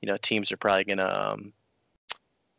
You 0.00 0.08
know, 0.08 0.16
teams 0.16 0.50
are 0.50 0.56
probably 0.56 0.84
going 0.84 0.98
to 0.98 1.30
um, 1.30 1.52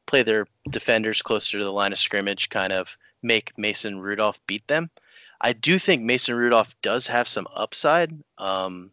play 0.06 0.22
their 0.22 0.48
defenders 0.70 1.24
closer 1.24 1.58
to 1.58 1.64
the 1.64 1.74
line 1.74 1.92
of 1.92 2.00
scrimmage, 2.00 2.50
kind 2.50 2.72
of 2.72 2.96
make 3.24 3.52
Mason 3.58 4.00
Rudolph 4.00 4.40
beat 4.46 4.66
them. 4.68 4.92
I 5.42 5.54
do 5.54 5.80
think 5.80 6.04
Mason 6.04 6.36
Rudolph 6.36 6.80
does 6.82 7.08
have 7.08 7.28
some 7.28 7.48
upside. 7.56 8.14
Um, 8.38 8.92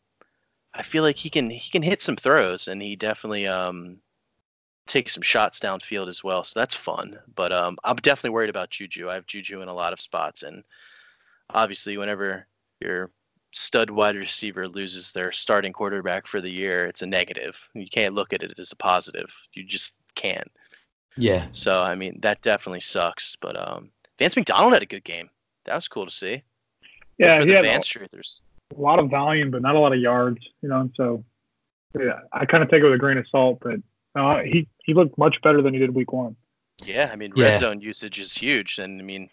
I 0.75 0.83
feel 0.83 1.03
like 1.03 1.17
he 1.17 1.29
can 1.29 1.51
he 1.51 1.71
can 1.71 1.83
hit 1.83 2.01
some 2.01 2.17
throws, 2.17 2.69
and 2.69 2.81
he 2.81 2.97
definitely 2.97 3.47
um, 3.47 3.99
takes 4.87 5.13
some 5.13 5.23
shots 5.23 5.61
downfield 5.61 6.09
as 6.09 6.25
well. 6.25 6.43
So 6.43 6.59
that's 6.59 6.75
fun. 6.75 7.19
But 7.35 7.53
um, 7.53 7.77
I'm 7.85 7.97
definitely 7.97 8.31
worried 8.31 8.51
about 8.51 8.71
Juju. 8.71 9.11
I 9.11 9.15
have 9.15 9.27
Juju 9.27 9.61
in 9.61 9.69
a 9.69 9.75
lot 9.75 9.93
of 9.93 10.01
spots, 10.01 10.43
and 10.43 10.65
obviously, 11.55 11.97
whenever 11.97 12.47
your 12.81 13.11
stud 13.53 13.91
wide 13.91 14.17
receiver 14.17 14.67
loses 14.69 15.13
their 15.13 15.31
starting 15.33 15.73
quarterback 15.73 16.27
for 16.27 16.41
the 16.41 16.51
year, 16.51 16.87
it's 16.87 17.03
a 17.03 17.07
negative. 17.07 17.69
You 17.75 17.87
can't 17.89 18.15
look 18.15 18.33
at 18.33 18.43
it 18.43 18.59
as 18.59 18.73
a 18.73 18.77
positive. 18.77 19.35
You 19.53 19.65
just 19.65 19.97
can't. 20.15 20.51
Yeah. 21.17 21.47
So 21.51 21.83
I 21.83 21.95
mean, 21.95 22.19
that 22.23 22.41
definitely 22.43 22.81
sucks. 22.81 23.37
But 23.41 23.57
um, 23.69 23.91
Vance 24.19 24.37
McDonald 24.37 24.73
had 24.73 24.83
a 24.83 24.87
good 24.87 25.05
game. 25.05 25.29
That 25.67 25.75
was 25.75 25.89
cool 25.89 26.07
to 26.07 26.11
see. 26.13 26.37
Good 26.37 26.43
Yeah, 27.19 27.37
for 27.39 27.45
he 27.45 27.51
the 27.51 27.57
had 27.57 27.65
Vance 27.65 27.89
truthers. 27.89 28.41
a 28.77 28.81
lot 28.81 28.99
of 28.99 29.11
volume, 29.11 29.51
but 29.51 29.63
not 29.63 29.75
a 29.75 29.79
lot 29.79 29.93
of 29.93 30.01
yards. 30.01 30.39
You 30.63 30.71
know, 30.71 30.81
and 30.81 30.93
so 30.97 31.25
yeah, 31.99 32.21
I 32.33 32.47
kind 32.47 32.63
of 32.65 32.71
take 32.71 32.81
it 32.81 32.85
with 32.85 32.95
a 32.95 32.99
grain 32.99 33.19
of 33.19 33.29
salt. 33.29 33.59
But 33.61 33.81
uh, 34.19 34.43
he 34.43 34.67
he 34.85 34.95
looked 34.95 35.19
much 35.19 35.41
better 35.43 35.61
than 35.61 35.75
he 35.75 35.81
did 35.81 35.95
week 35.95 36.13
one. 36.13 36.37
Yeah, 36.85 37.11
I 37.13 37.17
mean, 37.17 37.33
Yeah. 37.37 37.51
red 37.51 37.59
zone 37.61 37.81
usage 37.83 38.19
is 38.19 38.35
huge, 38.35 38.79
and 38.79 38.99
I 39.01 39.05
mean, 39.05 39.29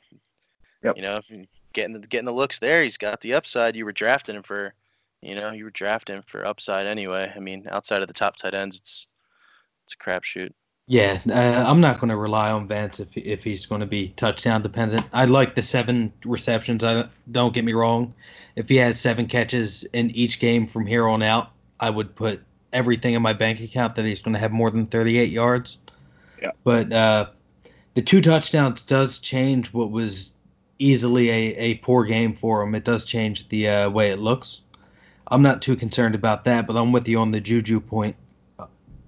Yep. 0.84 0.98
you 0.98 1.02
know, 1.02 1.16
if 1.16 1.30
you 1.30 1.46
getting 1.80 2.00
the 2.00 2.08
getting 2.08 2.26
the 2.26 2.34
looks 2.34 2.60
there, 2.60 2.84
he's 2.84 2.98
got 2.98 3.22
the 3.22 3.34
upside. 3.34 3.76
You 3.76 3.86
were 3.86 3.92
drafting 3.92 4.36
him 4.36 4.44
for, 4.44 4.74
you 5.22 5.36
know, 5.36 5.52
you 5.52 5.64
were 5.64 5.70
drafting 5.72 6.18
him 6.18 6.24
for 6.28 6.46
upside 6.46 6.86
anyway. 6.86 7.32
I 7.34 7.40
mean, 7.40 7.66
outside 7.72 8.02
of 8.02 8.08
the 8.08 8.14
top 8.14 8.36
tight 8.36 8.54
ends, 8.54 8.78
it's 8.78 9.08
it's 9.86 9.94
a 9.94 9.98
crapshoot. 9.98 10.52
Yeah, 10.88 11.20
uh, 11.30 11.64
I'm 11.68 11.80
not 11.80 12.00
going 12.00 12.10
to 12.10 12.18
rely 12.18 12.52
on 12.52 12.68
Vance 12.68 13.00
if 13.00 13.16
if 13.16 13.44
he's 13.44 13.66
going 13.66 13.82
to 13.82 13.88
be 13.88 14.10
touchdown 14.18 14.62
dependent. 14.62 15.04
I 15.14 15.26
like 15.26 15.56
the 15.56 15.64
seven 15.64 16.12
receptions. 16.26 16.84
I 16.84 17.08
don't 17.32 17.54
get 17.54 17.64
me 17.64 17.74
wrong. 17.74 18.14
If 18.56 18.68
he 18.68 18.76
has 18.78 19.00
seven 19.00 19.28
catches 19.28 19.84
in 19.94 20.12
each 20.12 20.40
game 20.40 20.68
from 20.68 20.86
here 20.86 21.08
on 21.08 21.22
out, 21.22 21.52
I 21.80 21.90
would 21.90 22.16
put 22.16 22.42
everything 22.74 23.14
in 23.14 23.22
my 23.22 23.34
bank 23.34 23.62
account 23.62 23.96
that 23.96 24.06
he's 24.06 24.22
going 24.22 24.34
to 24.34 24.40
have 24.40 24.52
more 24.52 24.70
than 24.70 24.86
38 24.88 25.32
yards. 25.32 25.78
Yeah. 26.42 26.52
But 26.64 26.92
uh, 26.92 27.28
the 27.94 28.02
two 28.02 28.22
touchdowns 28.22 28.82
does 28.82 29.20
change 29.20 29.74
what 29.74 29.92
was 29.92 30.34
easily 30.80 31.30
a, 31.30 31.56
a 31.58 31.76
poor 31.76 32.04
game 32.06 32.34
for 32.34 32.62
him. 32.62 32.74
It 32.74 32.84
does 32.84 33.06
change 33.06 33.48
the 33.50 33.70
uh, 33.70 33.90
way 33.90 34.12
it 34.12 34.20
looks. 34.20 34.62
I'm 35.28 35.42
not 35.42 35.62
too 35.62 35.76
concerned 35.76 36.16
about 36.16 36.46
that, 36.46 36.66
but 36.66 36.76
I'm 36.76 36.92
with 36.92 37.08
you 37.08 37.20
on 37.20 37.32
the 37.32 37.40
Juju 37.40 37.80
point. 37.82 38.16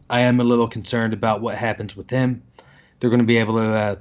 I 0.10 0.20
am 0.20 0.40
a 0.40 0.44
little 0.44 0.68
concerned 0.68 1.14
about 1.14 1.42
what 1.42 1.58
happens 1.58 1.96
with 1.96 2.10
him 2.10 2.44
they're 3.02 3.10
going 3.10 3.20
to 3.20 3.26
be 3.26 3.38
able 3.38 3.58
to 3.58 3.74
uh, 3.74 3.96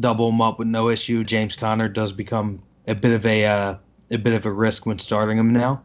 double 0.00 0.30
him 0.30 0.40
up 0.40 0.58
with 0.58 0.68
no 0.68 0.88
issue. 0.88 1.22
James 1.22 1.54
Conner 1.54 1.88
does 1.88 2.12
become 2.12 2.62
a 2.86 2.94
bit 2.94 3.12
of 3.12 3.26
a 3.26 3.44
uh, 3.44 3.74
a 4.10 4.16
bit 4.16 4.32
of 4.32 4.46
a 4.46 4.52
risk 4.52 4.86
when 4.86 4.98
starting 4.98 5.36
him 5.36 5.52
now. 5.52 5.82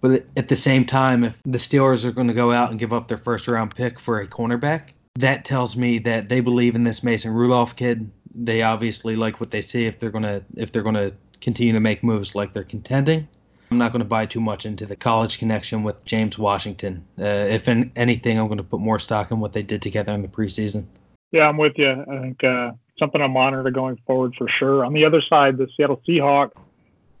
But 0.00 0.26
at 0.36 0.48
the 0.48 0.56
same 0.56 0.84
time, 0.84 1.24
if 1.24 1.40
the 1.44 1.58
Steelers 1.58 2.04
are 2.04 2.12
going 2.12 2.28
to 2.28 2.34
go 2.34 2.50
out 2.50 2.70
and 2.70 2.80
give 2.80 2.92
up 2.92 3.06
their 3.06 3.18
first 3.18 3.46
round 3.46 3.74
pick 3.74 4.00
for 4.00 4.20
a 4.20 4.26
cornerback, 4.26 4.90
that 5.16 5.44
tells 5.44 5.76
me 5.76 5.98
that 6.00 6.28
they 6.28 6.40
believe 6.40 6.74
in 6.74 6.84
this 6.84 7.02
Mason 7.02 7.32
Rudolph 7.32 7.76
kid. 7.76 8.10
They 8.34 8.62
obviously 8.62 9.16
like 9.16 9.40
what 9.40 9.50
they 9.50 9.62
see 9.62 9.86
if 9.86 9.98
they're 9.98 10.10
gonna 10.10 10.42
if 10.56 10.72
they're 10.72 10.82
gonna 10.82 11.12
continue 11.40 11.72
to 11.72 11.80
make 11.80 12.02
moves 12.02 12.34
like 12.34 12.52
they're 12.52 12.64
contending. 12.64 13.28
I'm 13.70 13.78
not 13.78 13.92
going 13.92 14.00
to 14.00 14.08
buy 14.08 14.24
too 14.24 14.40
much 14.40 14.64
into 14.64 14.86
the 14.86 14.96
college 14.96 15.38
connection 15.38 15.82
with 15.82 16.02
James 16.06 16.38
Washington. 16.38 17.04
Uh, 17.18 17.24
if 17.24 17.68
in 17.68 17.92
anything, 17.96 18.38
I'm 18.38 18.46
going 18.46 18.58
to 18.58 18.64
put 18.64 18.80
more 18.80 18.98
stock 18.98 19.30
in 19.30 19.40
what 19.40 19.52
they 19.52 19.62
did 19.62 19.82
together 19.82 20.12
in 20.12 20.22
the 20.22 20.28
preseason. 20.28 20.86
Yeah, 21.32 21.48
I'm 21.48 21.58
with 21.58 21.74
you. 21.76 21.90
I 21.90 22.20
think 22.20 22.42
uh, 22.42 22.72
something 22.98 23.20
to 23.20 23.28
monitor 23.28 23.70
going 23.70 23.98
forward 24.06 24.34
for 24.36 24.48
sure. 24.48 24.84
On 24.86 24.94
the 24.94 25.04
other 25.04 25.20
side, 25.20 25.58
the 25.58 25.68
Seattle 25.76 26.00
Seahawks, 26.08 26.56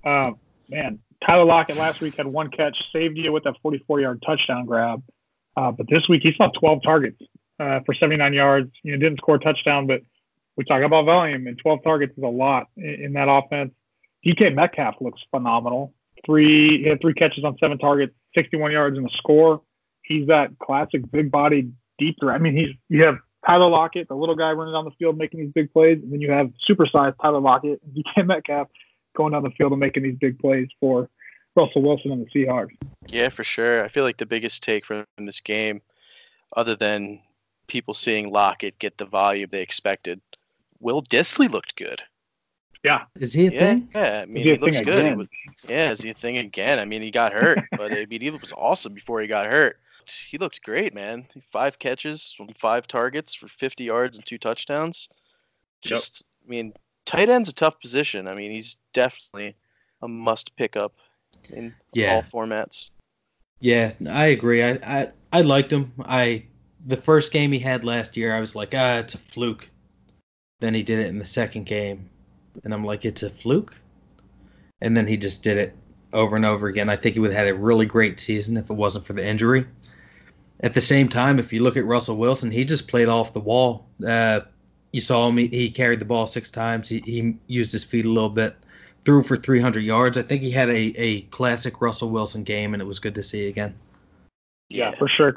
uh, 0.04 0.30
man, 0.70 0.98
Tyler 1.24 1.44
Lockett 1.44 1.76
last 1.76 2.00
week 2.00 2.16
had 2.16 2.26
one 2.26 2.50
catch, 2.50 2.78
saved 2.92 3.18
you 3.18 3.32
with 3.32 3.44
that 3.44 3.56
44 3.62 4.00
yard 4.00 4.22
touchdown 4.24 4.64
grab. 4.64 5.02
Uh, 5.56 5.72
but 5.72 5.86
this 5.88 6.08
week 6.08 6.22
he 6.22 6.32
saw 6.32 6.48
12 6.48 6.82
targets 6.82 7.20
uh, 7.60 7.80
for 7.84 7.92
79 7.92 8.32
yards. 8.32 8.70
You 8.82 8.92
know, 8.92 8.98
didn't 8.98 9.18
score 9.18 9.34
a 9.34 9.40
touchdown, 9.40 9.86
but 9.86 10.02
we 10.58 10.64
talk 10.64 10.82
about 10.82 11.06
volume, 11.06 11.46
and 11.46 11.56
12 11.56 11.84
targets 11.84 12.18
is 12.18 12.24
a 12.24 12.26
lot 12.26 12.66
in, 12.76 13.12
that 13.12 13.28
offense. 13.30 13.72
DK 14.26 14.52
Metcalf 14.52 14.96
looks 15.00 15.22
phenomenal. 15.30 15.94
Three, 16.26 16.82
he 16.82 16.88
had 16.88 17.00
three 17.00 17.14
catches 17.14 17.44
on 17.44 17.56
seven 17.58 17.78
targets, 17.78 18.12
61 18.34 18.72
yards 18.72 18.98
and 18.98 19.06
a 19.08 19.16
score. 19.16 19.62
He's 20.02 20.26
that 20.26 20.58
classic 20.58 21.08
big 21.12 21.30
body 21.30 21.70
deep 21.96 22.16
threat. 22.20 22.34
I 22.34 22.38
mean, 22.38 22.56
he's 22.56 22.74
you 22.88 23.04
have 23.04 23.18
Tyler 23.46 23.70
Lockett, 23.70 24.08
the 24.08 24.16
little 24.16 24.34
guy 24.34 24.50
running 24.50 24.74
down 24.74 24.84
the 24.84 24.90
field 24.98 25.16
making 25.16 25.40
these 25.40 25.52
big 25.52 25.72
plays, 25.72 26.00
and 26.02 26.12
then 26.12 26.20
you 26.20 26.32
have 26.32 26.50
supersized 26.68 27.14
Tyler 27.22 27.40
Lockett 27.40 27.80
and 27.84 28.04
DK 28.04 28.26
Metcalf 28.26 28.66
going 29.16 29.32
down 29.32 29.44
the 29.44 29.50
field 29.50 29.70
and 29.70 29.80
making 29.80 30.02
these 30.02 30.16
big 30.16 30.40
plays 30.40 30.68
for 30.80 31.08
Russell 31.54 31.82
Wilson 31.82 32.10
and 32.10 32.26
the 32.26 32.30
Seahawks. 32.30 32.76
Yeah, 33.06 33.28
for 33.28 33.44
sure. 33.44 33.84
I 33.84 33.88
feel 33.88 34.02
like 34.02 34.16
the 34.16 34.26
biggest 34.26 34.64
take 34.64 34.84
from 34.84 35.04
this 35.18 35.40
game, 35.40 35.82
other 36.56 36.74
than 36.74 37.20
people 37.68 37.94
seeing 37.94 38.32
Lockett 38.32 38.80
get 38.80 38.98
the 38.98 39.04
volume 39.04 39.48
they 39.52 39.62
expected, 39.62 40.20
Will 40.80 41.02
Dissly 41.02 41.50
looked 41.50 41.76
good. 41.76 42.02
Yeah. 42.84 43.04
Is 43.18 43.32
he 43.32 43.48
a 43.48 43.50
yeah, 43.50 43.60
thing? 43.60 43.88
Yeah, 43.94 44.20
I 44.22 44.26
mean, 44.26 44.44
he 44.44 44.52
he, 44.52 44.58
looks 44.58 44.80
good. 44.80 45.04
He 45.04 45.14
was, 45.14 45.26
yeah, 45.68 45.90
is 45.90 46.00
he 46.00 46.10
a 46.10 46.14
thing 46.14 46.38
again? 46.38 46.78
I 46.78 46.84
mean, 46.84 47.02
he 47.02 47.10
got 47.10 47.32
hurt, 47.32 47.58
but 47.76 47.92
I 47.92 48.06
mean, 48.06 48.20
he 48.20 48.30
was 48.30 48.52
awesome 48.56 48.94
before 48.94 49.20
he 49.20 49.26
got 49.26 49.46
hurt. 49.46 49.78
He 50.06 50.38
looked 50.38 50.62
great, 50.62 50.94
man. 50.94 51.26
Five 51.52 51.78
catches, 51.78 52.32
from 52.32 52.48
five 52.58 52.86
targets 52.86 53.34
for 53.34 53.48
50 53.48 53.84
yards 53.84 54.16
and 54.16 54.24
two 54.24 54.38
touchdowns. 54.38 55.08
Yep. 55.84 55.90
Just, 55.90 56.26
I 56.46 56.48
mean, 56.48 56.72
tight 57.04 57.28
end's 57.28 57.48
a 57.48 57.54
tough 57.54 57.78
position. 57.80 58.26
I 58.26 58.34
mean, 58.34 58.50
he's 58.50 58.76
definitely 58.94 59.54
a 60.00 60.08
must 60.08 60.56
pick 60.56 60.76
up 60.76 60.94
in 61.50 61.74
Yeah. 61.92 62.14
all 62.14 62.22
formats. 62.22 62.90
Yeah, 63.60 63.92
I 64.08 64.26
agree. 64.26 64.62
I, 64.62 64.70
I 64.86 65.08
I 65.32 65.40
liked 65.42 65.72
him. 65.72 65.92
I 66.04 66.44
the 66.86 66.96
first 66.96 67.32
game 67.32 67.52
he 67.52 67.58
had 67.58 67.84
last 67.84 68.16
year, 68.16 68.34
I 68.34 68.40
was 68.40 68.54
like, 68.54 68.72
ah, 68.74 68.98
it's 68.98 69.14
a 69.14 69.18
fluke. 69.18 69.68
Then 70.60 70.74
he 70.74 70.82
did 70.82 70.98
it 70.98 71.06
in 71.06 71.18
the 71.18 71.24
second 71.24 71.66
game, 71.66 72.08
and 72.64 72.74
I'm 72.74 72.84
like, 72.84 73.04
it's 73.04 73.22
a 73.22 73.30
fluke. 73.30 73.76
And 74.80 74.96
then 74.96 75.06
he 75.06 75.16
just 75.16 75.42
did 75.42 75.56
it 75.56 75.76
over 76.12 76.36
and 76.36 76.44
over 76.44 76.66
again. 76.68 76.88
I 76.88 76.96
think 76.96 77.14
he 77.14 77.20
would 77.20 77.32
have 77.32 77.46
had 77.46 77.48
a 77.48 77.54
really 77.54 77.86
great 77.86 78.18
season 78.18 78.56
if 78.56 78.70
it 78.70 78.74
wasn't 78.74 79.06
for 79.06 79.12
the 79.12 79.24
injury. 79.24 79.66
At 80.60 80.74
the 80.74 80.80
same 80.80 81.08
time, 81.08 81.38
if 81.38 81.52
you 81.52 81.62
look 81.62 81.76
at 81.76 81.84
Russell 81.84 82.16
Wilson, 82.16 82.50
he 82.50 82.64
just 82.64 82.88
played 82.88 83.08
off 83.08 83.32
the 83.32 83.40
wall. 83.40 83.86
Uh, 84.04 84.40
you 84.92 85.00
saw 85.00 85.28
him; 85.28 85.36
he, 85.36 85.46
he 85.46 85.70
carried 85.70 86.00
the 86.00 86.04
ball 86.04 86.26
six 86.26 86.50
times. 86.50 86.88
He, 86.88 87.00
he 87.04 87.36
used 87.46 87.70
his 87.70 87.84
feet 87.84 88.04
a 88.04 88.10
little 88.10 88.30
bit, 88.30 88.56
threw 89.04 89.22
for 89.22 89.36
300 89.36 89.80
yards. 89.80 90.18
I 90.18 90.22
think 90.22 90.42
he 90.42 90.50
had 90.50 90.70
a, 90.70 90.92
a 91.00 91.22
classic 91.22 91.80
Russell 91.80 92.10
Wilson 92.10 92.42
game, 92.42 92.74
and 92.74 92.82
it 92.82 92.86
was 92.86 92.98
good 92.98 93.14
to 93.14 93.22
see 93.22 93.46
again. 93.46 93.74
Yeah, 94.68 94.94
for 94.96 95.06
sure. 95.06 95.32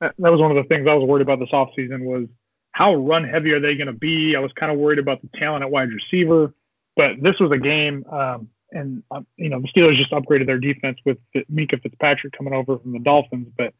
That 0.00 0.14
was 0.18 0.40
one 0.40 0.50
of 0.50 0.56
the 0.56 0.68
things 0.68 0.88
I 0.88 0.94
was 0.94 1.06
worried 1.06 1.22
about 1.22 1.38
this 1.38 1.50
offseason 1.50 2.02
was 2.04 2.26
how 2.72 2.94
run 2.94 3.24
heavy 3.24 3.52
are 3.52 3.60
they 3.60 3.74
going 3.74 3.86
to 3.88 3.92
be? 3.92 4.36
I 4.36 4.40
was 4.40 4.52
kind 4.52 4.70
of 4.70 4.78
worried 4.78 4.98
about 4.98 5.20
the 5.22 5.38
talent 5.38 5.64
at 5.64 5.70
wide 5.70 5.90
receiver, 5.90 6.52
but 6.96 7.20
this 7.20 7.38
was 7.40 7.50
a 7.50 7.58
game, 7.58 8.04
um, 8.10 8.48
and 8.70 9.02
um, 9.10 9.26
you 9.36 9.48
know 9.48 9.60
the 9.60 9.68
Steelers 9.68 9.96
just 9.96 10.12
upgraded 10.12 10.46
their 10.46 10.58
defense 10.58 10.98
with 11.04 11.18
Minkah 11.34 11.82
Fitzpatrick 11.82 12.32
coming 12.36 12.54
over 12.54 12.78
from 12.78 12.92
the 12.92 12.98
Dolphins, 12.98 13.48
but 13.56 13.74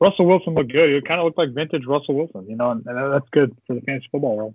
Russell 0.00 0.26
Wilson 0.26 0.54
looked 0.54 0.72
good. 0.72 0.90
It 0.90 1.06
kind 1.06 1.20
of 1.20 1.24
looked 1.24 1.38
like 1.38 1.50
vintage 1.50 1.86
Russell 1.86 2.14
Wilson, 2.14 2.46
you 2.48 2.56
know, 2.56 2.70
and, 2.70 2.84
and 2.86 3.12
that's 3.12 3.28
good 3.30 3.56
for 3.66 3.74
the 3.74 3.80
fantasy 3.80 4.08
football 4.12 4.36
world. 4.36 4.54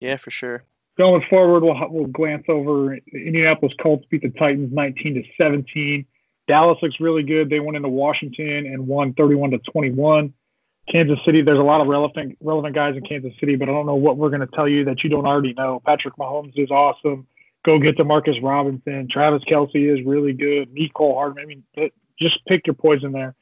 Yeah, 0.00 0.16
for 0.16 0.30
sure. 0.30 0.64
Going 0.98 1.22
forward, 1.28 1.62
we'll 1.62 1.88
we'll 1.90 2.06
glance 2.06 2.44
over 2.48 2.96
Indianapolis 3.12 3.74
Colts 3.80 4.06
beat 4.10 4.22
the 4.22 4.30
Titans 4.30 4.72
19 4.72 5.14
to 5.14 5.22
17. 5.38 6.06
Dallas 6.48 6.78
looks 6.80 7.00
really 7.00 7.22
good. 7.22 7.50
They 7.50 7.60
went 7.60 7.76
into 7.76 7.88
Washington 7.88 8.66
and 8.66 8.86
won 8.86 9.12
31 9.14 9.50
to 9.52 9.58
21. 9.58 10.32
Kansas 10.88 11.18
City, 11.24 11.42
there's 11.42 11.58
a 11.58 11.62
lot 11.62 11.80
of 11.80 11.88
relevant 11.88 12.38
relevant 12.40 12.74
guys 12.74 12.96
in 12.96 13.02
Kansas 13.02 13.32
City, 13.40 13.56
but 13.56 13.68
I 13.68 13.72
don't 13.72 13.86
know 13.86 13.96
what 13.96 14.16
we're 14.16 14.30
going 14.30 14.40
to 14.40 14.46
tell 14.46 14.68
you 14.68 14.84
that 14.84 15.02
you 15.02 15.10
don't 15.10 15.26
already 15.26 15.52
know. 15.52 15.80
Patrick 15.84 16.14
Mahomes 16.16 16.56
is 16.56 16.70
awesome. 16.70 17.26
Go 17.64 17.78
get 17.80 17.96
Demarcus 17.96 18.40
Robinson. 18.42 19.08
Travis 19.08 19.42
Kelce 19.44 19.74
is 19.74 20.06
really 20.06 20.32
good. 20.32 20.72
Mecole 20.72 21.14
Hardman. 21.14 21.64
I 21.76 21.80
mean, 21.80 21.90
just 22.18 22.44
pick 22.46 22.66
your 22.66 22.74
poison 22.74 23.12
there. 23.12 23.34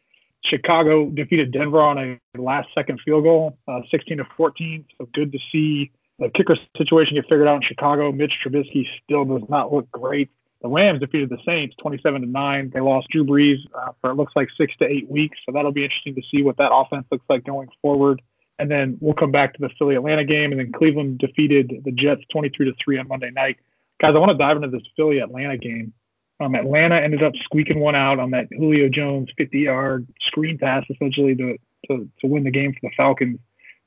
Chicago 0.43 1.11
defeated 1.11 1.53
Denver 1.53 1.81
on 1.81 1.99
a 1.99 2.19
last 2.39 2.69
second 2.75 3.01
field 3.01 3.25
goal, 3.25 3.59
uh, 3.69 3.81
16 3.91 4.19
to 4.19 4.25
14. 4.37 4.85
So 4.99 5.09
good 5.13 5.33
to 5.33 5.39
see 5.51 5.91
the 6.19 6.29
kicker 6.29 6.57
situation 6.77 7.17
get 7.17 7.25
figured 7.25 7.49
out 7.49 7.57
in 7.57 7.63
Chicago. 7.63 8.13
Mitch 8.13 8.39
Trubisky 8.45 8.87
still 9.03 9.25
does 9.25 9.49
not 9.49 9.73
look 9.73 9.91
great. 9.91 10.31
The 10.65 10.71
Rams 10.71 11.01
defeated 11.01 11.29
the 11.29 11.37
Saints 11.45 11.77
27 11.77 12.23
to 12.23 12.27
9. 12.27 12.71
They 12.73 12.81
lost 12.81 13.09
Drew 13.11 13.23
Brees 13.23 13.59
uh, 13.75 13.93
for 14.01 14.11
it 14.11 14.15
looks 14.15 14.33
like 14.35 14.49
six 14.57 14.75
to 14.79 14.91
eight 14.91 15.07
weeks. 15.11 15.39
So 15.45 15.53
that'll 15.53 15.73
be 15.73 15.85
interesting 15.85 16.15
to 16.15 16.23
see 16.23 16.43
what 16.43 16.57
that 16.57 16.73
offense 16.73 17.05
looks 17.12 17.27
like 17.29 17.45
going 17.45 17.69
forward. 17.83 18.23
And 18.59 18.71
then 18.71 18.97
we'll 18.99 19.12
come 19.12 19.31
back 19.31 19.53
to 19.53 19.61
the 19.61 19.69
Philly 19.79 19.95
Atlanta 19.95 20.25
game. 20.25 20.53
And 20.53 20.59
then 20.59 20.73
Cleveland 20.73 21.19
defeated 21.19 21.83
the 21.85 21.93
Jets 21.93 22.23
23 22.33 22.65
to 22.65 22.73
3 22.83 22.99
on 22.99 23.09
Monday 23.09 23.31
night. 23.31 23.59
Guys, 24.01 24.15
I 24.15 24.19
want 24.19 24.33
to 24.33 24.39
dive 24.39 24.57
into 24.57 24.71
this 24.71 24.87
Philly 24.97 25.19
Atlanta 25.19 25.59
game. 25.59 25.93
Um, 26.41 26.55
Atlanta 26.55 26.95
ended 26.95 27.23
up 27.23 27.35
squeaking 27.43 27.81
one 27.81 27.95
out 27.95 28.19
on 28.19 28.31
that 28.31 28.49
Julio 28.51 28.89
Jones 28.89 29.29
50 29.37 29.59
yard 29.59 30.07
screen 30.23 30.57
pass, 30.57 30.87
essentially, 30.89 31.35
to, 31.35 31.59
to, 31.89 32.09
to 32.21 32.27
win 32.27 32.43
the 32.43 32.51
game 32.51 32.73
for 32.73 32.89
the 32.89 32.91
Falcons 32.97 33.39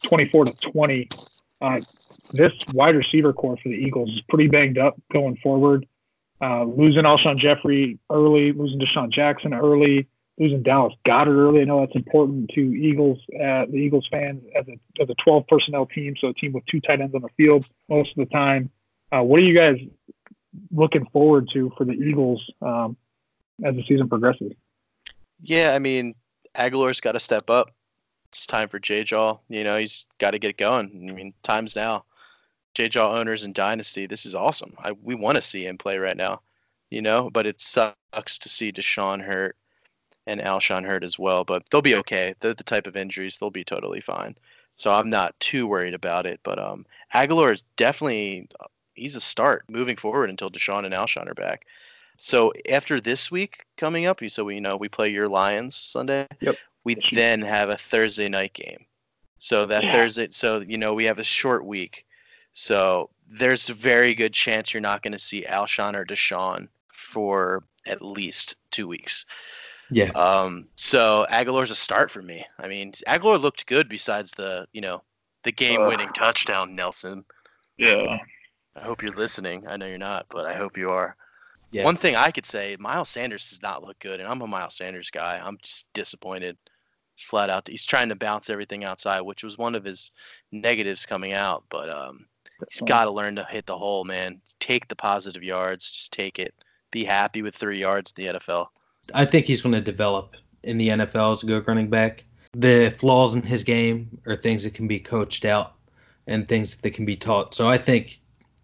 24 0.03 0.45
to 0.45 0.51
20. 0.51 1.09
Uh, 1.59 1.82
this 2.34 2.53
wide 2.71 2.95
receiver 2.95 3.34
core 3.34 3.57
for 3.57 3.69
the 3.69 3.75
Eagles 3.75 4.11
is 4.11 4.21
pretty 4.30 4.47
banged 4.47 4.78
up 4.78 4.95
going 5.11 5.38
forward. 5.38 5.88
Uh, 6.39 6.63
losing 6.63 7.03
Alshon 7.03 7.38
Jeffery 7.38 7.97
early, 8.11 8.51
losing 8.51 8.79
DeSean 8.79 9.09
Jackson 9.09 9.53
early, 9.53 10.07
losing 10.38 10.61
Dallas 10.61 10.93
Goedert 11.03 11.35
early. 11.35 11.61
I 11.61 11.63
know 11.63 11.79
that's 11.79 11.95
important 11.95 12.51
to 12.51 12.61
Eagles, 12.61 13.19
uh, 13.35 13.65
the 13.65 13.77
Eagles 13.77 14.07
fans 14.11 14.43
as 14.55 14.67
a 14.67 15.01
as 15.01 15.09
a 15.09 15.15
12 15.15 15.47
personnel 15.47 15.85
team, 15.88 16.15
so 16.19 16.27
a 16.27 16.33
team 16.33 16.53
with 16.53 16.65
two 16.67 16.79
tight 16.79 17.01
ends 17.01 17.15
on 17.15 17.21
the 17.21 17.29
field 17.38 17.67
most 17.89 18.11
of 18.11 18.17
the 18.17 18.31
time. 18.31 18.69
Uh, 19.11 19.21
what 19.21 19.39
are 19.39 19.43
you 19.43 19.55
guys 19.55 19.79
looking 20.71 21.05
forward 21.07 21.49
to 21.53 21.71
for 21.77 21.85
the 21.85 21.93
Eagles 21.93 22.51
um, 22.61 22.97
as 23.63 23.75
the 23.75 23.83
season 23.83 24.07
progresses? 24.07 24.53
Yeah, 25.41 25.73
I 25.73 25.79
mean, 25.79 26.15
Agholor's 26.55 27.01
got 27.01 27.13
to 27.13 27.19
step 27.19 27.49
up. 27.49 27.71
It's 28.29 28.45
time 28.45 28.67
for 28.67 28.79
J 28.79 29.03
Jaw. 29.03 29.38
You 29.49 29.63
know, 29.63 29.77
he's 29.77 30.05
got 30.19 30.31
to 30.31 30.39
get 30.39 30.57
going. 30.57 31.07
I 31.09 31.13
mean, 31.13 31.33
time's 31.43 31.75
now. 31.75 32.05
J 32.78 32.89
Jaw 32.89 33.11
owners 33.11 33.43
and 33.43 33.55
Dynasty, 33.55 34.05
this 34.05 34.23
is 34.23 34.36
awesome. 34.36 34.71
I, 34.78 34.91
we 34.91 35.15
want 35.15 35.36
to 35.36 35.41
see 35.41 35.65
him 35.65 35.80
play 35.80 35.97
right 35.97 36.15
now, 36.15 36.41
you 36.91 37.01
know, 37.01 37.32
but 37.32 37.47
it 37.47 37.59
sucks 37.59 38.38
to 38.38 38.49
see 38.49 38.71
DeSean 38.71 39.19
hurt 39.19 39.57
and 40.28 40.39
Alshon 40.39 40.86
hurt 40.86 41.03
as 41.03 41.17
well, 41.17 41.43
but 41.43 41.67
they'll 41.71 41.82
be 41.82 41.95
okay. 41.95 42.36
They're 42.39 42.53
the 42.53 42.63
type 42.63 42.86
of 42.86 42.95
injuries, 42.95 43.36
they'll 43.36 43.49
be 43.49 43.63
totally 43.63 43.99
fine. 43.99 44.36
So 44.75 44.91
I'm 44.91 45.09
not 45.09 45.39
too 45.39 45.65
worried 45.65 45.95
about 45.95 46.28
it, 46.28 46.39
but 46.43 46.59
um, 46.59 46.86
Agholor 47.15 47.51
is 47.51 47.63
definitely 47.78 48.47
he's 48.93 49.15
a 49.15 49.21
start 49.21 49.63
moving 49.67 49.95
forward 49.95 50.30
until 50.30 50.51
DeSean 50.51 50.86
and 50.86 50.93
Alshon 50.93 51.28
are 51.28 51.34
back. 51.34 51.65
So 52.17 52.53
after 52.69 53.01
this 53.01 53.32
week 53.32 53.65
coming 53.78 54.05
up, 54.05 54.21
so 54.28 54.43
we 54.43 54.53
you 54.53 54.61
know 54.61 54.78
we 54.78 54.88
play 54.88 55.09
your 55.09 55.28
Lions 55.28 55.75
Sunday. 55.75 56.28
Yep. 56.41 56.57
We 56.84 56.97
then 57.11 57.41
have 57.41 57.69
a 57.69 57.75
Thursday 57.75 58.30
night 58.30 58.53
game. 58.53 58.86
So 59.39 59.65
that 59.65 59.84
Yeah. 59.84 59.93
Thursday, 59.93 60.28
so 60.30 60.59
you 60.59 60.78
know 60.78 60.93
we 60.93 61.05
have 61.05 61.17
a 61.17 61.23
short 61.23 61.65
week. 61.65 62.03
So 62.60 63.12
there's 63.30 63.70
a 63.70 63.74
very 63.76 64.16
good 64.16 64.34
chance 64.34 64.74
you're 64.74 64.82
not 64.82 65.03
going 65.03 65.12
to 65.12 65.20
see 65.20 65.45
Alshon 65.47 65.95
or 65.95 66.03
DeSean 66.03 66.68
for 66.88 67.64
at 67.86 68.01
least 68.01 68.55
two 68.72 68.88
weeks. 68.88 69.28
Yeah. 69.91 70.10
Um, 70.16 70.68
so 70.76 71.28
Agholor's 71.30 71.70
a 71.70 71.76
start 71.76 72.10
for 72.10 72.24
me. 72.24 72.43
I 72.58 72.68
mean, 72.68 72.93
Agholor 73.08 73.39
looked 73.39 73.68
good 73.68 73.88
besides 73.88 74.32
the 74.32 74.68
you 74.74 74.82
know 74.82 75.03
the 75.43 75.51
game-winning 75.51 76.10
touchdown, 76.14 76.74
Nelson. 76.74 77.24
Yeah. 77.78 78.18
I 78.76 78.82
hope 78.82 79.03
you're 79.03 79.14
listening. 79.14 79.68
I 79.68 79.78
know 79.78 79.86
you're 79.86 79.99
not, 79.99 80.26
but 80.32 80.47
I 80.47 80.55
hope 80.55 80.80
you 80.80 80.89
are. 80.89 81.16
Yeah. 81.70 81.84
One 81.84 81.95
thing 81.95 82.16
I 82.16 82.32
could 82.32 82.45
say, 82.47 82.76
Miles 82.80 83.10
Sanders 83.10 83.47
does 83.47 83.62
not 83.62 83.84
look 83.84 83.99
good, 83.99 84.20
and 84.20 84.28
I'm 84.28 84.41
a 84.41 84.47
Miles 84.47 84.76
Sanders 84.76 85.12
guy. 85.12 85.39
I'm 85.43 85.60
just 85.62 85.86
disappointed. 85.93 86.58
flat 87.18 87.51
out. 87.51 87.68
He's 87.68 87.86
trying 87.86 88.10
to 88.10 88.16
bounce 88.16 88.49
everything 88.49 88.84
outside, 88.84 89.22
which 89.22 89.43
was 89.43 89.60
one 89.60 89.76
of 89.76 89.84
his 89.84 90.12
negatives 90.51 91.05
coming 91.05 91.34
out. 91.34 91.64
But 91.70 91.89
um, 91.89 92.26
he's 92.70 92.82
got 92.82 93.05
to 93.05 93.12
learn 93.12 93.36
to 93.36 93.45
hit 93.45 93.66
the 93.66 93.78
hole, 93.78 94.03
man. 94.03 94.41
Take 94.60 94.88
the 94.88 94.95
positive 94.95 95.43
yards. 95.43 95.89
Just 95.89 96.14
take 96.14 96.39
it. 96.39 96.53
Be 96.91 97.03
happy 97.03 97.41
with 97.41 97.55
three 97.55 97.80
yards 97.80 98.14
in 98.16 98.26
the 98.26 98.39
NFL. 98.39 98.68
I 99.14 99.26
think 99.26 99.45
he's 99.45 99.62
going 99.62 99.74
to 99.74 99.82
develop 99.82 100.36
in 100.64 100.78
the 100.78 100.89
NFL 100.89 101.34
as 101.34 101.43
a 101.43 101.45
good 101.45 101.68
running 101.68 101.89
back. 101.89 102.24
The 102.53 102.93
flaws 102.97 103.36
in 103.36 103.41
his 103.41 103.64
game 103.64 104.20
are 104.26 104.36
things 104.36 104.64
that 104.64 104.74
can 104.74 104.88
be 104.88 104.99
coached 104.99 105.45
out 105.45 105.76
and 106.28 106.47
things 106.47 106.76
that 106.76 106.91
can 106.91 107.05
be 107.05 107.16
taught. 107.16 107.53
So 107.53 107.70
I 107.70 107.78
think 107.78 108.20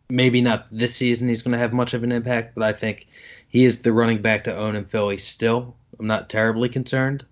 maybe 0.09 0.41
not 0.41 0.67
this 0.71 0.95
season 0.95 1.27
he's 1.27 1.41
going 1.41 1.53
to 1.53 1.57
have 1.57 1.73
much 1.73 1.93
of 1.93 2.03
an 2.03 2.11
impact, 2.11 2.55
but 2.55 2.63
I 2.63 2.73
think 2.73 3.07
he 3.47 3.65
is 3.65 3.79
the 3.79 3.93
running 3.93 4.21
back 4.21 4.43
to 4.45 4.55
own 4.55 4.75
in 4.75 4.85
Philly 4.85 5.17
still. 5.17 5.75
I'm 5.99 6.07
not 6.07 6.29
terribly 6.29 6.69
concerned. 6.69 7.25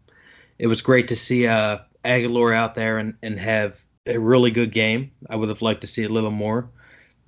It 0.59 0.67
was 0.67 0.81
great 0.81 1.07
to 1.07 1.15
see 1.15 1.47
uh, 1.47 1.79
Agholor 2.05 2.55
out 2.55 2.75
there 2.75 2.97
and, 2.97 3.15
and 3.23 3.39
have 3.39 3.83
a 4.05 4.17
really 4.17 4.51
good 4.51 4.71
game. 4.71 5.11
I 5.29 5.35
would 5.35 5.49
have 5.49 5.61
liked 5.61 5.81
to 5.81 5.87
see 5.87 6.03
a 6.03 6.09
little 6.09 6.31
more, 6.31 6.69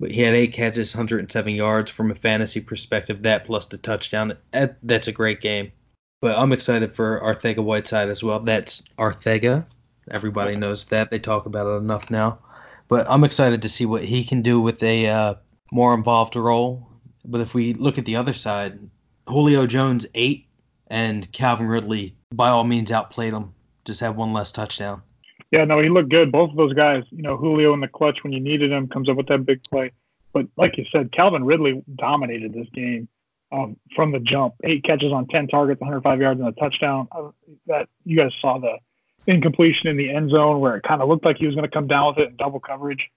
but 0.00 0.10
he 0.10 0.22
had 0.22 0.34
eight 0.34 0.52
catches, 0.52 0.94
107 0.94 1.54
yards 1.54 1.90
from 1.90 2.10
a 2.10 2.14
fantasy 2.14 2.60
perspective. 2.60 3.22
That 3.22 3.44
plus 3.44 3.66
the 3.66 3.78
touchdown, 3.78 4.36
that's 4.52 5.08
a 5.08 5.12
great 5.12 5.40
game. 5.40 5.72
But 6.20 6.38
I'm 6.38 6.52
excited 6.52 6.94
for 6.94 7.20
Arcega-Whiteside 7.20 8.08
as 8.08 8.24
well. 8.24 8.40
That's 8.40 8.82
Arthega. 8.98 9.64
Everybody 10.10 10.56
knows 10.56 10.84
that. 10.86 11.10
They 11.10 11.18
talk 11.18 11.46
about 11.46 11.66
it 11.66 11.76
enough 11.78 12.10
now. 12.10 12.38
But 12.88 13.06
I'm 13.10 13.24
excited 13.24 13.62
to 13.62 13.68
see 13.68 13.86
what 13.86 14.04
he 14.04 14.24
can 14.24 14.42
do 14.42 14.60
with 14.60 14.82
a 14.82 15.06
uh, 15.06 15.34
more 15.70 15.94
involved 15.94 16.36
role. 16.36 16.86
But 17.24 17.40
if 17.40 17.54
we 17.54 17.74
look 17.74 17.98
at 17.98 18.04
the 18.04 18.16
other 18.16 18.34
side, 18.34 18.78
Julio 19.28 19.66
Jones 19.66 20.06
eight 20.14 20.46
and 20.88 21.30
Calvin 21.32 21.68
Ridley 21.68 22.14
by 22.34 22.50
all 22.50 22.64
means 22.64 22.92
outplayed 22.92 23.32
him. 23.32 23.54
Just 23.84 24.00
had 24.00 24.16
one 24.16 24.32
less 24.32 24.52
touchdown. 24.52 25.02
Yeah, 25.54 25.64
no, 25.66 25.78
he 25.78 25.88
looked 25.88 26.08
good. 26.08 26.32
Both 26.32 26.50
of 26.50 26.56
those 26.56 26.72
guys, 26.72 27.04
you 27.12 27.22
know, 27.22 27.36
Julio 27.36 27.72
in 27.74 27.80
the 27.80 27.86
clutch 27.86 28.24
when 28.24 28.32
you 28.32 28.40
needed 28.40 28.72
him 28.72 28.88
comes 28.88 29.08
up 29.08 29.16
with 29.16 29.28
that 29.28 29.46
big 29.46 29.62
play. 29.62 29.92
But 30.32 30.48
like 30.56 30.76
you 30.76 30.84
said, 30.90 31.12
Calvin 31.12 31.44
Ridley 31.44 31.80
dominated 31.94 32.52
this 32.52 32.66
game 32.74 33.06
um, 33.52 33.76
from 33.94 34.10
the 34.10 34.18
jump. 34.18 34.54
Eight 34.64 34.82
catches 34.82 35.12
on 35.12 35.28
ten 35.28 35.46
targets, 35.46 35.80
105 35.80 36.20
yards 36.20 36.40
and 36.40 36.48
a 36.48 36.52
touchdown. 36.52 37.06
Uh, 37.12 37.30
that 37.68 37.88
you 38.04 38.16
guys 38.16 38.32
saw 38.40 38.58
the 38.58 38.78
incompletion 39.28 39.86
in 39.86 39.96
the 39.96 40.10
end 40.10 40.30
zone 40.30 40.58
where 40.58 40.74
it 40.74 40.82
kind 40.82 41.00
of 41.00 41.08
looked 41.08 41.24
like 41.24 41.36
he 41.36 41.46
was 41.46 41.54
going 41.54 41.70
to 41.70 41.72
come 41.72 41.86
down 41.86 42.08
with 42.08 42.18
it 42.18 42.30
in 42.30 42.36
double 42.36 42.58
coverage. 42.58 43.08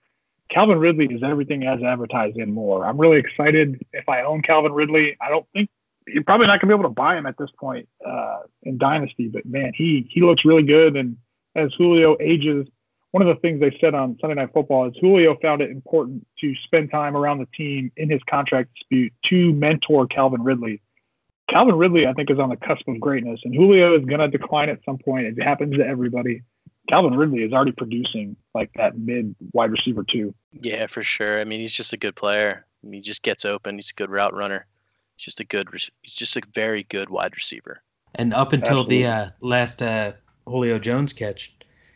Calvin 0.51 0.77
Ridley 0.77 1.07
is 1.07 1.23
everything 1.23 1.65
as 1.65 1.81
advertised 1.81 2.37
and 2.37 2.53
more. 2.53 2.85
I'm 2.85 3.01
really 3.01 3.17
excited. 3.17 3.83
If 3.93 4.07
I 4.07 4.21
own 4.21 4.43
Calvin 4.43 4.73
Ridley, 4.73 5.17
I 5.19 5.29
don't 5.29 5.47
think 5.53 5.71
you're 6.05 6.23
probably 6.23 6.45
not 6.45 6.61
going 6.61 6.69
to 6.69 6.77
be 6.77 6.79
able 6.79 6.89
to 6.89 6.93
buy 6.93 7.17
him 7.17 7.25
at 7.25 7.39
this 7.39 7.49
point 7.59 7.89
uh, 8.05 8.41
in 8.61 8.77
Dynasty, 8.77 9.27
but 9.27 9.43
man, 9.43 9.71
he 9.75 10.07
he 10.07 10.21
looks 10.21 10.45
really 10.45 10.61
good. 10.61 10.95
And 10.95 11.17
as 11.57 11.73
Julio 11.77 12.15
ages, 12.19 12.67
one 13.11 13.25
of 13.25 13.33
the 13.33 13.39
things 13.41 13.59
they 13.59 13.75
said 13.81 13.95
on 13.95 14.17
Sunday 14.19 14.35
Night 14.35 14.53
Football 14.53 14.87
is 14.87 14.93
Julio 14.99 15.37
found 15.41 15.61
it 15.61 15.71
important 15.71 16.25
to 16.39 16.55
spend 16.63 16.91
time 16.91 17.15
around 17.15 17.39
the 17.39 17.47
team 17.47 17.91
in 17.97 18.09
his 18.09 18.21
contract 18.29 18.69
dispute 18.75 19.13
to 19.23 19.53
mentor 19.53 20.07
Calvin 20.07 20.43
Ridley. 20.43 20.81
Calvin 21.47 21.75
Ridley, 21.75 22.05
I 22.05 22.13
think, 22.13 22.29
is 22.29 22.39
on 22.39 22.49
the 22.49 22.57
cusp 22.57 22.87
of 22.87 22.99
greatness, 22.99 23.39
and 23.45 23.55
Julio 23.55 23.97
is 23.97 24.05
going 24.05 24.19
to 24.19 24.27
decline 24.27 24.69
at 24.69 24.83
some 24.83 24.97
point. 24.97 25.25
It 25.27 25.41
happens 25.41 25.77
to 25.77 25.87
everybody. 25.87 26.43
Calvin 26.87 27.15
Ridley 27.15 27.43
is 27.43 27.53
already 27.53 27.71
producing 27.71 28.35
like 28.53 28.69
that 28.75 28.97
mid 28.97 29.35
wide 29.53 29.71
receiver 29.71 30.03
too. 30.03 30.33
Yeah, 30.51 30.87
for 30.87 31.03
sure. 31.03 31.39
I 31.39 31.45
mean, 31.45 31.59
he's 31.59 31.73
just 31.73 31.93
a 31.93 31.97
good 31.97 32.15
player. 32.15 32.65
I 32.83 32.87
mean, 32.87 33.01
he 33.01 33.01
just 33.01 33.23
gets 33.23 33.45
open. 33.45 33.77
He's 33.77 33.91
a 33.91 33.93
good 33.93 34.09
route 34.09 34.33
runner. 34.33 34.65
He's 35.15 35.25
just 35.25 35.39
a 35.39 35.45
good. 35.45 35.69
He's 36.01 36.13
just 36.13 36.35
a 36.35 36.41
very 36.53 36.83
good 36.83 37.09
wide 37.09 37.35
receiver. 37.35 37.81
And 38.15 38.33
up 38.33 38.53
until 38.53 38.79
Absolutely. 38.79 39.03
the 39.03 39.07
uh, 39.07 39.29
last 39.41 39.81
uh, 39.81 40.13
Julio 40.47 40.79
Jones 40.79 41.13
catch, 41.13 41.53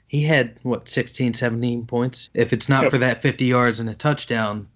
he 0.08 0.24
had 0.24 0.58
what 0.64 0.90
16, 0.90 1.34
17 1.34 1.86
points. 1.86 2.30
If 2.34 2.54
it's 2.54 2.68
not 2.68 2.84
yep. 2.84 2.92
for 2.92 2.98
that 2.98 3.22
50 3.22 3.46
yards 3.46 3.80
and 3.80 3.90
a 3.90 3.96
touchdown, 3.96 4.68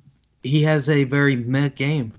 he 0.44 0.64
has 0.64 0.90
a 0.90 1.04
very 1.04 1.36
meh 1.36 1.70
game. 1.70 2.14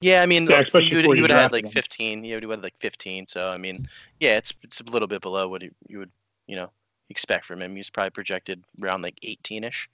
Yeah, 0.00 0.22
I 0.22 0.26
mean, 0.26 0.48
yeah, 0.50 0.62
he 0.62 0.96
would, 0.96 1.04
he 1.04 1.20
would 1.20 1.30
have 1.30 1.42
had 1.42 1.52
like 1.52 1.70
15. 1.70 2.24
He 2.24 2.34
would 2.34 2.42
have 2.42 2.50
had 2.50 2.62
like 2.62 2.76
15. 2.80 3.28
So 3.28 3.50
I 3.50 3.56
mean, 3.56 3.88
yeah, 4.18 4.36
it's 4.36 4.52
it's 4.62 4.80
a 4.80 4.84
little 4.84 5.08
bit 5.08 5.22
below 5.22 5.48
what 5.48 5.62
you 5.62 5.98
would 5.98 6.10
you 6.46 6.56
know 6.56 6.70
expect 7.08 7.46
from 7.46 7.62
him. 7.62 7.76
He's 7.76 7.90
probably 7.90 8.10
projected 8.10 8.64
around 8.82 9.02
like 9.02 9.18
18ish. 9.24 9.86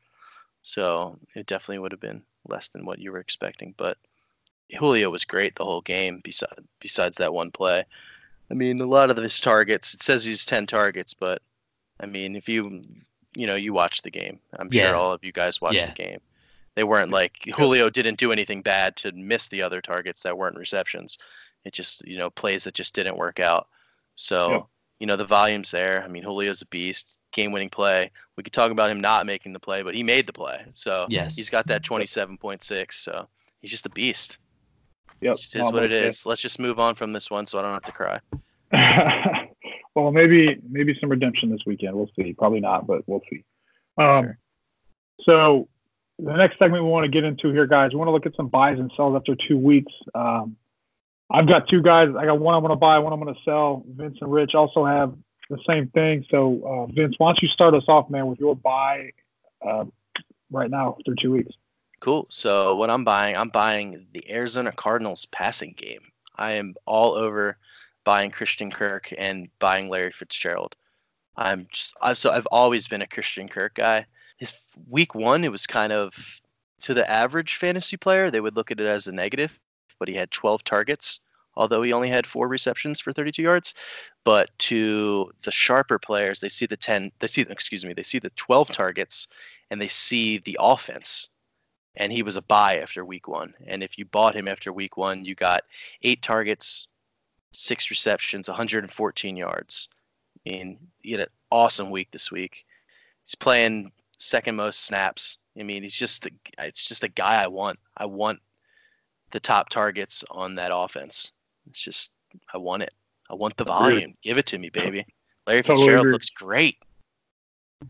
So 0.62 1.18
it 1.34 1.46
definitely 1.46 1.80
would 1.80 1.92
have 1.92 2.00
been 2.00 2.22
less 2.48 2.68
than 2.68 2.86
what 2.86 2.98
you 2.98 3.12
were 3.12 3.18
expecting. 3.18 3.74
But 3.76 3.98
Julio 4.78 5.10
was 5.10 5.24
great 5.24 5.56
the 5.56 5.64
whole 5.64 5.82
game. 5.82 6.20
Besides 6.24 6.62
besides 6.80 7.16
that 7.18 7.34
one 7.34 7.50
play, 7.50 7.84
I 8.50 8.54
mean, 8.54 8.80
a 8.80 8.86
lot 8.86 9.10
of 9.10 9.16
his 9.16 9.40
targets. 9.40 9.94
It 9.94 10.02
says 10.02 10.24
he's 10.24 10.44
10 10.44 10.66
targets, 10.66 11.14
but 11.14 11.42
I 12.00 12.06
mean, 12.06 12.36
if 12.36 12.48
you 12.48 12.82
you 13.34 13.46
know 13.46 13.54
you 13.54 13.72
watch 13.72 14.02
the 14.02 14.10
game, 14.10 14.40
I'm 14.58 14.68
yeah. 14.72 14.84
sure 14.84 14.96
all 14.96 15.12
of 15.12 15.24
you 15.24 15.32
guys 15.32 15.60
watched 15.60 15.76
yeah. 15.76 15.86
the 15.86 15.92
game. 15.92 16.20
They 16.74 16.84
weren't 16.84 17.10
like 17.10 17.38
Julio 17.56 17.90
didn't 17.90 18.18
do 18.18 18.32
anything 18.32 18.62
bad 18.62 18.96
to 18.96 19.12
miss 19.12 19.48
the 19.48 19.62
other 19.62 19.80
targets 19.80 20.22
that 20.22 20.38
weren't 20.38 20.56
receptions. 20.56 21.18
It 21.64 21.72
just 21.72 22.06
you 22.06 22.16
know 22.16 22.30
plays 22.30 22.64
that 22.64 22.74
just 22.74 22.94
didn't 22.94 23.16
work 23.16 23.40
out. 23.40 23.68
So 24.14 24.50
yeah. 24.50 24.60
you 25.00 25.06
know 25.06 25.16
the 25.16 25.24
volume's 25.24 25.70
there. 25.70 26.02
I 26.02 26.08
mean 26.08 26.22
Julio's 26.22 26.62
a 26.62 26.66
beast, 26.66 27.18
game-winning 27.32 27.70
play. 27.70 28.10
We 28.36 28.42
could 28.42 28.52
talk 28.52 28.70
about 28.70 28.90
him 28.90 29.00
not 29.00 29.26
making 29.26 29.52
the 29.52 29.60
play, 29.60 29.82
but 29.82 29.94
he 29.94 30.02
made 30.02 30.26
the 30.26 30.32
play. 30.32 30.64
So 30.72 31.06
yes. 31.10 31.36
he's 31.36 31.50
got 31.50 31.66
that 31.66 31.82
27.6. 31.82 32.92
So 32.92 33.28
he's 33.60 33.70
just 33.70 33.86
a 33.86 33.90
beast. 33.90 34.38
Yep. 35.20 35.34
It 35.34 35.40
just 35.40 35.56
is 35.56 35.72
what 35.72 35.84
it 35.84 35.92
is. 35.92 36.26
Let's 36.26 36.40
just 36.40 36.58
move 36.58 36.78
on 36.78 36.94
from 36.94 37.12
this 37.12 37.30
one, 37.30 37.46
so 37.46 37.58
I 37.58 37.62
don't 37.62 37.72
have 37.72 37.82
to 37.82 37.92
cry. 37.92 38.20
well, 39.94 40.12
maybe 40.12 40.60
maybe 40.68 40.96
some 41.00 41.10
redemption 41.10 41.50
this 41.50 41.60
weekend. 41.66 41.94
We'll 41.94 42.10
see. 42.16 42.32
Probably 42.34 42.60
not, 42.60 42.86
but 42.86 43.02
we'll 43.06 43.22
see. 43.30 43.44
Um, 43.96 44.24
sure. 44.24 44.38
So 45.22 45.68
the 46.18 46.36
next 46.36 46.58
segment 46.58 46.84
we 46.84 46.90
want 46.90 47.04
to 47.04 47.10
get 47.10 47.24
into 47.24 47.50
here, 47.52 47.66
guys, 47.66 47.92
we 47.92 47.96
want 47.98 48.08
to 48.08 48.12
look 48.12 48.26
at 48.26 48.34
some 48.34 48.48
buys 48.48 48.78
and 48.78 48.90
sells 48.96 49.16
after 49.16 49.34
two 49.34 49.58
weeks. 49.58 49.92
Um, 50.14 50.56
I've 51.30 51.46
got 51.46 51.68
two 51.68 51.82
guys. 51.82 52.08
I 52.16 52.24
got 52.24 52.38
one 52.38 52.54
I'm 52.54 52.62
going 52.62 52.70
to 52.70 52.76
buy, 52.76 52.98
one 52.98 53.12
I'm 53.12 53.20
going 53.20 53.34
to 53.34 53.40
sell. 53.42 53.84
Vince 53.86 54.18
and 54.20 54.32
Rich 54.32 54.54
also 54.54 54.84
have 54.84 55.14
the 55.50 55.58
same 55.66 55.88
thing. 55.88 56.24
So, 56.30 56.60
uh, 56.64 56.92
Vince, 56.92 57.16
why 57.18 57.28
don't 57.28 57.42
you 57.42 57.48
start 57.48 57.74
us 57.74 57.84
off, 57.88 58.08
man, 58.08 58.26
with 58.26 58.40
your 58.40 58.56
buy 58.56 59.10
uh, 59.66 59.84
right 60.50 60.70
now 60.70 60.96
through 61.04 61.16
two 61.16 61.32
weeks? 61.32 61.52
Cool. 62.00 62.26
So, 62.30 62.76
what 62.76 62.90
I'm 62.90 63.04
buying, 63.04 63.36
I'm 63.36 63.48
buying 63.48 64.06
the 64.12 64.24
Arizona 64.30 64.72
Cardinals 64.72 65.26
passing 65.26 65.74
game. 65.76 66.12
I 66.36 66.52
am 66.52 66.74
all 66.86 67.14
over 67.14 67.58
buying 68.04 68.30
Christian 68.30 68.70
Kirk 68.70 69.12
and 69.18 69.48
buying 69.58 69.88
Larry 69.88 70.12
Fitzgerald. 70.12 70.76
I'm 71.36 71.66
just, 71.72 71.96
I've, 72.00 72.18
so 72.18 72.30
I've 72.30 72.46
always 72.46 72.86
been 72.88 73.02
a 73.02 73.06
Christian 73.06 73.48
Kirk 73.48 73.74
guy 73.74 74.06
his 74.38 74.54
week 74.88 75.14
one, 75.14 75.44
it 75.44 75.52
was 75.52 75.66
kind 75.66 75.92
of 75.92 76.40
to 76.80 76.94
the 76.94 77.08
average 77.10 77.56
fantasy 77.56 77.96
player, 77.96 78.30
they 78.30 78.40
would 78.40 78.56
look 78.56 78.70
at 78.70 78.80
it 78.80 78.86
as 78.86 79.06
a 79.06 79.12
negative, 79.12 79.58
but 79.98 80.08
he 80.08 80.14
had 80.14 80.30
12 80.30 80.62
targets, 80.62 81.20
although 81.56 81.82
he 81.82 81.92
only 81.92 82.08
had 82.08 82.26
four 82.26 82.46
receptions 82.46 83.00
for 83.00 83.12
32 83.12 83.42
yards. 83.42 83.74
But 84.24 84.56
to 84.60 85.30
the 85.44 85.50
sharper 85.50 85.98
players, 85.98 86.38
they 86.38 86.48
see 86.48 86.66
the 86.66 86.76
10, 86.76 87.10
they 87.18 87.26
see, 87.26 87.42
excuse 87.42 87.84
me, 87.84 87.92
they 87.92 88.04
see 88.04 88.20
the 88.20 88.30
12 88.30 88.70
targets 88.70 89.26
and 89.70 89.80
they 89.80 89.88
see 89.88 90.38
the 90.38 90.56
offense. 90.60 91.28
And 91.98 92.12
he 92.12 92.22
was 92.22 92.36
a 92.36 92.42
buy 92.42 92.78
after 92.78 93.04
week 93.04 93.28
one. 93.28 93.52
And 93.66 93.82
if 93.82 93.98
you 93.98 94.04
bought 94.06 94.36
him 94.36 94.48
after 94.48 94.72
week 94.72 94.96
one, 94.96 95.24
you 95.24 95.34
got 95.34 95.64
eight 96.02 96.22
targets, 96.22 96.86
six 97.52 97.90
receptions, 97.90 98.48
114 98.48 99.36
yards. 99.36 99.88
I 100.36 100.50
mean, 100.50 100.78
he 101.02 101.12
had 101.12 101.22
an 101.22 101.26
awesome 101.50 101.90
week 101.90 102.10
this 102.12 102.30
week. 102.30 102.64
He's 103.24 103.34
playing 103.34 103.92
second 104.16 104.56
most 104.56 104.86
snaps. 104.86 105.38
I 105.58 105.64
mean, 105.64 105.82
he's 105.82 105.94
just 105.94 106.24
a, 106.26 106.30
it's 106.60 106.88
just 106.88 107.02
a 107.02 107.08
guy 107.08 107.42
I 107.42 107.48
want. 107.48 107.78
I 107.96 108.06
want 108.06 108.38
the 109.32 109.40
top 109.40 109.68
targets 109.68 110.24
on 110.30 110.54
that 110.54 110.70
offense. 110.72 111.32
It's 111.68 111.80
just 111.80 112.12
I 112.54 112.58
want 112.58 112.82
it. 112.82 112.94
I 113.30 113.34
want 113.34 113.56
the 113.56 113.64
volume. 113.64 114.14
Give 114.22 114.38
it 114.38 114.46
to 114.46 114.58
me, 114.58 114.70
baby. 114.70 115.04
Larry 115.46 115.62
totally 115.62 115.86
Fitzgerald 115.86 116.06
looks 116.08 116.30
great. 116.30 116.76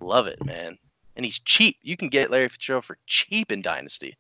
Love 0.01 0.27
it, 0.27 0.45
man. 0.45 0.79
And 1.19 1.27
he's 1.27 1.41
cheap. 1.41 1.77
You 1.83 1.97
can 1.99 2.09
get 2.09 2.31
Larry 2.31 2.49
Fitzgerald 2.49 2.85
for 2.85 2.97
cheap 3.07 3.53
in 3.53 3.61
Dynasty. 3.61 4.17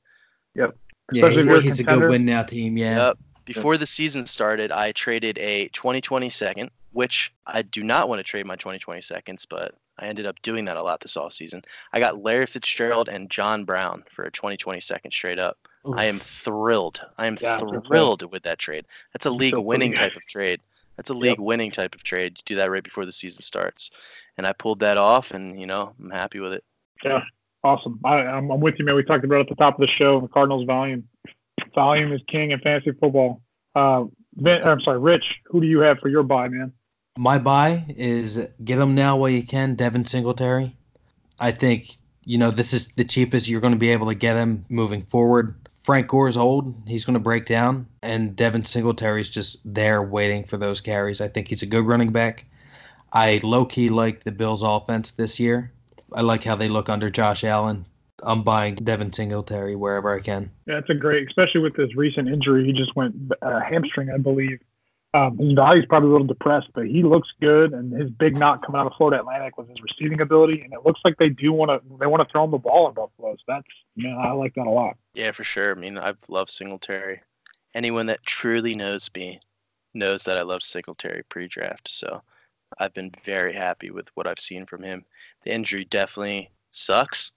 Yep. 0.54 0.76
Yeah, 1.12 1.30
he's, 1.30 1.62
he's 1.62 1.80
a 1.80 1.84
good 1.84 2.10
win 2.10 2.26
now 2.26 2.42
team. 2.42 2.76
Yeah. 2.76 2.96
Yep. 2.96 3.18
Before 3.46 3.78
the 3.78 3.86
season 3.86 4.26
started, 4.26 4.70
I 4.70 4.92
traded 4.92 5.38
a 5.38 5.68
2020 5.68 6.28
second, 6.28 6.70
which 6.92 7.32
I 7.46 7.62
do 7.62 7.82
not 7.82 8.10
want 8.10 8.18
to 8.18 8.22
trade 8.22 8.44
my 8.44 8.56
2020 8.56 9.00
seconds, 9.00 9.46
but 9.46 9.74
I 9.98 10.06
ended 10.06 10.26
up 10.26 10.42
doing 10.42 10.66
that 10.66 10.76
a 10.76 10.82
lot 10.82 11.00
this 11.00 11.16
off 11.16 11.32
season. 11.32 11.62
I 11.92 12.00
got 12.00 12.22
Larry 12.22 12.46
Fitzgerald 12.46 13.08
and 13.08 13.30
John 13.30 13.64
Brown 13.64 14.04
for 14.10 14.24
a 14.24 14.30
2020 14.30 14.80
second 14.80 15.12
straight 15.12 15.38
up. 15.38 15.56
Oof. 15.88 15.94
I 15.96 16.04
am 16.04 16.18
thrilled. 16.18 17.00
I 17.16 17.26
am 17.26 17.38
yeah, 17.40 17.58
thrilled 17.58 18.30
with 18.30 18.42
that 18.42 18.58
trade. 18.58 18.84
That's 19.12 19.26
a 19.26 19.30
league 19.30 19.56
winning 19.56 19.94
type 19.94 20.16
of 20.16 20.26
trade. 20.26 20.60
That's 20.96 21.10
a 21.10 21.14
league 21.14 21.38
yep. 21.38 21.38
winning 21.38 21.70
type 21.70 21.94
of 21.94 22.02
trade. 22.02 22.38
You 22.38 22.42
do 22.44 22.56
that 22.56 22.70
right 22.70 22.82
before 22.82 23.06
the 23.06 23.12
season 23.12 23.42
starts. 23.42 23.90
And 24.36 24.46
I 24.46 24.52
pulled 24.52 24.80
that 24.80 24.98
off, 24.98 25.30
and, 25.30 25.58
you 25.58 25.66
know, 25.66 25.94
I'm 26.00 26.10
happy 26.10 26.40
with 26.40 26.52
it. 26.52 26.64
Yeah, 27.04 27.22
awesome. 27.62 28.00
I, 28.04 28.20
am 28.20 28.48
with 28.60 28.76
you, 28.78 28.84
man. 28.84 28.96
We 28.96 29.04
talked 29.04 29.24
about 29.24 29.40
at 29.40 29.48
the 29.48 29.54
top 29.54 29.74
of 29.74 29.80
the 29.80 29.92
show 29.92 30.20
the 30.20 30.28
Cardinals' 30.28 30.66
volume. 30.66 31.08
Volume 31.74 32.12
is 32.12 32.20
king 32.28 32.50
in 32.50 32.60
fantasy 32.60 32.92
football. 32.92 33.42
Uh, 33.74 34.04
I'm 34.44 34.80
sorry, 34.80 34.98
Rich, 34.98 35.24
who 35.46 35.60
do 35.60 35.66
you 35.66 35.80
have 35.80 35.98
for 35.98 36.08
your 36.08 36.22
buy, 36.22 36.48
man? 36.48 36.72
My 37.16 37.38
buy 37.38 37.84
is 37.88 38.40
get 38.64 38.78
him 38.78 38.94
now 38.94 39.16
while 39.16 39.30
you 39.30 39.42
can, 39.42 39.74
Devin 39.74 40.04
Singletary. 40.04 40.76
I 41.40 41.52
think 41.52 41.90
you 42.24 42.38
know 42.38 42.50
this 42.50 42.72
is 42.72 42.88
the 42.92 43.04
cheapest 43.04 43.48
you're 43.48 43.60
going 43.60 43.72
to 43.72 43.78
be 43.78 43.90
able 43.90 44.06
to 44.06 44.14
get 44.14 44.36
him 44.36 44.64
moving 44.68 45.02
forward. 45.06 45.54
Frank 45.82 46.08
Gore's 46.08 46.36
old; 46.36 46.74
he's 46.86 47.04
going 47.04 47.14
to 47.14 47.20
break 47.20 47.46
down, 47.46 47.86
and 48.02 48.36
Devin 48.36 48.64
Singletary's 48.64 49.30
just 49.30 49.58
there 49.64 50.02
waiting 50.02 50.44
for 50.44 50.56
those 50.56 50.80
carries. 50.80 51.20
I 51.20 51.28
think 51.28 51.48
he's 51.48 51.62
a 51.62 51.66
good 51.66 51.86
running 51.86 52.12
back. 52.12 52.44
I 53.12 53.40
low 53.42 53.64
key 53.64 53.88
like 53.88 54.20
the 54.20 54.32
Bills' 54.32 54.62
offense 54.62 55.12
this 55.12 55.40
year. 55.40 55.72
I 56.12 56.22
like 56.22 56.44
how 56.44 56.56
they 56.56 56.68
look 56.68 56.88
under 56.88 57.10
Josh 57.10 57.44
Allen. 57.44 57.84
I'm 58.22 58.42
buying 58.42 58.74
Devin 58.74 59.12
Singletary 59.12 59.76
wherever 59.76 60.12
I 60.12 60.20
can. 60.20 60.50
Yeah, 60.66 60.78
it's 60.78 60.90
a 60.90 60.94
great, 60.94 61.28
especially 61.28 61.60
with 61.60 61.74
this 61.74 61.94
recent 61.94 62.28
injury. 62.28 62.64
He 62.64 62.72
just 62.72 62.96
went 62.96 63.14
uh, 63.42 63.60
hamstring, 63.60 64.10
I 64.10 64.18
believe. 64.18 64.58
Um, 65.14 65.38
his 65.38 65.52
value's 65.52 65.86
probably 65.86 66.08
a 66.10 66.12
little 66.12 66.26
depressed, 66.26 66.68
but 66.74 66.86
he 66.86 67.02
looks 67.02 67.28
good. 67.40 67.72
And 67.72 67.92
his 67.92 68.10
big 68.10 68.36
knock 68.36 68.64
coming 68.66 68.80
out 68.80 68.86
of 68.86 68.92
Florida 68.96 69.20
Atlantic 69.20 69.56
was 69.56 69.68
his 69.68 69.80
receiving 69.80 70.20
ability, 70.20 70.60
and 70.62 70.72
it 70.72 70.80
looks 70.84 71.00
like 71.04 71.16
they 71.16 71.30
do 71.30 71.52
want 71.52 71.70
to 71.70 71.96
they 71.98 72.06
want 72.06 72.26
to 72.26 72.30
throw 72.30 72.44
him 72.44 72.50
the 72.50 72.58
ball 72.58 72.88
in 72.88 72.94
Buffalo. 72.94 73.34
So 73.36 73.42
that's 73.46 73.66
man, 73.96 74.18
I 74.18 74.32
like 74.32 74.54
that 74.54 74.66
a 74.66 74.70
lot. 74.70 74.96
Yeah, 75.14 75.30
for 75.32 75.44
sure. 75.44 75.70
I 75.70 75.74
mean, 75.74 75.96
I've 75.96 76.18
loved 76.28 76.50
Singletary. 76.50 77.20
Anyone 77.74 78.06
that 78.06 78.24
truly 78.26 78.74
knows 78.74 79.10
me 79.14 79.40
knows 79.94 80.24
that 80.24 80.36
I 80.36 80.42
love 80.42 80.62
Singletary 80.62 81.22
pre-draft. 81.28 81.88
So 81.90 82.22
I've 82.78 82.94
been 82.94 83.12
very 83.24 83.54
happy 83.54 83.90
with 83.90 84.08
what 84.14 84.26
I've 84.26 84.38
seen 84.38 84.66
from 84.66 84.82
him. 84.82 85.04
The 85.44 85.52
injury 85.52 85.84
definitely 85.84 86.50
sucks, 86.70 87.32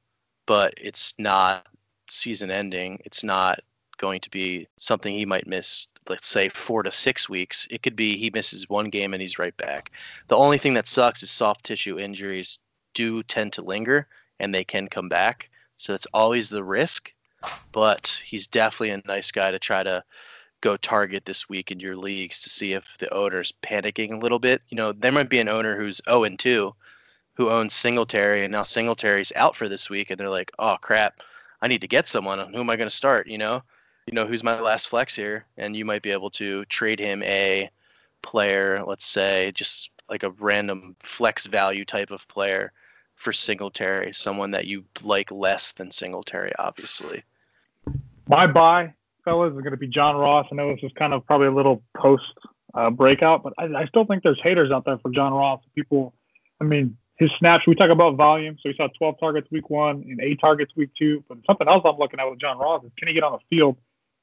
but 0.45 0.73
it's 0.77 1.13
not 1.17 1.67
season 2.09 2.51
ending. 2.51 2.99
It's 3.05 3.23
not 3.23 3.61
going 3.97 4.19
to 4.19 4.29
be 4.29 4.67
something 4.77 5.15
he 5.15 5.25
might 5.25 5.47
miss, 5.47 5.87
let's 6.09 6.27
say 6.27 6.49
four 6.49 6.83
to 6.83 6.91
six 6.91 7.29
weeks. 7.29 7.67
It 7.69 7.83
could 7.83 7.95
be 7.95 8.17
he 8.17 8.31
misses 8.33 8.67
one 8.67 8.89
game 8.89 9.13
and 9.13 9.21
he's 9.21 9.39
right 9.39 9.55
back. 9.57 9.91
The 10.27 10.35
only 10.35 10.57
thing 10.57 10.73
that 10.73 10.87
sucks 10.87 11.23
is 11.23 11.29
soft 11.29 11.63
tissue 11.63 11.99
injuries 11.99 12.59
do 12.93 13.23
tend 13.23 13.53
to 13.53 13.61
linger 13.61 14.07
and 14.39 14.53
they 14.53 14.63
can 14.63 14.87
come 14.87 15.07
back. 15.07 15.49
So 15.77 15.93
that's 15.93 16.07
always 16.13 16.49
the 16.49 16.63
risk, 16.63 17.11
but 17.71 18.21
he's 18.25 18.47
definitely 18.47 18.89
a 18.91 19.01
nice 19.07 19.31
guy 19.31 19.51
to 19.51 19.59
try 19.59 19.83
to 19.83 20.03
go 20.61 20.77
target 20.77 21.25
this 21.25 21.49
week 21.49 21.71
in 21.71 21.79
your 21.79 21.95
leagues 21.95 22.39
to 22.41 22.49
see 22.49 22.73
if 22.73 22.85
the 22.99 23.13
owner's 23.13 23.53
panicking 23.63 24.13
a 24.13 24.17
little 24.17 24.39
bit. 24.39 24.63
You 24.69 24.77
know, 24.77 24.91
there 24.91 25.11
might 25.11 25.29
be 25.29 25.39
an 25.39 25.49
owner 25.49 25.77
who's 25.77 26.01
0 26.07 26.23
and 26.23 26.39
2 26.39 26.73
who 27.33 27.49
owns 27.49 27.73
Singletary 27.73 28.43
and 28.43 28.51
now 28.51 28.63
Singletary's 28.63 29.31
out 29.35 29.55
for 29.55 29.67
this 29.67 29.89
week 29.89 30.09
and 30.09 30.19
they're 30.19 30.29
like, 30.29 30.51
"Oh 30.59 30.77
crap, 30.81 31.21
I 31.61 31.67
need 31.67 31.81
to 31.81 31.87
get 31.87 32.07
someone. 32.07 32.39
Who 32.53 32.59
am 32.59 32.69
I 32.69 32.75
going 32.75 32.89
to 32.89 32.95
start?" 32.95 33.27
You 33.27 33.37
know, 33.37 33.63
you 34.05 34.13
know 34.13 34.25
who's 34.25 34.43
my 34.43 34.59
last 34.59 34.87
flex 34.87 35.15
here, 35.15 35.45
and 35.57 35.75
you 35.75 35.85
might 35.85 36.01
be 36.01 36.11
able 36.11 36.29
to 36.31 36.65
trade 36.65 36.99
him 36.99 37.23
a 37.23 37.69
player, 38.21 38.83
let's 38.85 39.05
say, 39.05 39.51
just 39.55 39.91
like 40.09 40.23
a 40.23 40.31
random 40.31 40.95
flex 40.99 41.45
value 41.45 41.85
type 41.85 42.11
of 42.11 42.27
player 42.27 42.73
for 43.15 43.31
Singletary, 43.31 44.13
someone 44.13 44.51
that 44.51 44.65
you 44.65 44.83
like 45.03 45.31
less 45.31 45.71
than 45.71 45.91
Singletary, 45.91 46.51
obviously. 46.59 47.23
My 48.27 48.47
buy, 48.47 48.93
fellas, 49.23 49.53
is 49.53 49.59
going 49.59 49.71
to 49.71 49.77
be 49.77 49.87
John 49.87 50.15
Ross. 50.15 50.47
I 50.51 50.55
know 50.55 50.73
this 50.73 50.83
is 50.83 50.91
kind 50.97 51.13
of 51.13 51.25
probably 51.25 51.47
a 51.47 51.51
little 51.51 51.81
post 51.97 52.23
uh, 52.73 52.89
breakout, 52.89 53.43
but 53.43 53.53
I, 53.57 53.65
I, 53.65 53.85
still 53.85 54.05
think 54.05 54.23
there's 54.23 54.39
haters 54.41 54.71
out 54.71 54.85
there 54.85 54.97
for 54.99 55.11
John 55.11 55.33
Ross. 55.33 55.61
People, 55.75 56.13
I 56.61 56.63
mean, 56.63 56.97
his 57.17 57.29
snaps, 57.37 57.67
we 57.67 57.75
talk 57.75 57.89
about 57.89 58.15
volume. 58.15 58.57
So 58.61 58.69
he 58.69 58.75
saw 58.75 58.87
12 58.87 59.19
targets 59.19 59.47
week 59.51 59.69
one 59.69 60.03
and 60.07 60.19
eight 60.21 60.39
targets 60.39 60.71
week 60.75 60.89
two. 60.97 61.23
But 61.27 61.39
something 61.45 61.67
else 61.67 61.83
I'm 61.85 61.97
looking 61.97 62.19
at 62.19 62.29
with 62.29 62.39
John 62.39 62.57
Ross 62.57 62.83
is 62.83 62.91
can 62.97 63.07
he 63.07 63.13
get 63.13 63.23
on 63.23 63.33
the 63.33 63.55
field? 63.55 63.77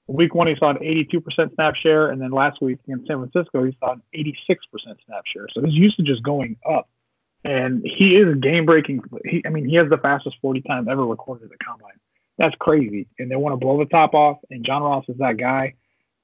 Week 0.09 0.35
one, 0.35 0.47
he 0.47 0.57
saw 0.57 0.71
an 0.71 0.79
82% 0.79 1.55
snap 1.55 1.75
share. 1.77 2.09
And 2.09 2.21
then 2.21 2.31
last 2.31 2.61
week 2.61 2.79
in 2.89 3.05
San 3.07 3.19
Francisco, 3.19 3.65
he 3.65 3.77
saw 3.79 3.93
an 3.93 4.03
86% 4.15 4.37
snap 5.07 5.25
share. 5.27 5.47
So 5.53 5.63
his 5.63 5.75
usage 5.75 6.09
is 6.09 6.21
going 6.21 6.57
up. 6.69 6.89
And 7.45 7.83
he 7.85 8.17
is 8.17 8.35
game 8.37 8.67
breaking. 8.67 9.03
I 9.47 9.51
mean, 9.51 9.69
he 9.69 9.77
has 9.77 9.89
the 9.89 9.99
fastest 9.99 10.37
40 10.41 10.63
time 10.63 10.89
ever 10.89 11.07
recorded 11.07 11.45
at 11.45 11.51
the 11.51 11.65
combine. 11.65 11.93
That's 12.39 12.55
crazy. 12.57 13.09
And 13.19 13.31
they 13.31 13.37
want 13.37 13.53
to 13.53 13.57
blow 13.57 13.79
the 13.79 13.87
top 13.87 14.15
off. 14.15 14.39
And 14.51 14.65
John 14.65 14.83
Ross 14.83 15.05
is 15.09 15.19
that 15.19 15.37
guy. 15.37 15.75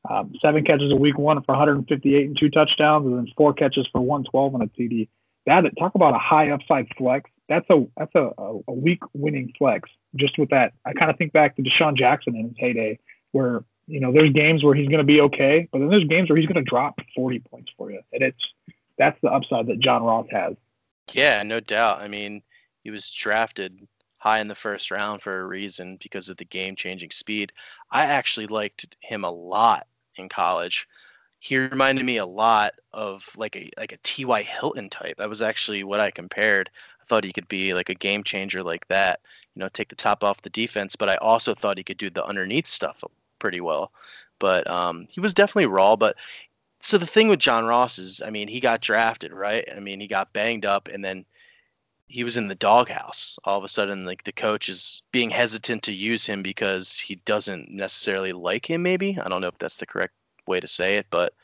Um, 0.08 0.34
seven 0.40 0.64
catches 0.64 0.92
a 0.92 0.96
week 0.96 1.18
one 1.18 1.42
for 1.42 1.52
158 1.52 2.26
and 2.26 2.36
two 2.36 2.50
touchdowns, 2.50 3.06
and 3.06 3.16
then 3.16 3.32
four 3.36 3.54
catches 3.54 3.86
for 3.86 4.00
112 4.00 4.54
on 4.54 4.62
a 4.62 4.66
TD. 4.66 5.08
That 5.46 5.64
talk 5.78 5.94
about 5.94 6.14
a 6.14 6.18
high 6.18 6.50
upside 6.50 6.88
flex. 6.96 7.30
That's 7.48 7.68
a 7.70 7.86
that's 7.96 8.14
a, 8.14 8.30
a 8.38 8.72
week 8.72 9.00
winning 9.12 9.52
flex. 9.58 9.90
Just 10.14 10.38
with 10.38 10.50
that, 10.50 10.72
I 10.84 10.92
kind 10.92 11.10
of 11.10 11.18
think 11.18 11.32
back 11.32 11.56
to 11.56 11.62
DeSean 11.62 11.96
Jackson 11.96 12.36
in 12.36 12.48
his 12.48 12.56
heyday, 12.58 12.98
where 13.32 13.64
you 13.86 14.00
know 14.00 14.12
there's 14.12 14.32
games 14.32 14.62
where 14.62 14.74
he's 14.74 14.88
going 14.88 14.98
to 14.98 15.04
be 15.04 15.20
okay, 15.22 15.68
but 15.72 15.78
then 15.80 15.88
there's 15.88 16.04
games 16.04 16.30
where 16.30 16.36
he's 16.36 16.46
going 16.46 16.62
to 16.62 16.68
drop 16.68 16.98
40 17.14 17.40
points 17.40 17.72
for 17.76 17.90
you, 17.90 18.00
and 18.12 18.22
it's 18.22 18.52
that's 18.98 19.18
the 19.22 19.30
upside 19.30 19.66
that 19.66 19.80
John 19.80 20.02
Ross 20.02 20.26
has. 20.30 20.54
Yeah, 21.12 21.42
no 21.42 21.60
doubt. 21.60 22.00
I 22.00 22.08
mean, 22.08 22.42
he 22.82 22.90
was 22.90 23.10
drafted 23.10 23.86
high 24.24 24.40
in 24.40 24.48
the 24.48 24.54
first 24.54 24.90
round 24.90 25.20
for 25.20 25.38
a 25.38 25.46
reason 25.46 25.98
because 26.02 26.30
of 26.30 26.38
the 26.38 26.46
game 26.46 26.74
changing 26.74 27.10
speed. 27.10 27.52
I 27.90 28.06
actually 28.06 28.46
liked 28.46 28.96
him 29.00 29.22
a 29.22 29.30
lot 29.30 29.86
in 30.16 30.30
college. 30.30 30.88
He 31.40 31.58
reminded 31.58 32.06
me 32.06 32.16
a 32.16 32.24
lot 32.24 32.72
of 32.94 33.28
like 33.36 33.54
a 33.54 33.70
like 33.76 33.92
a 33.92 33.98
T.Y. 34.02 34.42
Hilton 34.42 34.88
type. 34.88 35.18
That 35.18 35.28
was 35.28 35.42
actually 35.42 35.84
what 35.84 36.00
I 36.00 36.10
compared. 36.10 36.70
I 37.02 37.04
thought 37.04 37.22
he 37.22 37.34
could 37.34 37.48
be 37.48 37.74
like 37.74 37.90
a 37.90 37.94
game 37.94 38.24
changer 38.24 38.62
like 38.62 38.88
that, 38.88 39.20
you 39.54 39.60
know, 39.60 39.68
take 39.68 39.90
the 39.90 39.94
top 39.94 40.24
off 40.24 40.40
the 40.40 40.48
defense, 40.48 40.96
but 40.96 41.10
I 41.10 41.16
also 41.16 41.52
thought 41.54 41.76
he 41.76 41.84
could 41.84 41.98
do 41.98 42.08
the 42.08 42.24
underneath 42.24 42.66
stuff 42.66 43.04
pretty 43.38 43.60
well. 43.60 43.92
But 44.38 44.66
um, 44.70 45.06
he 45.10 45.20
was 45.20 45.34
definitely 45.34 45.66
raw, 45.66 45.96
but 45.96 46.16
so 46.80 46.96
the 46.96 47.06
thing 47.06 47.28
with 47.28 47.40
John 47.40 47.66
Ross 47.66 47.98
is, 47.98 48.22
I 48.22 48.30
mean, 48.30 48.48
he 48.48 48.58
got 48.58 48.80
drafted, 48.80 49.32
right? 49.34 49.68
I 49.74 49.80
mean, 49.80 50.00
he 50.00 50.06
got 50.06 50.32
banged 50.32 50.64
up 50.64 50.88
and 50.88 51.04
then 51.04 51.26
he 52.07 52.24
was 52.24 52.36
in 52.36 52.48
the 52.48 52.55
doghouse. 52.55 53.38
All 53.44 53.59
of 53.59 53.64
a 53.64 53.68
sudden, 53.68 54.05
like 54.05 54.24
the 54.24 54.32
coach 54.32 54.68
is 54.68 55.02
being 55.12 55.30
hesitant 55.30 55.82
to 55.84 55.92
use 55.92 56.26
him 56.26 56.42
because 56.42 56.98
he 56.98 57.16
doesn't 57.24 57.70
necessarily 57.70 58.32
like 58.32 58.68
him. 58.68 58.82
Maybe 58.82 59.18
I 59.18 59.28
don't 59.28 59.40
know 59.40 59.48
if 59.48 59.59
that's 59.59 59.76
the 59.76 59.86
correct 59.86 60.14
way 60.46 60.61
to 60.61 60.68
say 60.68 60.96
it, 60.96 61.07
but 61.11 61.34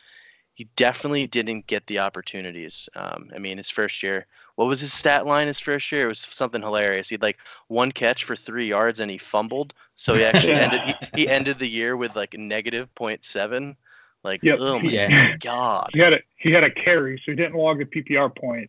he 0.55 0.69
definitely 0.77 1.27
didn't 1.27 1.67
get 1.67 1.87
the 1.87 1.99
opportunities. 1.99 2.89
Um, 2.95 3.31
I 3.35 3.39
mean, 3.39 3.57
his 3.57 3.71
first 3.71 4.03
year, 4.03 4.27
what 4.57 4.69
was 4.69 4.81
his 4.81 4.93
stat 4.93 5.27
line 5.27 5.47
his 5.47 5.61
first 5.61 5.91
year? 5.91 6.05
It 6.05 6.09
was 6.09 6.19
something 6.19 6.61
hilarious. 6.61 7.09
He 7.09 7.15
had 7.15 7.23
like 7.23 7.39
one 7.69 7.91
catch 7.91 8.25
for 8.25 8.37
three 8.37 8.67
yards 8.67 9.01
and 9.01 9.11
he 9.11 9.17
fumbled, 9.17 9.73
so 9.95 10.13
he 10.13 10.23
actually 10.23 10.53
ended 10.55 10.83
he, 10.83 10.95
he, 11.23 11.29
ended 11.29 11.59
the 11.59 11.69
year 11.69 11.97
with 11.97 12.15
like 12.15 12.35
negative 12.37 12.95
0.7. 12.95 13.75
Like, 14.23 14.43
yep. 14.43 14.59
oh 14.61 14.79
my 14.79 14.91
yeah. 14.91 15.37
god, 15.41 15.89
he 15.95 16.01
had 16.01 16.13
a 16.13 16.21
he 16.37 16.53
had 16.53 16.63
a 16.63 16.71
carry, 16.71 17.17
so 17.25 17.33
he 17.33 17.37
didn't 17.37 17.55
log 17.55 17.81
a 17.81 17.87
PPR 17.87 18.37
point 18.37 18.69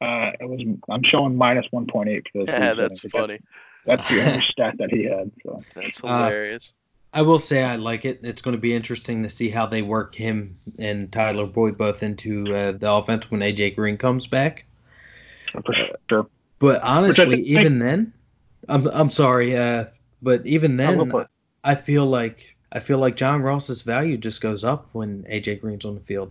uh, 0.00 0.32
it 0.40 0.48
was 0.48 0.62
I'm 0.88 1.02
showing 1.02 1.36
minus 1.36 1.66
one 1.70 1.86
point 1.86 2.08
eight 2.08 2.26
for 2.32 2.44
this. 2.44 2.52
Yeah, 2.52 2.74
that's 2.74 3.00
funny. 3.00 3.40
That's, 3.84 4.02
that's 4.02 4.10
the 4.10 4.30
only 4.30 4.42
stat 4.48 4.74
that 4.78 4.90
he 4.90 5.04
had. 5.04 5.30
So 5.42 5.62
that's 5.74 6.02
uh, 6.04 6.06
hilarious. 6.06 6.72
Uh, 6.74 7.18
I 7.18 7.22
will 7.22 7.38
say 7.38 7.64
I 7.64 7.76
like 7.76 8.04
it. 8.04 8.20
It's 8.22 8.42
going 8.42 8.54
to 8.54 8.60
be 8.60 8.74
interesting 8.74 9.22
to 9.22 9.30
see 9.30 9.48
how 9.48 9.66
they 9.66 9.82
work 9.82 10.14
him 10.14 10.58
and 10.78 11.10
Tyler 11.10 11.46
Boyd 11.46 11.78
both 11.78 12.02
into 12.02 12.54
uh, 12.54 12.72
the 12.72 12.90
offense 12.92 13.30
when 13.30 13.40
AJ 13.40 13.76
Green 13.76 13.96
comes 13.96 14.26
back. 14.26 14.66
For 15.64 15.72
sure. 15.72 16.26
But 16.58 16.82
honestly, 16.82 17.40
even 17.40 17.78
then, 17.78 18.12
I'm 18.68 18.86
I'm 18.88 19.10
sorry, 19.10 19.56
uh, 19.56 19.86
but 20.20 20.46
even 20.46 20.76
then, 20.76 21.12
I 21.64 21.74
feel 21.74 22.04
like 22.06 22.56
I 22.72 22.80
feel 22.80 22.98
like 22.98 23.16
John 23.16 23.42
Ross's 23.42 23.82
value 23.82 24.18
just 24.18 24.40
goes 24.40 24.64
up 24.64 24.88
when 24.92 25.24
AJ 25.24 25.60
Green's 25.60 25.84
on 25.84 25.94
the 25.94 26.00
field. 26.00 26.30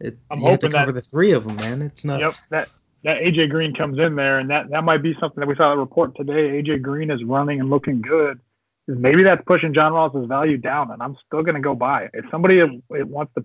It, 0.00 0.16
I'm 0.30 0.40
you 0.40 0.46
have 0.50 0.60
to 0.60 0.70
cover 0.70 0.92
that, 0.92 1.02
the 1.02 1.08
three 1.08 1.32
of 1.32 1.46
them, 1.46 1.56
man. 1.56 1.82
It's 1.82 2.04
nuts. 2.04 2.20
Yep, 2.20 2.32
that 2.50 2.68
that 3.04 3.20
AJ 3.20 3.50
Green 3.50 3.74
comes 3.74 3.98
in 3.98 4.16
there, 4.16 4.38
and 4.38 4.50
that 4.50 4.70
that 4.70 4.82
might 4.82 5.02
be 5.02 5.14
something 5.20 5.40
that 5.40 5.46
we 5.46 5.54
saw 5.54 5.72
a 5.72 5.76
report 5.76 6.16
today. 6.16 6.62
AJ 6.62 6.82
Green 6.82 7.10
is 7.10 7.22
running 7.22 7.60
and 7.60 7.70
looking 7.70 8.00
good. 8.00 8.40
Maybe 8.86 9.22
that's 9.22 9.42
pushing 9.46 9.72
John 9.72 9.92
Ross's 9.92 10.26
value 10.26 10.58
down, 10.58 10.90
and 10.90 11.02
I'm 11.02 11.16
still 11.26 11.42
going 11.42 11.54
to 11.54 11.60
go 11.60 11.74
buy. 11.74 12.10
If 12.12 12.24
somebody 12.30 12.60
wants 12.88 13.32
to 13.34 13.44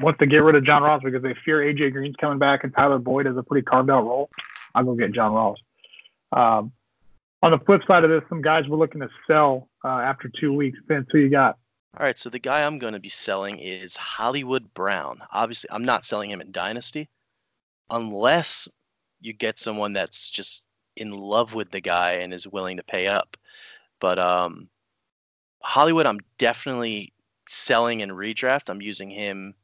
wants 0.00 0.18
to 0.18 0.26
get 0.26 0.38
rid 0.38 0.56
of 0.56 0.64
John 0.64 0.82
Ross 0.82 1.02
because 1.04 1.22
they 1.22 1.34
fear 1.44 1.60
AJ 1.60 1.92
Green's 1.92 2.16
coming 2.16 2.38
back 2.38 2.64
and 2.64 2.74
Tyler 2.74 2.98
Boyd 2.98 3.26
has 3.26 3.36
a 3.36 3.42
pretty 3.42 3.64
carved 3.64 3.90
out 3.90 4.04
role, 4.04 4.30
I'll 4.74 4.84
go 4.84 4.94
get 4.94 5.12
John 5.12 5.32
Ross. 5.32 5.58
Um, 6.32 6.72
on 7.42 7.52
the 7.52 7.58
flip 7.58 7.82
side 7.86 8.04
of 8.04 8.10
this, 8.10 8.22
some 8.28 8.42
guys 8.42 8.66
were 8.66 8.76
looking 8.76 9.02
to 9.02 9.08
sell 9.26 9.68
uh, 9.84 9.88
after 9.88 10.30
two 10.40 10.52
weeks. 10.52 10.78
Vince, 10.88 11.06
who 11.12 11.18
you 11.18 11.28
got? 11.28 11.58
All 11.96 12.04
right, 12.04 12.18
so 12.18 12.28
the 12.28 12.40
guy 12.40 12.64
I'm 12.64 12.78
going 12.78 12.94
to 12.94 13.00
be 13.00 13.08
selling 13.08 13.58
is 13.58 13.96
Hollywood 13.96 14.72
Brown. 14.74 15.20
Obviously, 15.30 15.68
I'm 15.70 15.84
not 15.84 16.04
selling 16.04 16.30
him 16.30 16.40
in 16.40 16.50
Dynasty 16.50 17.08
unless 17.90 18.68
you 19.24 19.32
get 19.32 19.58
someone 19.58 19.94
that's 19.94 20.28
just 20.28 20.66
in 20.96 21.10
love 21.10 21.54
with 21.54 21.70
the 21.70 21.80
guy 21.80 22.12
and 22.12 22.32
is 22.32 22.46
willing 22.46 22.76
to 22.76 22.82
pay 22.84 23.06
up. 23.06 23.36
But 23.98 24.18
um, 24.18 24.68
Hollywood, 25.62 26.04
I'm 26.04 26.20
definitely 26.36 27.14
selling 27.48 28.00
in 28.00 28.10
redraft. 28.10 28.68
I'm 28.68 28.82
using 28.82 29.08
him 29.08 29.54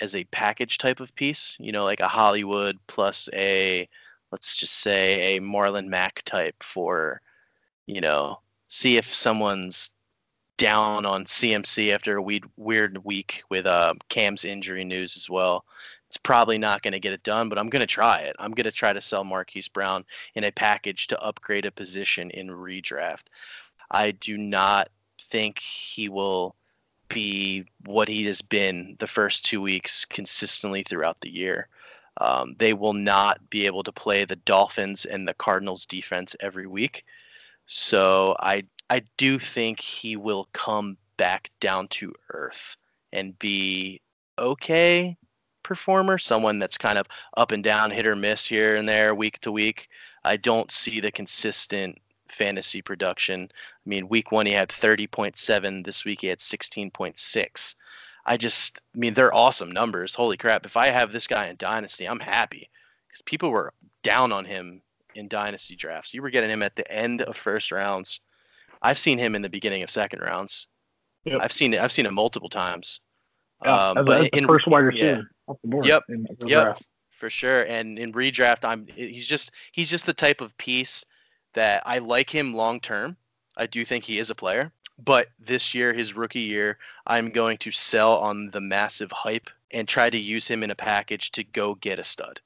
as 0.00 0.14
a 0.14 0.24
package 0.24 0.78
type 0.78 0.98
of 0.98 1.14
piece, 1.14 1.58
you 1.60 1.72
know, 1.72 1.84
like 1.84 2.00
a 2.00 2.08
Hollywood 2.08 2.78
plus 2.86 3.28
a, 3.34 3.86
let's 4.32 4.56
just 4.56 4.76
say, 4.76 5.36
a 5.36 5.40
Marlon 5.40 5.86
Mack 5.86 6.22
type 6.24 6.56
for, 6.62 7.20
you 7.86 8.00
know, 8.00 8.40
see 8.68 8.96
if 8.96 9.12
someone's 9.12 9.90
down 10.56 11.04
on 11.04 11.24
CMC 11.24 11.94
after 11.94 12.16
a 12.16 12.22
weird, 12.22 12.44
weird 12.56 13.04
week 13.04 13.42
with 13.50 13.66
uh, 13.66 13.92
Cam's 14.08 14.46
injury 14.46 14.84
news 14.84 15.16
as 15.16 15.28
well 15.28 15.66
It's 16.10 16.16
probably 16.16 16.58
not 16.58 16.82
going 16.82 16.90
to 16.90 16.98
get 16.98 17.12
it 17.12 17.22
done, 17.22 17.48
but 17.48 17.56
I'm 17.56 17.68
going 17.68 17.80
to 17.80 17.86
try 17.86 18.18
it. 18.22 18.34
I'm 18.40 18.50
going 18.50 18.64
to 18.64 18.72
try 18.72 18.92
to 18.92 19.00
sell 19.00 19.22
Marquise 19.22 19.68
Brown 19.68 20.04
in 20.34 20.42
a 20.42 20.50
package 20.50 21.06
to 21.06 21.22
upgrade 21.22 21.66
a 21.66 21.70
position 21.70 22.32
in 22.32 22.48
redraft. 22.48 23.26
I 23.92 24.10
do 24.10 24.36
not 24.36 24.88
think 25.20 25.60
he 25.60 26.08
will 26.08 26.56
be 27.08 27.64
what 27.86 28.08
he 28.08 28.24
has 28.24 28.42
been 28.42 28.96
the 28.98 29.06
first 29.06 29.44
two 29.44 29.62
weeks 29.62 30.04
consistently 30.04 30.82
throughout 30.82 31.20
the 31.20 31.30
year. 31.30 31.68
Um, 32.20 32.56
they 32.58 32.72
will 32.72 32.92
not 32.92 33.48
be 33.48 33.66
able 33.66 33.84
to 33.84 33.92
play 33.92 34.24
the 34.24 34.34
Dolphins 34.34 35.04
and 35.04 35.28
the 35.28 35.34
Cardinals 35.34 35.86
defense 35.86 36.34
every 36.40 36.66
week. 36.66 37.04
So 37.66 38.34
I 38.40 38.64
I 38.90 39.02
do 39.16 39.38
think 39.38 39.78
he 39.78 40.16
will 40.16 40.48
come 40.54 40.96
back 41.18 41.52
down 41.60 41.86
to 41.86 42.12
earth 42.30 42.76
and 43.12 43.38
be 43.38 44.00
okay 44.40 45.16
performer, 45.70 46.18
someone 46.18 46.58
that's 46.58 46.76
kind 46.76 46.98
of 46.98 47.06
up 47.36 47.52
and 47.52 47.62
down, 47.62 47.92
hit 47.92 48.04
or 48.04 48.16
miss 48.16 48.44
here 48.44 48.74
and 48.74 48.88
there, 48.88 49.14
week 49.14 49.38
to 49.38 49.52
week. 49.52 49.88
I 50.24 50.36
don't 50.36 50.68
see 50.68 50.98
the 50.98 51.12
consistent 51.12 51.96
fantasy 52.28 52.82
production. 52.82 53.48
I 53.52 53.88
mean, 53.88 54.08
week 54.08 54.32
one 54.32 54.46
he 54.46 54.52
had 54.52 54.68
30.7. 54.68 55.84
This 55.84 56.04
week 56.04 56.22
he 56.22 56.26
had 56.26 56.40
16.6. 56.40 57.76
I 58.26 58.36
just, 58.36 58.82
I 58.96 58.98
mean, 58.98 59.14
they're 59.14 59.32
awesome 59.32 59.70
numbers. 59.70 60.12
Holy 60.12 60.36
crap. 60.36 60.66
If 60.66 60.76
I 60.76 60.88
have 60.88 61.12
this 61.12 61.28
guy 61.28 61.46
in 61.46 61.54
Dynasty, 61.54 62.08
I'm 62.08 62.18
happy 62.18 62.68
because 63.06 63.22
people 63.22 63.50
were 63.50 63.72
down 64.02 64.32
on 64.32 64.44
him 64.44 64.82
in 65.14 65.28
Dynasty 65.28 65.76
drafts. 65.76 66.12
You 66.12 66.20
were 66.20 66.30
getting 66.30 66.50
him 66.50 66.64
at 66.64 66.74
the 66.74 66.90
end 66.90 67.22
of 67.22 67.36
first 67.36 67.70
rounds. 67.70 68.18
I've 68.82 68.98
seen 68.98 69.18
him 69.18 69.36
in 69.36 69.42
the 69.42 69.48
beginning 69.48 69.84
of 69.84 69.90
second 69.90 70.18
rounds. 70.18 70.66
Yep. 71.26 71.38
I've 71.40 71.52
seen 71.52 71.74
it. 71.74 71.80
I've 71.80 71.92
seen 71.92 72.06
it 72.06 72.12
multiple 72.12 72.48
times. 72.48 73.02
Yeah, 73.64 73.90
um, 73.90 74.04
but 74.04 74.28
in, 74.30 74.46
first 74.46 74.66
wide 74.66 74.80
receiver 74.80 75.06
yeah. 75.06 75.22
Off 75.50 75.58
the 75.62 75.68
board. 75.68 75.86
Yep. 75.86 76.04
yep. 76.46 76.62
Draft. 76.62 76.88
For 77.10 77.28
sure. 77.28 77.64
And 77.64 77.98
in 77.98 78.12
redraft, 78.12 78.64
I'm 78.64 78.86
he's 78.86 79.26
just 79.26 79.50
he's 79.72 79.90
just 79.90 80.06
the 80.06 80.14
type 80.14 80.40
of 80.40 80.56
piece 80.56 81.04
that 81.54 81.82
I 81.84 81.98
like 81.98 82.30
him 82.30 82.54
long 82.54 82.80
term. 82.80 83.16
I 83.56 83.66
do 83.66 83.84
think 83.84 84.04
he 84.04 84.18
is 84.18 84.30
a 84.30 84.34
player. 84.34 84.72
But 85.02 85.28
this 85.38 85.74
year, 85.74 85.92
his 85.92 86.14
rookie 86.14 86.40
year, 86.40 86.78
I'm 87.06 87.30
going 87.30 87.58
to 87.58 87.70
sell 87.70 88.18
on 88.18 88.50
the 88.50 88.60
massive 88.60 89.10
hype 89.10 89.48
and 89.70 89.88
try 89.88 90.10
to 90.10 90.18
use 90.18 90.46
him 90.46 90.62
in 90.62 90.70
a 90.70 90.74
package 90.74 91.30
to 91.32 91.44
go 91.44 91.74
get 91.76 91.98
a 91.98 92.04
stud. 92.04 92.40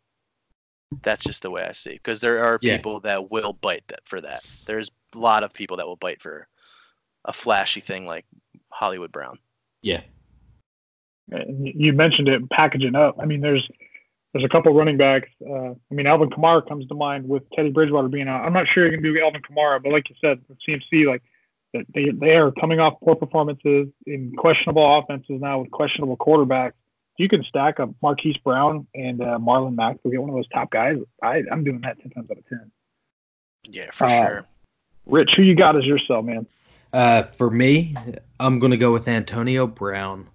That's 1.02 1.24
just 1.24 1.42
the 1.42 1.50
way 1.50 1.64
I 1.64 1.72
see. 1.72 1.94
Because 1.94 2.20
there 2.20 2.44
are 2.44 2.58
yeah. 2.62 2.76
people 2.76 3.00
that 3.00 3.30
will 3.30 3.54
bite 3.54 3.84
that 3.88 4.04
for 4.04 4.20
that. 4.20 4.44
There's 4.66 4.90
a 5.14 5.18
lot 5.18 5.42
of 5.42 5.52
people 5.52 5.76
that 5.78 5.86
will 5.86 5.96
bite 5.96 6.20
for 6.20 6.46
a 7.24 7.32
flashy 7.32 7.80
thing 7.80 8.06
like 8.06 8.24
Hollywood 8.68 9.10
Brown. 9.10 9.38
Yeah. 9.82 10.02
You 11.28 11.92
mentioned 11.92 12.28
it, 12.28 12.48
packaging 12.50 12.94
up. 12.94 13.16
I 13.18 13.24
mean, 13.24 13.40
there's 13.40 13.68
there's 14.32 14.44
a 14.44 14.48
couple 14.48 14.74
running 14.74 14.96
backs. 14.96 15.28
Uh, 15.40 15.70
I 15.70 15.94
mean, 15.94 16.06
Alvin 16.06 16.28
Kamara 16.28 16.66
comes 16.68 16.86
to 16.88 16.94
mind 16.94 17.28
with 17.28 17.48
Teddy 17.50 17.70
Bridgewater 17.70 18.08
being 18.08 18.28
out. 18.28 18.44
I'm 18.44 18.52
not 18.52 18.66
sure 18.66 18.84
you 18.84 18.90
can 18.90 19.02
do 19.02 19.18
Alvin 19.22 19.42
Kamara, 19.42 19.82
but 19.82 19.92
like 19.92 20.10
you 20.10 20.16
said, 20.20 20.40
with 20.48 20.58
CMC, 20.66 21.06
like 21.06 21.22
they 21.94 22.10
they 22.10 22.36
are 22.36 22.50
coming 22.52 22.80
off 22.80 22.94
poor 23.00 23.14
performances 23.14 23.88
in 24.06 24.34
questionable 24.36 24.98
offenses 24.98 25.40
now 25.40 25.60
with 25.60 25.70
questionable 25.70 26.16
quarterbacks. 26.16 26.72
You 27.16 27.28
can 27.28 27.44
stack 27.44 27.78
up 27.78 27.90
Marquise 28.02 28.36
Brown 28.38 28.88
and 28.92 29.20
uh, 29.22 29.38
Marlon 29.38 29.76
Mack 29.76 30.02
to 30.02 30.10
get 30.10 30.20
one 30.20 30.30
of 30.30 30.36
those 30.36 30.48
top 30.48 30.70
guys. 30.70 30.98
I, 31.22 31.42
I'm 31.50 31.62
doing 31.62 31.80
that 31.82 32.00
ten 32.00 32.10
times 32.10 32.28
out 32.30 32.38
of 32.38 32.48
ten. 32.48 32.70
Yeah, 33.70 33.90
for 33.92 34.04
uh, 34.04 34.26
sure. 34.26 34.46
Rich, 35.06 35.34
who 35.36 35.42
you 35.42 35.54
got 35.54 35.76
as 35.76 35.84
your 35.84 35.98
sell, 35.98 36.22
man? 36.22 36.46
Uh, 36.92 37.22
for 37.22 37.50
me, 37.50 37.94
I'm 38.40 38.58
gonna 38.58 38.76
go 38.76 38.92
with 38.92 39.06
Antonio 39.06 39.66
Brown. 39.66 40.28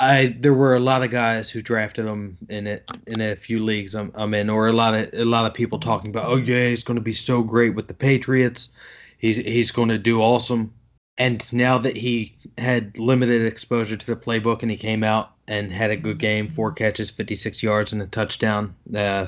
I 0.00 0.36
there 0.40 0.54
were 0.54 0.74
a 0.74 0.80
lot 0.80 1.02
of 1.02 1.10
guys 1.10 1.50
who 1.50 1.62
drafted 1.62 2.06
him 2.06 2.36
in 2.48 2.66
it 2.66 2.90
in 3.06 3.20
a 3.20 3.36
few 3.36 3.62
leagues 3.64 3.94
I'm, 3.94 4.10
I'm 4.14 4.34
in, 4.34 4.50
or 4.50 4.68
a 4.68 4.72
lot 4.72 4.94
of 4.94 5.10
a 5.12 5.24
lot 5.24 5.46
of 5.46 5.54
people 5.54 5.78
talking 5.78 6.10
about, 6.10 6.26
oh 6.26 6.36
yeah, 6.36 6.68
he's 6.68 6.84
going 6.84 6.96
to 6.96 7.02
be 7.02 7.12
so 7.12 7.42
great 7.42 7.74
with 7.74 7.88
the 7.88 7.94
Patriots, 7.94 8.70
he's 9.18 9.36
he's 9.38 9.70
going 9.70 9.88
to 9.90 9.98
do 9.98 10.20
awesome. 10.20 10.72
And 11.18 11.50
now 11.52 11.78
that 11.78 11.96
he 11.96 12.36
had 12.58 12.98
limited 12.98 13.44
exposure 13.44 13.96
to 13.96 14.06
the 14.06 14.16
playbook 14.16 14.62
and 14.62 14.70
he 14.70 14.76
came 14.76 15.04
out 15.04 15.32
and 15.46 15.70
had 15.70 15.90
a 15.90 15.96
good 15.96 16.18
game, 16.18 16.48
four 16.48 16.72
catches, 16.72 17.10
56 17.10 17.62
yards, 17.62 17.92
and 17.92 18.00
a 18.00 18.06
touchdown. 18.06 18.74
Uh, 18.94 19.26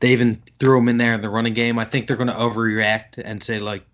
they 0.00 0.12
even 0.12 0.40
threw 0.60 0.78
him 0.78 0.88
in 0.88 0.98
there 0.98 1.14
in 1.14 1.20
the 1.20 1.28
running 1.28 1.52
game. 1.52 1.78
I 1.78 1.84
think 1.84 2.06
they're 2.06 2.16
going 2.16 2.28
to 2.28 2.34
overreact 2.34 3.18
and 3.22 3.42
say 3.42 3.58
like, 3.58 3.84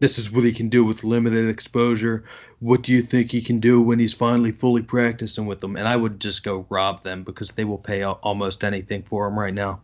this 0.00 0.18
is 0.18 0.32
what 0.32 0.44
he 0.44 0.52
can 0.52 0.68
do 0.68 0.84
with 0.84 1.04
limited 1.04 1.48
exposure. 1.48 2.24
What 2.58 2.82
do 2.82 2.92
you 2.92 3.02
think 3.02 3.30
he 3.30 3.42
can 3.42 3.60
do 3.60 3.80
when 3.80 3.98
he's 3.98 4.14
finally 4.14 4.50
fully 4.50 4.82
practicing 4.82 5.46
with 5.46 5.60
them? 5.60 5.76
And 5.76 5.86
I 5.86 5.94
would 5.94 6.20
just 6.20 6.42
go 6.42 6.66
rob 6.70 7.02
them 7.02 7.22
because 7.22 7.50
they 7.50 7.64
will 7.64 7.78
pay 7.78 8.02
almost 8.02 8.64
anything 8.64 9.02
for 9.02 9.26
him 9.26 9.38
right 9.38 9.54
now. 9.54 9.80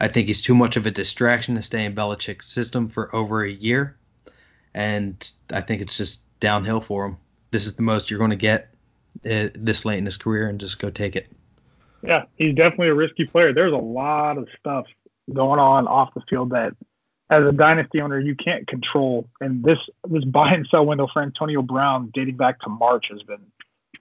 I 0.00 0.06
think 0.06 0.28
he's 0.28 0.42
too 0.42 0.54
much 0.54 0.76
of 0.76 0.86
a 0.86 0.92
distraction 0.92 1.56
to 1.56 1.62
stay 1.62 1.84
in 1.84 1.94
Belichick's 1.94 2.46
system 2.46 2.88
for 2.88 3.14
over 3.14 3.42
a 3.42 3.50
year. 3.50 3.96
And 4.74 5.28
I 5.50 5.60
think 5.60 5.82
it's 5.82 5.96
just 5.96 6.22
downhill 6.38 6.80
for 6.80 7.04
him. 7.04 7.16
This 7.50 7.66
is 7.66 7.74
the 7.74 7.82
most 7.82 8.10
you're 8.10 8.18
going 8.18 8.30
to 8.30 8.36
get 8.36 8.72
uh, 9.28 9.48
this 9.54 9.84
late 9.84 9.98
in 9.98 10.04
his 10.04 10.16
career 10.16 10.48
and 10.48 10.60
just 10.60 10.78
go 10.78 10.88
take 10.88 11.16
it. 11.16 11.26
Yeah, 12.02 12.24
he's 12.36 12.54
definitely 12.54 12.88
a 12.88 12.94
risky 12.94 13.26
player. 13.26 13.52
There's 13.52 13.72
a 13.72 13.76
lot 13.76 14.38
of 14.38 14.46
stuff 14.60 14.86
going 15.32 15.58
on 15.58 15.88
off 15.88 16.14
the 16.14 16.22
field 16.30 16.50
that 16.50 16.74
as 17.30 17.44
a 17.44 17.52
dynasty 17.52 18.00
owner 18.00 18.18
you 18.18 18.34
can't 18.34 18.66
control. 18.66 19.28
And 19.40 19.62
this 19.62 19.78
this 20.08 20.24
buy 20.24 20.54
and 20.54 20.66
sell 20.66 20.86
window 20.86 21.06
for 21.06 21.22
Antonio 21.22 21.62
Brown 21.62 22.10
dating 22.12 22.36
back 22.36 22.60
to 22.60 22.68
March 22.68 23.08
has 23.08 23.22
been 23.22 23.44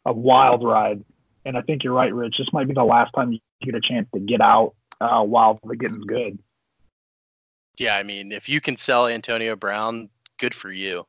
a 0.05 0.13
wild 0.13 0.63
ride. 0.63 1.03
And 1.45 1.57
I 1.57 1.61
think 1.61 1.83
you're 1.83 1.93
right, 1.93 2.13
Rich. 2.13 2.37
This 2.37 2.51
might 2.51 2.67
be 2.67 2.73
the 2.73 2.83
last 2.83 3.13
time 3.13 3.31
you 3.31 3.39
get 3.61 3.75
a 3.75 3.81
chance 3.81 4.07
to 4.13 4.19
get 4.19 4.41
out 4.41 4.73
uh, 4.99 5.23
while 5.23 5.59
the 5.63 5.75
getting's 5.75 6.05
good. 6.05 6.37
Yeah, 7.77 7.95
I 7.95 8.03
mean, 8.03 8.31
if 8.31 8.49
you 8.49 8.59
can 8.59 8.75
sell 8.75 9.07
Antonio 9.07 9.55
Brown, 9.55 10.09
good 10.39 10.53
for 10.53 10.71
you. 10.71 11.05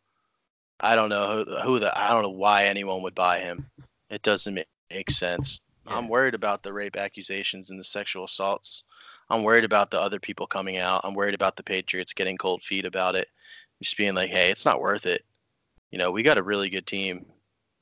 I 0.80 0.94
don't 0.94 1.08
know 1.08 1.44
who, 1.44 1.56
who 1.60 1.78
the 1.78 1.96
I 1.98 2.10
don't 2.10 2.22
know 2.22 2.28
why 2.28 2.64
anyone 2.64 3.02
would 3.02 3.14
buy 3.14 3.40
him. 3.40 3.66
It 4.10 4.22
doesn't 4.22 4.54
make, 4.54 4.68
make 4.90 5.10
sense. 5.10 5.60
Yeah. 5.86 5.96
I'm 5.96 6.08
worried 6.08 6.34
about 6.34 6.62
the 6.62 6.72
rape 6.72 6.96
accusations 6.96 7.70
and 7.70 7.80
the 7.80 7.84
sexual 7.84 8.24
assaults 8.24 8.84
I'm 9.30 9.42
worried 9.42 9.64
about 9.64 9.90
the 9.90 10.00
other 10.00 10.18
people 10.18 10.46
coming 10.46 10.78
out. 10.78 11.02
I'm 11.04 11.14
worried 11.14 11.34
about 11.34 11.56
the 11.56 11.62
Patriots 11.62 12.12
getting 12.12 12.36
cold 12.36 12.62
feet 12.62 12.86
about 12.86 13.14
it. 13.14 13.28
Just 13.82 13.96
being 13.96 14.14
like, 14.14 14.30
hey, 14.30 14.50
it's 14.50 14.64
not 14.64 14.80
worth 14.80 15.06
it. 15.06 15.24
You 15.90 15.98
know, 15.98 16.10
we 16.10 16.22
got 16.22 16.38
a 16.38 16.42
really 16.42 16.70
good 16.70 16.86
team. 16.86 17.26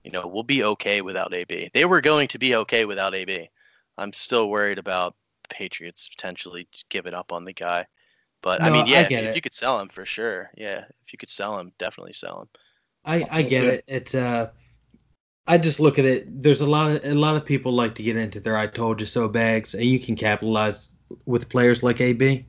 You 0.04 0.10
know, 0.10 0.26
we'll 0.26 0.42
be 0.42 0.64
okay 0.64 1.00
without 1.00 1.34
AB. 1.34 1.70
They 1.72 1.84
were 1.84 2.00
going 2.00 2.28
to 2.28 2.38
be 2.38 2.54
okay 2.56 2.84
without 2.84 3.14
AB. 3.14 3.48
I'm 3.98 4.12
still 4.12 4.50
worried 4.50 4.78
about 4.78 5.14
the 5.42 5.54
Patriots 5.54 6.08
potentially 6.08 6.68
giving 6.90 7.14
up 7.14 7.32
on 7.32 7.44
the 7.44 7.52
guy. 7.52 7.86
But 8.42 8.60
no, 8.60 8.66
I 8.66 8.70
mean, 8.70 8.86
yeah, 8.86 8.98
I 8.98 9.02
if, 9.02 9.10
if, 9.10 9.34
you 9.34 9.40
could 9.40 9.54
sell 9.54 9.80
him 9.80 9.88
for 9.88 10.04
sure. 10.04 10.50
Yeah, 10.56 10.84
if 11.04 11.12
you 11.12 11.18
could 11.18 11.30
sell 11.30 11.58
him, 11.58 11.72
definitely 11.78 12.12
sell 12.12 12.42
him. 12.42 12.48
I 13.04 13.26
I 13.30 13.42
get 13.42 13.64
it. 13.64 13.84
It's 13.86 14.14
uh 14.14 14.50
I 15.46 15.58
just 15.58 15.80
look 15.80 15.98
at 15.98 16.04
it. 16.04 16.42
There's 16.42 16.60
a 16.60 16.66
lot 16.66 16.90
of 16.90 17.04
a 17.04 17.14
lot 17.14 17.36
of 17.36 17.44
people 17.44 17.72
like 17.72 17.94
to 17.96 18.02
get 18.02 18.16
into 18.16 18.40
their 18.40 18.56
"I 18.56 18.66
told 18.66 19.00
you 19.00 19.06
so" 19.06 19.28
bags, 19.28 19.74
and 19.74 19.84
you 19.84 19.98
can 19.98 20.16
capitalize 20.16 20.90
with 21.26 21.48
players 21.48 21.82
like 21.82 22.00
AB. 22.00 22.44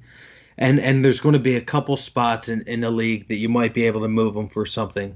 And 0.60 0.80
and 0.80 1.06
there's 1.06 1.20
going 1.20 1.34
to 1.34 1.40
be 1.40 1.56
a 1.56 1.62
couple 1.62 1.96
spots 1.98 2.50
in, 2.50 2.62
in 2.64 2.82
the 2.82 2.90
league 2.90 3.28
that 3.28 3.36
you 3.36 3.48
might 3.48 3.74
be 3.74 3.86
able 3.86 4.02
to 4.02 4.08
move 4.08 4.34
them 4.34 4.50
for 4.50 4.66
something. 4.66 5.16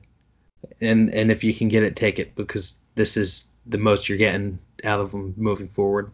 And 0.81 1.13
and 1.15 1.31
if 1.31 1.43
you 1.43 1.53
can 1.53 1.67
get 1.67 1.83
it, 1.83 1.95
take 1.95 2.19
it 2.19 2.35
because 2.35 2.77
this 2.95 3.17
is 3.17 3.47
the 3.65 3.77
most 3.77 4.07
you're 4.07 4.17
getting 4.17 4.59
out 4.83 4.99
of 4.99 5.11
them 5.11 5.33
moving 5.37 5.67
forward. 5.69 6.11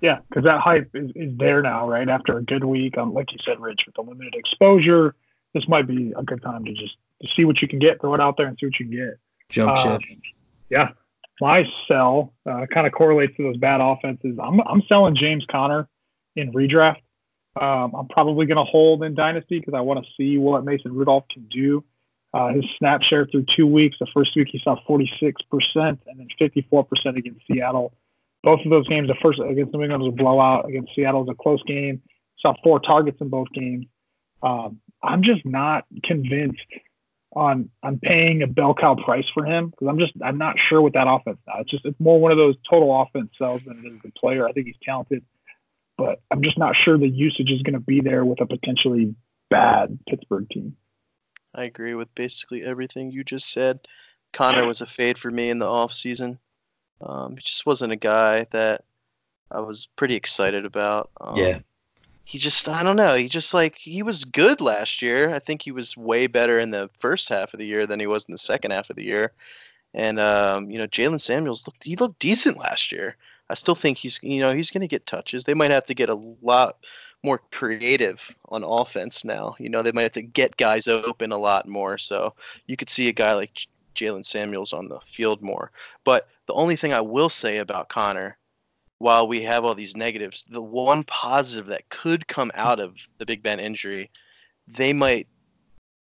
Yeah, 0.00 0.18
because 0.28 0.44
that 0.44 0.60
hype 0.60 0.90
is, 0.94 1.10
is 1.14 1.36
there 1.38 1.62
now, 1.62 1.88
right? 1.88 2.08
After 2.08 2.36
a 2.36 2.42
good 2.42 2.64
week, 2.64 2.98
um, 2.98 3.14
like 3.14 3.32
you 3.32 3.38
said, 3.44 3.60
Rich, 3.60 3.86
with 3.86 3.94
the 3.94 4.02
limited 4.02 4.34
exposure, 4.34 5.14
this 5.54 5.66
might 5.66 5.86
be 5.86 6.12
a 6.16 6.22
good 6.22 6.42
time 6.42 6.64
to 6.64 6.72
just 6.72 6.96
to 7.22 7.28
see 7.28 7.44
what 7.44 7.62
you 7.62 7.68
can 7.68 7.78
get, 7.78 8.00
throw 8.00 8.14
it 8.14 8.20
out 8.20 8.36
there, 8.36 8.46
and 8.46 8.58
see 8.58 8.66
what 8.66 8.78
you 8.78 8.86
can 8.86 8.96
get. 8.96 9.18
Jump 9.48 9.70
uh, 9.70 9.82
ship. 9.82 10.02
Yeah, 10.68 10.90
my 11.40 11.64
sell 11.88 12.34
uh, 12.44 12.66
kind 12.66 12.86
of 12.86 12.92
correlates 12.92 13.36
to 13.36 13.44
those 13.44 13.56
bad 13.56 13.80
offenses. 13.80 14.36
I'm 14.42 14.60
I'm 14.60 14.82
selling 14.82 15.14
James 15.14 15.46
Conner 15.46 15.88
in 16.36 16.52
redraft. 16.52 17.00
Um, 17.60 17.94
I'm 17.94 18.08
probably 18.08 18.46
going 18.46 18.56
to 18.56 18.64
hold 18.64 19.04
in 19.04 19.14
Dynasty 19.14 19.60
because 19.60 19.74
I 19.74 19.80
want 19.80 20.04
to 20.04 20.10
see 20.16 20.38
what 20.38 20.64
Mason 20.64 20.94
Rudolph 20.94 21.28
can 21.28 21.46
do. 21.46 21.84
Uh, 22.32 22.48
his 22.48 22.64
snap 22.78 23.02
share 23.02 23.26
through 23.26 23.44
two 23.44 23.66
weeks. 23.66 23.96
The 24.00 24.08
first 24.12 24.34
week 24.34 24.48
he 24.50 24.58
saw 24.58 24.76
46% 24.88 25.36
and 25.76 25.98
then 26.16 26.28
54% 26.40 27.16
against 27.16 27.46
Seattle. 27.46 27.94
Both 28.42 28.60
of 28.64 28.70
those 28.70 28.88
games, 28.88 29.06
the 29.06 29.14
first 29.14 29.38
against 29.38 29.72
New 29.72 29.82
England 29.82 30.02
was 30.02 30.12
a 30.12 30.16
blowout. 30.16 30.68
Against 30.68 30.94
Seattle 30.94 31.24
was 31.24 31.30
a 31.30 31.40
close 31.40 31.62
game. 31.62 32.02
Saw 32.40 32.54
four 32.64 32.80
targets 32.80 33.20
in 33.20 33.28
both 33.28 33.50
games. 33.52 33.86
Um, 34.42 34.80
I'm 35.02 35.22
just 35.22 35.46
not 35.46 35.86
convinced 36.02 36.66
on 37.34 37.70
on 37.82 37.98
paying 37.98 38.42
a 38.42 38.46
bell 38.46 38.74
cow 38.74 38.94
price 38.94 39.28
for 39.32 39.44
him 39.44 39.70
because 39.70 39.88
I'm 39.88 39.98
just 39.98 40.12
I'm 40.22 40.38
not 40.38 40.58
sure 40.58 40.80
with 40.82 40.94
that 40.94 41.06
offense 41.08 41.38
now. 41.46 41.60
It's 41.60 41.70
just 41.70 41.84
it's 41.84 41.98
more 41.98 42.20
one 42.20 42.32
of 42.32 42.38
those 42.38 42.56
total 42.68 43.00
offense 43.00 43.30
sells 43.36 43.62
than 43.62 43.78
it 43.78 43.86
is 43.86 43.98
the 44.02 44.10
player. 44.10 44.46
I 44.46 44.52
think 44.52 44.66
he's 44.66 44.76
talented 44.82 45.24
but 45.96 46.20
I'm 46.30 46.42
just 46.42 46.58
not 46.58 46.76
sure 46.76 46.98
the 46.98 47.08
usage 47.08 47.52
is 47.52 47.62
going 47.62 47.74
to 47.74 47.80
be 47.80 48.00
there 48.00 48.24
with 48.24 48.40
a 48.40 48.46
potentially 48.46 49.14
bad 49.50 49.98
Pittsburgh 50.08 50.48
team. 50.48 50.76
I 51.54 51.64
agree 51.64 51.94
with 51.94 52.12
basically 52.14 52.64
everything 52.64 53.12
you 53.12 53.22
just 53.22 53.52
said. 53.52 53.80
Conner 54.32 54.66
was 54.66 54.80
a 54.80 54.86
fade 54.86 55.18
for 55.18 55.30
me 55.30 55.50
in 55.50 55.60
the 55.60 55.66
off 55.66 55.94
season. 55.94 56.38
Um, 57.00 57.36
he 57.36 57.42
just 57.42 57.66
wasn't 57.66 57.92
a 57.92 57.96
guy 57.96 58.46
that 58.50 58.84
I 59.50 59.60
was 59.60 59.86
pretty 59.96 60.16
excited 60.16 60.64
about. 60.64 61.10
Um, 61.20 61.36
yeah. 61.36 61.58
He 62.24 62.38
just, 62.38 62.68
I 62.68 62.82
don't 62.82 62.96
know. 62.96 63.14
He 63.14 63.28
just 63.28 63.54
like, 63.54 63.76
he 63.76 64.02
was 64.02 64.24
good 64.24 64.60
last 64.60 65.02
year. 65.02 65.32
I 65.32 65.38
think 65.38 65.62
he 65.62 65.70
was 65.70 65.96
way 65.96 66.26
better 66.26 66.58
in 66.58 66.70
the 66.70 66.90
first 66.98 67.28
half 67.28 67.52
of 67.52 67.60
the 67.60 67.66
year 67.66 67.86
than 67.86 68.00
he 68.00 68.06
was 68.06 68.24
in 68.24 68.32
the 68.32 68.38
second 68.38 68.72
half 68.72 68.90
of 68.90 68.96
the 68.96 69.04
year. 69.04 69.32
And, 69.92 70.18
um, 70.18 70.70
you 70.70 70.78
know, 70.78 70.86
Jaylen 70.86 71.20
Samuels 71.20 71.64
looked, 71.66 71.84
he 71.84 71.96
looked 71.96 72.18
decent 72.18 72.58
last 72.58 72.90
year. 72.90 73.16
I 73.50 73.54
still 73.54 73.74
think 73.74 73.98
he's, 73.98 74.22
you 74.22 74.40
know, 74.40 74.54
he's 74.54 74.70
going 74.70 74.82
to 74.82 74.88
get 74.88 75.06
touches. 75.06 75.44
They 75.44 75.54
might 75.54 75.70
have 75.70 75.86
to 75.86 75.94
get 75.94 76.08
a 76.08 76.20
lot 76.42 76.78
more 77.22 77.40
creative 77.52 78.34
on 78.50 78.64
offense 78.64 79.24
now. 79.24 79.54
You 79.58 79.68
know, 79.68 79.82
they 79.82 79.92
might 79.92 80.02
have 80.02 80.12
to 80.12 80.22
get 80.22 80.56
guys 80.56 80.88
open 80.88 81.32
a 81.32 81.38
lot 81.38 81.68
more. 81.68 81.98
So 81.98 82.34
you 82.66 82.76
could 82.76 82.90
see 82.90 83.08
a 83.08 83.12
guy 83.12 83.34
like 83.34 83.66
Jaylen 83.94 84.24
Samuels 84.24 84.72
on 84.72 84.88
the 84.88 85.00
field 85.00 85.42
more. 85.42 85.70
But 86.04 86.28
the 86.46 86.54
only 86.54 86.76
thing 86.76 86.92
I 86.92 87.00
will 87.00 87.28
say 87.28 87.58
about 87.58 87.88
Conner, 87.88 88.36
while 88.98 89.26
we 89.26 89.42
have 89.42 89.64
all 89.64 89.74
these 89.74 89.96
negatives, 89.96 90.44
the 90.48 90.62
one 90.62 91.04
positive 91.04 91.66
that 91.66 91.88
could 91.88 92.28
come 92.28 92.50
out 92.54 92.80
of 92.80 92.96
the 93.18 93.26
Big 93.26 93.42
Ben 93.42 93.60
injury, 93.60 94.10
they 94.66 94.92
might 94.92 95.26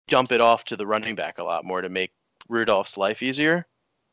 dump 0.08 0.32
it 0.32 0.40
off 0.40 0.64
to 0.64 0.76
the 0.76 0.86
running 0.86 1.14
back 1.14 1.38
a 1.38 1.44
lot 1.44 1.64
more 1.64 1.80
to 1.80 1.88
make 1.88 2.12
Rudolph's 2.48 2.96
life 2.96 3.22
easier. 3.22 3.66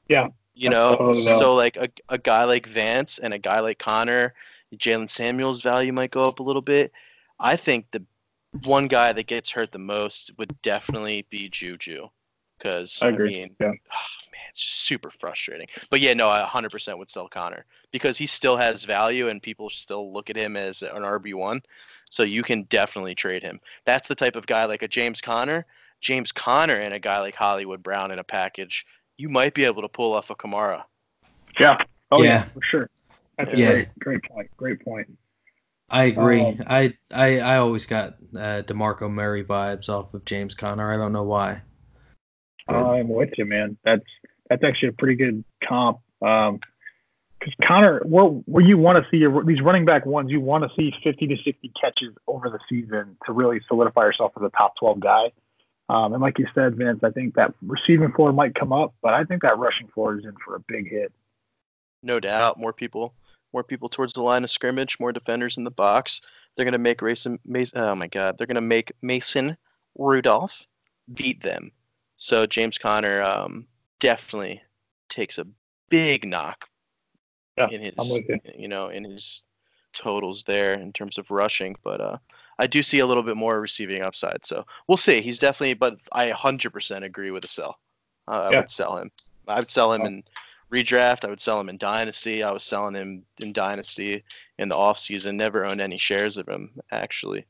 Yeah. 0.08 0.30
You 0.60 0.70
know, 0.70 1.14
so 1.14 1.56
like 1.56 1.78
a, 1.78 1.90
a 2.10 2.18
guy 2.18 2.44
like 2.44 2.68
Vance 2.68 3.18
and 3.18 3.34
a 3.34 3.40
guy 3.40 3.62
like 3.62 3.80
Conner, 3.80 4.34
Jaylen 4.76 5.10
Samuels' 5.10 5.62
value 5.62 5.94
might 5.94 6.12
go 6.12 6.28
up 6.28 6.40
a 6.40 6.44
little 6.44 6.62
bit. 6.62 6.92
I 7.40 7.56
think 7.56 7.90
the 7.92 8.04
one 8.66 8.88
guy 8.88 9.14
that 9.14 9.28
gets 9.28 9.50
hurt 9.50 9.72
the 9.72 9.80
most 9.80 10.32
would 10.38 10.62
definitely 10.62 11.26
be 11.30 11.50
Juju. 11.50 12.10
Because, 12.58 13.00
I, 13.02 13.08
I 13.08 13.12
mean, 13.18 13.56
yeah. 13.62 13.72
oh, 13.72 14.30
it's 14.50 14.62
super 14.62 15.10
frustrating. 15.10 15.68
But 15.90 16.02
yeah, 16.02 16.14
no, 16.14 16.30
I 16.30 16.42
100% 16.42 16.98
would 16.98 17.10
sell 17.10 17.30
Conner 17.30 17.66
because 17.92 18.18
he 18.18 18.26
still 18.26 18.58
has 18.58 18.84
value 18.84 19.30
and 19.30 19.42
people 19.42 19.70
still 19.70 20.12
look 20.12 20.30
at 20.30 20.36
him 20.36 20.58
as 20.58 20.82
an 20.82 21.04
RB1. 21.04 21.62
So 22.10 22.24
you 22.24 22.44
can 22.44 22.64
definitely 22.64 23.16
trade 23.16 23.44
him. 23.44 23.62
That's 23.86 24.10
the 24.10 24.16
type 24.16 24.36
of 24.36 24.46
guy 24.46 24.66
like 24.66 24.82
a 24.82 24.90
James 24.90 25.22
Conner. 25.22 25.66
James 26.02 26.32
Conner 26.32 26.76
and 26.76 26.94
a 26.94 27.00
guy 27.00 27.20
like 27.20 27.36
Hollywood 27.36 27.84
Brown 27.84 28.12
in 28.12 28.20
a 28.20 28.24
package, 28.24 28.86
you 29.20 29.30
might 29.30 29.54
be 29.54 29.66
able 29.66 29.82
to 29.82 29.90
pull 29.90 30.14
off 30.14 30.30
a 30.30 30.36
Kamara. 30.36 30.84
Yeah. 31.60 31.78
Oh 32.12 32.24
yeah, 32.24 32.30
yeah 32.30 32.44
for 32.46 32.62
sure. 32.64 32.90
That's 33.38 33.54
yeah. 33.54 33.70
a 33.70 33.72
great, 33.74 33.90
great 34.00 34.24
point. 34.24 34.50
Great 34.58 34.84
point. 34.84 35.18
I 35.90 36.06
agree. 36.06 36.42
Um, 36.42 36.62
I, 36.68 36.94
I 37.12 37.40
I 37.40 37.58
always 37.58 37.86
got 37.86 38.16
uh, 38.36 38.62
Demarco 38.66 39.12
Murray 39.12 39.44
vibes 39.44 39.90
off 39.90 40.14
of 40.14 40.24
James 40.26 40.56
Conner. 40.56 40.94
I 40.94 40.98
don't 40.98 41.12
know 41.12 41.24
why. 41.24 41.62
I'm 42.68 43.10
with 43.10 43.32
you, 43.38 43.46
man. 43.46 43.78
That's 43.84 44.06
that's 44.50 44.64
actually 44.64 44.90
a 44.90 44.94
pretty 44.94 45.16
good 45.16 45.44
comp. 45.64 46.00
Um, 46.22 46.60
because 47.40 47.54
Conner, 47.64 48.02
where, 48.06 48.26
where 48.26 48.66
you 48.66 48.78
want 48.78 49.02
to 49.02 49.10
see 49.10 49.16
your, 49.16 49.46
these 49.46 49.62
running 49.62 49.86
back 49.86 50.06
ones, 50.06 50.30
you 50.30 50.42
want 50.42 50.66
to 50.66 50.70
see 50.76 50.94
50 51.02 51.28
to 51.28 51.38
60 51.38 51.72
catches 51.80 52.14
over 52.28 52.50
the 52.50 52.60
season 52.68 53.16
to 53.26 53.32
really 53.32 53.62
solidify 53.66 54.02
yourself 54.02 54.34
as 54.36 54.44
a 54.44 54.50
top 54.50 54.76
12 54.76 55.00
guy. 55.00 55.32
Um, 55.90 56.14
and 56.14 56.22
like 56.22 56.38
you 56.38 56.48
said, 56.54 56.76
Vince, 56.76 57.04
I 57.04 57.10
think 57.10 57.36
that 57.36 57.54
receiving 57.62 58.12
floor 58.12 58.32
might 58.32 58.56
come 58.56 58.72
up, 58.72 58.94
but 59.02 59.14
I 59.14 59.24
think 59.24 59.42
that 59.42 59.58
rushing 59.58 59.88
floor 59.88 60.18
is 60.18 60.26
in 60.26 60.36
for 60.46 60.56
a 60.56 60.60
big 60.60 60.90
hit. 60.90 61.12
No 62.04 62.20
doubt, 62.20 62.60
more 62.60 62.74
people, 62.74 63.14
more 63.54 63.64
people 63.64 63.90
towards 63.90 64.14
the 64.14 64.22
line 64.22 64.44
of 64.44 64.52
scrimmage, 64.52 65.00
more 65.00 65.12
defenders 65.12 65.58
in 65.58 65.64
the 65.64 65.72
box. 65.72 66.22
They're 66.56 66.66
going 66.66 66.74
to 66.74 66.78
make 66.78 67.02
Mason, 67.02 67.40
Mason. 67.44 67.80
Oh 67.80 67.96
my 67.96 68.08
God, 68.08 68.38
they're 68.38 68.48
going 68.48 68.56
to 68.56 68.62
make 68.62 68.92
Mason 69.02 69.58
Rudolph 69.98 70.66
beat 71.14 71.42
them. 71.42 71.72
So 72.18 72.46
James 72.46 72.78
Conner, 72.78 73.22
um, 73.24 73.66
definitely 74.00 74.62
takes 75.10 75.38
a 75.38 75.48
big 75.90 76.26
knock 76.26 76.66
yeah, 77.58 77.68
in 77.70 77.82
his 77.82 77.94
you. 78.10 78.40
you. 78.58 78.68
know 78.68 78.90
in 78.90 79.04
his 79.04 79.44
totals 79.94 80.44
there 80.44 80.74
in 80.74 80.94
terms 80.94 81.18
of 81.18 81.32
rushing 81.32 81.76
but 81.84 82.00
uh 82.00 82.18
I 82.60 82.68
do 82.68 82.84
see 82.84 83.00
a 83.00 83.06
little 83.06 83.24
bit 83.24 83.38
more 83.38 83.60
receiving 83.60 84.04
upside 84.04 84.46
so 84.46 84.66
we'll 84.88 84.98
see 84.98 85.22
he's 85.22 85.40
definitely 85.40 85.74
but 85.74 85.98
I 86.12 86.30
100% 86.30 87.04
agree 87.04 87.32
with 87.32 87.42
the 87.42 87.50
sell 87.50 87.80
uh, 88.28 88.50
I 88.52 88.58
would 88.58 88.72
sell 88.72 88.98
him 88.98 89.12
I 89.48 89.56
would 89.56 89.70
sell 89.70 89.94
him 89.94 90.02
oh. 90.02 90.06
in 90.06 90.24
redraft 90.72 91.26
I 91.26 91.30
would 91.30 91.42
sell 91.42 91.60
him 91.60 91.70
in 91.70 91.78
dynasty 91.78 92.44
I 92.44 92.52
was 92.52 92.64
selling 92.64 92.96
him 92.96 93.26
in 93.42 93.54
dynasty 93.54 94.24
in 94.60 94.70
the 94.70 94.78
off 94.78 95.00
season 95.00 95.36
never 95.36 95.66
owned 95.66 95.82
any 95.82 95.98
shares 95.98 96.38
of 96.38 96.48
him 96.48 96.72
actually 96.92 97.46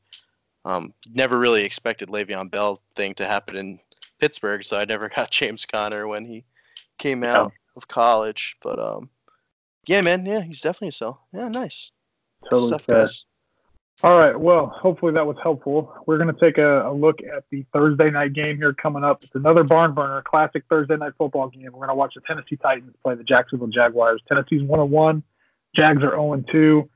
um, 0.64 0.92
never 1.12 1.38
really 1.38 1.64
expected 1.64 2.08
Le'Veon 2.08 2.50
Bell 2.50 2.80
thing 2.96 3.14
to 3.14 3.26
happen 3.26 3.56
in 3.56 3.80
Pittsburgh, 4.18 4.62
so 4.64 4.76
I 4.76 4.84
never 4.84 5.08
got 5.14 5.30
James 5.30 5.64
Conner 5.64 6.06
when 6.06 6.24
he 6.24 6.44
came 6.98 7.24
out 7.24 7.52
yeah. 7.52 7.76
of 7.76 7.88
college. 7.88 8.56
But 8.62 8.78
um, 8.78 9.10
yeah, 9.86 10.00
man, 10.00 10.26
yeah, 10.26 10.42
he's 10.42 10.60
definitely 10.60 10.88
a 10.88 10.92
sell. 10.92 11.26
Yeah, 11.32 11.48
nice. 11.48 11.90
Totally 12.48 12.68
Stuff, 12.68 12.86
guys. 12.86 13.24
All 14.02 14.16
right. 14.16 14.38
Well, 14.38 14.66
hopefully 14.66 15.12
that 15.12 15.26
was 15.26 15.36
helpful. 15.42 15.94
We're 16.06 16.16
going 16.16 16.34
to 16.34 16.40
take 16.40 16.56
a, 16.56 16.88
a, 16.88 16.92
look 16.92 17.20
at 17.22 17.44
the 17.50 17.66
Thursday 17.70 18.10
night 18.10 18.32
game 18.32 18.56
here 18.56 18.72
coming 18.72 19.04
up. 19.04 19.22
It's 19.22 19.34
another 19.34 19.62
barn 19.62 19.92
burner, 19.92 20.22
classic 20.22 20.64
Thursday 20.70 20.96
night 20.96 21.12
football 21.18 21.48
game. 21.48 21.64
We're 21.64 21.86
going 21.86 21.88
to 21.88 21.94
watch 21.94 22.14
the 22.14 22.22
Tennessee 22.22 22.56
Titans 22.56 22.94
play 23.02 23.14
the 23.14 23.24
Jacksonville 23.24 23.68
Jaguars. 23.68 24.22
Tennessee's 24.26 24.62
1 24.62 24.90
1. 24.90 25.22
Jags 25.76 26.02
are 26.02 26.12
0 26.12 26.44
2. 26.50 26.88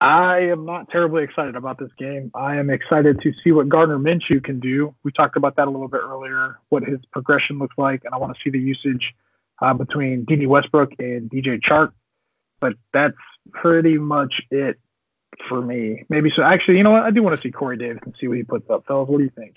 I 0.00 0.38
am 0.40 0.64
not 0.66 0.90
terribly 0.90 1.22
excited 1.22 1.54
about 1.54 1.78
this 1.78 1.92
game. 1.96 2.32
I 2.34 2.56
am 2.56 2.70
excited 2.70 3.20
to 3.20 3.32
see 3.44 3.52
what 3.52 3.68
Gardner 3.68 3.98
Minshew 3.98 4.42
can 4.42 4.58
do. 4.58 4.92
We 5.04 5.12
talked 5.12 5.36
about 5.36 5.54
that 5.56 5.68
a 5.68 5.70
little 5.70 5.86
bit 5.86 6.00
earlier, 6.02 6.58
what 6.70 6.82
his 6.82 6.98
progression 7.12 7.60
looks 7.60 7.78
like, 7.78 8.04
and 8.04 8.12
I 8.12 8.16
want 8.16 8.36
to 8.36 8.42
see 8.42 8.50
the 8.50 8.58
usage 8.58 9.14
uh, 9.60 9.74
between 9.74 10.24
Dede 10.24 10.48
Westbrook 10.48 10.94
and 10.98 11.30
DJ 11.30 11.60
Chark. 11.62 11.92
But 12.58 12.74
that's 12.92 13.14
pretty 13.52 13.96
much 13.96 14.42
it 14.50 14.80
for 15.48 15.62
me. 15.62 16.04
Maybe 16.08 16.30
so. 16.30 16.42
Actually, 16.42 16.78
you 16.78 16.82
know 16.82 16.90
what? 16.90 17.02
I 17.02 17.10
do 17.10 17.22
want 17.22 17.34
to 17.36 17.40
see 17.40 17.50
Corey 17.50 17.76
Davis 17.76 18.02
and 18.04 18.14
see 18.20 18.28
what 18.28 18.36
he 18.36 18.42
puts 18.42 18.68
up, 18.70 18.86
fellas. 18.86 19.08
What 19.08 19.18
do 19.18 19.24
you 19.24 19.30
think? 19.30 19.56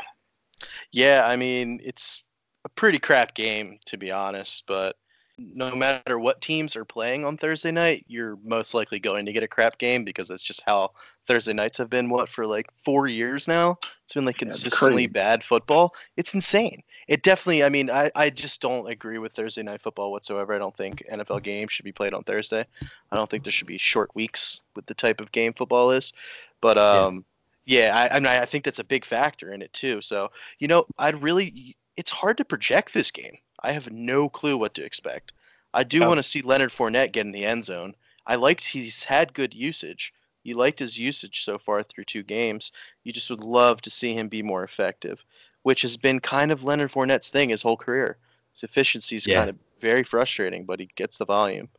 Yeah, 0.91 1.23
I 1.25 1.35
mean, 1.35 1.79
it's 1.83 2.23
a 2.63 2.69
pretty 2.69 2.99
crap 2.99 3.35
game 3.35 3.79
to 3.85 3.97
be 3.97 4.11
honest, 4.11 4.63
but 4.67 4.95
no 5.37 5.75
matter 5.75 6.17
what 6.17 6.41
teams 6.41 6.75
are 6.75 6.85
playing 6.85 7.25
on 7.25 7.35
Thursday 7.35 7.71
night, 7.71 8.05
you're 8.07 8.37
most 8.43 8.73
likely 8.73 8.99
going 8.99 9.25
to 9.25 9.33
get 9.33 9.43
a 9.43 9.47
crap 9.47 9.77
game 9.77 10.05
because 10.05 10.29
that's 10.29 10.41
just 10.41 10.63
how 10.65 10.91
Thursday 11.27 11.53
nights 11.53 11.77
have 11.77 11.89
been. 11.89 12.09
What 12.09 12.29
for 12.29 12.47
like 12.47 12.69
four 12.77 13.07
years 13.07 13.47
now? 13.47 13.77
It's 14.03 14.13
been 14.13 14.25
like 14.25 14.37
consistently 14.37 15.03
yeah, 15.03 15.09
bad 15.09 15.43
football. 15.43 15.93
It's 16.15 16.33
insane. 16.33 16.81
It 17.07 17.21
definitely. 17.21 17.63
I 17.63 17.69
mean, 17.69 17.89
I 17.89 18.11
I 18.15 18.29
just 18.29 18.61
don't 18.61 18.89
agree 18.89 19.17
with 19.17 19.33
Thursday 19.33 19.63
night 19.63 19.81
football 19.81 20.11
whatsoever. 20.11 20.53
I 20.53 20.57
don't 20.57 20.75
think 20.75 21.03
NFL 21.11 21.43
games 21.43 21.71
should 21.71 21.85
be 21.85 21.91
played 21.91 22.13
on 22.13 22.23
Thursday. 22.23 22.65
I 23.11 23.15
don't 23.15 23.29
think 23.29 23.43
there 23.43 23.51
should 23.51 23.67
be 23.67 23.77
short 23.77 24.13
weeks 24.15 24.63
with 24.75 24.85
the 24.87 24.95
type 24.95 25.21
of 25.21 25.31
game 25.31 25.53
football 25.53 25.91
is. 25.91 26.13
But 26.61 26.77
um, 26.77 27.23
yeah, 27.65 27.87
yeah 27.87 27.97
I 27.97 28.15
I, 28.15 28.19
mean, 28.19 28.27
I 28.27 28.45
think 28.45 28.65
that's 28.65 28.79
a 28.79 28.83
big 28.83 29.05
factor 29.05 29.53
in 29.53 29.61
it 29.61 29.71
too. 29.73 30.01
So 30.01 30.31
you 30.59 30.67
know, 30.67 30.85
I'd 30.97 31.21
really. 31.21 31.75
It's 31.97 32.11
hard 32.11 32.35
to 32.37 32.45
project 32.45 32.93
this 32.93 33.09
game 33.09 33.37
I 33.65 33.71
have 33.71 33.91
no 33.91 34.29
clue 34.29 34.57
what 34.57 34.75
to 34.75 34.83
expect. 34.83 35.31
I 35.73 35.83
do 35.83 36.03
oh. 36.03 36.07
want 36.07 36.19
to 36.19 36.23
see 36.23 36.41
Leonard 36.41 36.69
Fournette 36.69 37.13
get 37.13 37.25
in 37.25 37.31
the 37.31 37.45
end 37.45 37.65
zone. 37.65 37.95
I 38.27 38.35
liked 38.35 38.63
he's 38.63 39.03
had 39.03 39.33
good 39.33 39.53
usage. 39.53 40.13
You 40.43 40.55
liked 40.55 40.79
his 40.79 40.99
usage 40.99 41.43
so 41.43 41.57
far 41.57 41.81
through 41.81 42.05
two 42.05 42.21
games. 42.21 42.71
You 43.03 43.11
just 43.11 43.29
would 43.31 43.43
love 43.43 43.81
to 43.81 43.89
see 43.89 44.13
him 44.13 44.29
be 44.29 44.43
more 44.43 44.63
effective, 44.63 45.25
which 45.65 45.81
has 45.81 45.97
been 45.97 46.19
kind 46.19 46.51
of 46.51 46.63
Leonard 46.63 46.91
Fournette's 46.91 47.31
thing 47.31 47.49
his 47.49 47.63
whole 47.63 47.75
career. 47.75 48.17
His 48.53 48.61
efficiency 48.61 49.15
is 49.15 49.25
yeah. 49.25 49.37
kind 49.37 49.49
of 49.49 49.55
very 49.81 50.03
frustrating, 50.03 50.63
but 50.63 50.79
he 50.79 50.87
gets 50.95 51.17
the 51.17 51.25
volume. 51.25 51.69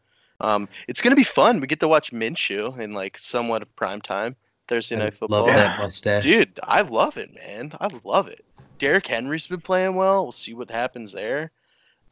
Um, 0.41 0.69
it's 0.89 1.01
going 1.01 1.13
to 1.13 1.17
be 1.17 1.23
fun. 1.23 1.61
We 1.61 1.69
get 1.69 1.79
to 1.79 1.87
watch 1.87 2.11
Minshew 2.11 2.77
in 2.81 2.95
like 2.95 3.17
somewhat 3.17 3.63
of 3.63 3.77
prime 3.77 4.01
time 4.01 4.35
Thursday 4.67 4.97
night 4.97 5.15
football. 5.15 5.47
Love 5.47 5.55
that 5.55 5.79
mustache, 5.79 6.25
dude. 6.25 6.59
I 6.65 6.81
love 6.81 7.17
it, 7.17 7.33
man. 7.33 7.75
I 7.81 7.89
love 8.03 8.27
it. 8.27 8.45
Derrick 8.79 9.07
Henry's 9.07 9.47
been 9.47 9.61
playing 9.61 9.95
well. 9.95 10.25
We'll 10.25 10.33
see 10.33 10.53
what 10.53 10.69
happens 10.69 11.13
there. 11.13 11.53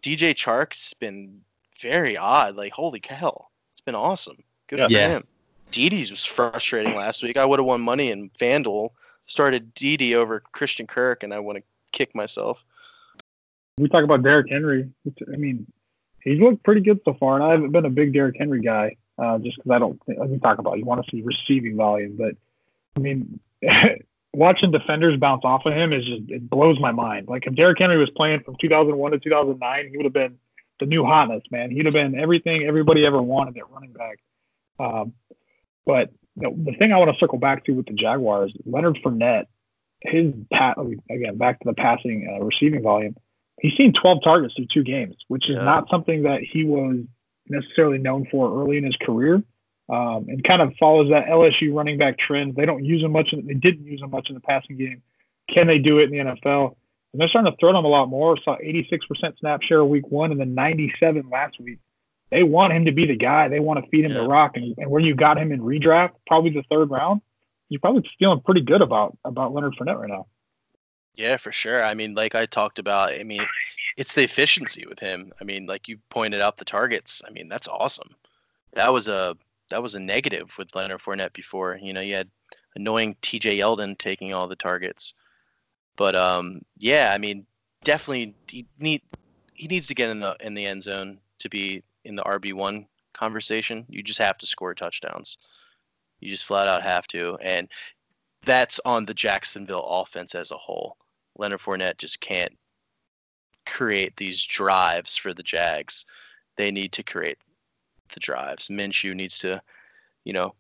DJ 0.01 0.33
Chark's 0.33 0.95
been 0.95 1.41
very 1.81 2.16
odd. 2.16 2.55
Like, 2.55 2.72
holy 2.72 3.01
cow, 3.01 3.49
it's 3.72 3.81
been 3.81 3.97
awesome. 3.97 4.39
Good 4.68 4.79
yeah. 4.79 4.87
for 4.87 4.93
yeah. 4.93 5.09
him. 5.09 5.25
Dede's 5.72 6.12
was 6.12 6.25
frustrating 6.25 6.95
last 6.95 7.25
week. 7.25 7.37
I 7.37 7.45
would 7.45 7.59
have 7.59 7.66
won 7.66 7.81
money 7.81 8.12
in 8.12 8.31
FanDuel. 8.31 8.91
Started 9.27 9.75
Dede 9.75 10.14
over 10.14 10.41
Christian 10.41 10.87
Kirk, 10.87 11.22
and 11.22 11.33
I 11.33 11.39
want 11.39 11.59
to 11.59 11.64
kick 11.93 12.14
myself. 12.14 12.64
We 13.79 13.89
talk 13.89 14.05
about 14.05 14.22
Derrick 14.22 14.51
Henry. 14.51 14.91
I 15.33 15.37
mean, 15.37 15.66
he's 16.20 16.41
looked 16.41 16.62
pretty 16.62 16.81
good 16.81 17.01
so 17.05 17.14
far, 17.14 17.37
and 17.37 17.45
I 17.45 17.53
haven't 17.53 17.72
been 17.72 17.85
a 17.85 17.91
big 17.91 18.12
Derrick 18.12 18.37
Henry 18.39 18.61
guy, 18.61 18.97
uh, 19.18 19.39
just 19.39 19.57
because 19.57 19.70
I 19.70 19.79
don't. 19.79 20.01
Like 20.07 20.29
we 20.29 20.39
talk 20.39 20.59
about, 20.59 20.79
you 20.79 20.85
want 20.85 21.05
to 21.05 21.11
see 21.11 21.22
receiving 21.22 21.77
volume, 21.77 22.16
but 22.16 22.37
I 22.97 23.01
mean, 23.01 23.41
watching 24.33 24.70
defenders 24.70 25.16
bounce 25.16 25.45
off 25.45 25.66
of 25.66 25.72
him 25.72 25.93
is 25.93 26.05
just 26.05 26.22
it 26.29 26.49
blows 26.51 26.79
my 26.81 26.93
mind. 26.93 27.29
Like 27.29 27.47
if 27.47 27.55
Derrick 27.55 27.79
Henry 27.79 27.99
was 27.99 28.11
playing 28.11 28.41
from 28.41 28.57
2001 28.57 29.12
to 29.12 29.18
2009, 29.18 29.89
he 29.91 29.97
would 29.97 30.05
have 30.05 30.12
been 30.12 30.39
the 30.81 30.87
new 30.87 31.05
hotness, 31.05 31.43
man. 31.51 31.70
He'd 31.70 31.87
have 31.87 31.95
been 31.95 32.18
everything 32.18 32.62
everybody 32.64 33.07
ever 33.07 33.22
wanted 33.22 33.57
at 33.57 33.70
running 33.70 33.93
back. 33.93 34.18
Um, 34.79 35.12
but 35.87 36.11
the, 36.37 36.51
the 36.57 36.72
thing 36.72 36.93
I 36.93 36.99
want 36.99 37.12
to 37.12 37.18
circle 37.18 37.39
back 37.39 37.64
to 37.64 37.72
with 37.72 37.87
the 37.87 37.93
Jaguars, 37.93 38.53
Leonard 38.66 38.99
Fournette, 39.05 39.47
his 40.01 40.35
pat 40.53 40.76
again 41.11 41.39
back 41.39 41.61
to 41.61 41.64
the 41.64 41.74
passing 41.74 42.28
uh, 42.30 42.45
receiving 42.45 42.82
volume. 42.82 43.16
He's 43.61 43.74
seen 43.76 43.93
12 43.93 44.22
targets 44.22 44.55
through 44.55 44.66
two 44.66 44.82
games, 44.82 45.16
which 45.28 45.49
is 45.49 45.57
yeah. 45.57 45.64
not 45.64 45.89
something 45.89 46.24
that 46.24 46.43
he 46.43 46.64
was 46.64 46.99
necessarily 47.49 47.99
known 47.99 48.26
for 48.30 48.62
early 48.62 48.76
in 48.76 48.85
his 48.85 48.97
career. 48.97 49.43
um, 49.89 50.26
and 50.28 50.43
kind 50.43 50.62
of 50.62 50.74
follows 50.76 51.11
that 51.11 51.26
LSU 51.26 51.74
running 51.74 51.99
back 51.99 52.18
trend. 52.18 52.57
They 52.57 52.64
don't 52.66 52.85
use 52.85 53.03
him 53.03 53.12
much. 53.12 53.32
In, 53.32 53.47
they 53.47 53.55
didn't 53.55 53.87
use 53.87 54.01
him 54.01 54.11
much 54.11 54.28
in 54.30 54.35
the 54.35 54.41
passing 54.41 54.76
game. 54.76 55.03
Can 55.49 55.66
they 55.66 55.78
do 55.78 55.99
it 55.99 56.05
in 56.05 56.11
the 56.11 56.32
NFL? 56.32 56.76
And 57.12 57.20
they're 57.20 57.28
starting 57.28 57.53
to 57.53 57.59
throw 57.59 57.70
him 57.70 57.85
a 57.85 57.89
lot 57.89 58.09
more. 58.09 58.37
Saw 58.39 58.57
86% 58.57 59.39
snap 59.39 59.62
share 59.62 59.85
week 59.85 60.09
one 60.09 60.32
and 60.32 60.41
then 60.41 60.55
97 60.55 61.28
last 61.30 61.61
week. 61.61 61.78
They 62.35 62.43
want 62.43 62.72
him 62.72 62.85
to 62.87 62.91
be 62.91 63.07
the 63.07 63.14
guy. 63.14 63.47
They 63.47 63.61
want 63.61 63.82
to 63.82 63.89
feed 63.91 64.05
him 64.05 64.11
yeah. 64.11 64.22
the 64.22 64.26
rock. 64.26 64.57
And, 64.57 64.74
and 64.76 64.91
where 64.91 65.01
you 65.01 65.14
got 65.14 65.39
him 65.39 65.53
in 65.53 65.61
redraft, 65.61 66.14
probably 66.26 66.51
the 66.51 66.64
third 66.68 66.91
round, 66.91 67.20
you're 67.68 67.78
probably 67.78 68.11
feeling 68.18 68.41
pretty 68.41 68.61
good 68.61 68.82
about 68.82 69.16
about 69.24 69.55
Leonard 69.55 69.76
Fournette 69.76 70.01
right 70.01 70.09
now. 70.09 70.26
Yeah, 71.14 71.37
for 71.37 71.53
sure. 71.53 71.85
I 71.85 71.95
mean, 71.95 72.16
like 72.16 72.35
I 72.35 72.47
talked 72.47 72.80
about, 72.80 73.12
I 73.12 73.22
mean, 73.22 73.47
it's 73.97 74.14
the 74.14 74.24
efficiency 74.24 74.85
with 74.85 74.99
him. 74.99 75.32
I 75.41 75.45
mean, 75.45 75.66
like 75.66 75.87
you 75.87 75.99
pointed 76.11 76.41
out 76.41 76.57
the 76.57 76.64
targets. 76.64 77.22
I 77.24 77.30
mean, 77.30 77.49
that's 77.49 77.68
awesome. 77.68 78.16
That 78.72 78.93
was 78.93 79.07
a 79.07 79.37
that 79.70 79.80
was 79.80 79.95
a 79.95 80.01
negative 80.01 80.59
with 80.59 80.74
Leonard 80.74 81.03
Fournette 81.03 81.35
before. 81.35 81.78
You 81.80 81.93
know, 81.93 82.01
you 82.01 82.16
had 82.16 82.28
annoying 82.74 83.14
TJ 83.22 83.59
Yeldon 83.59 83.97
taking 83.97 84.35
all 84.35 84.49
the 84.49 84.57
targets. 84.57 85.14
But 85.97 86.16
um, 86.16 86.62
yeah, 86.78 87.12
I 87.14 87.18
mean, 87.18 87.47
definitely 87.85 88.35
he 88.49 88.66
need 88.80 89.03
he 89.53 89.68
needs 89.68 89.87
to 89.87 89.95
get 89.95 90.11
in 90.11 90.18
the 90.18 90.37
in 90.41 90.55
the 90.55 90.66
end 90.66 90.82
zone 90.82 91.18
to 91.39 91.49
be 91.49 91.85
in 92.05 92.16
the 92.16 92.22
RB 92.24 92.52
one 92.55 92.86
conversation. 93.12 93.86
You 93.88 94.02
just 94.02 94.18
have 94.18 94.38
to 94.38 94.46
score 94.46 94.74
touchdowns. 94.74 95.38
You 96.20 96.30
just 96.30 96.46
flat 96.46 96.68
out 96.68 96.82
have 96.82 97.07
to, 97.09 97.36
and 97.42 97.68
that's 98.42 98.80
on 98.84 99.05
the 99.05 99.14
Jacksonville 99.14 99.84
offense 99.84 100.34
as 100.34 100.50
a 100.50 100.57
whole. 100.57 100.96
Leonard 101.36 101.61
Fournette 101.61 101.98
just 101.98 102.20
can't 102.20 102.52
create 103.66 104.16
these 104.16 104.44
drives 104.44 105.16
for 105.16 105.34
the 105.34 105.42
Jags. 105.42 106.07
They 106.57 106.70
need 106.70 106.92
to 106.92 107.02
create 107.02 107.38
the 108.12 108.20
drives. 108.20 108.68
Minshew 108.68 109.14
needs 109.14 109.38
to, 109.38 109.61
you 110.24 110.32
know, 110.32 110.55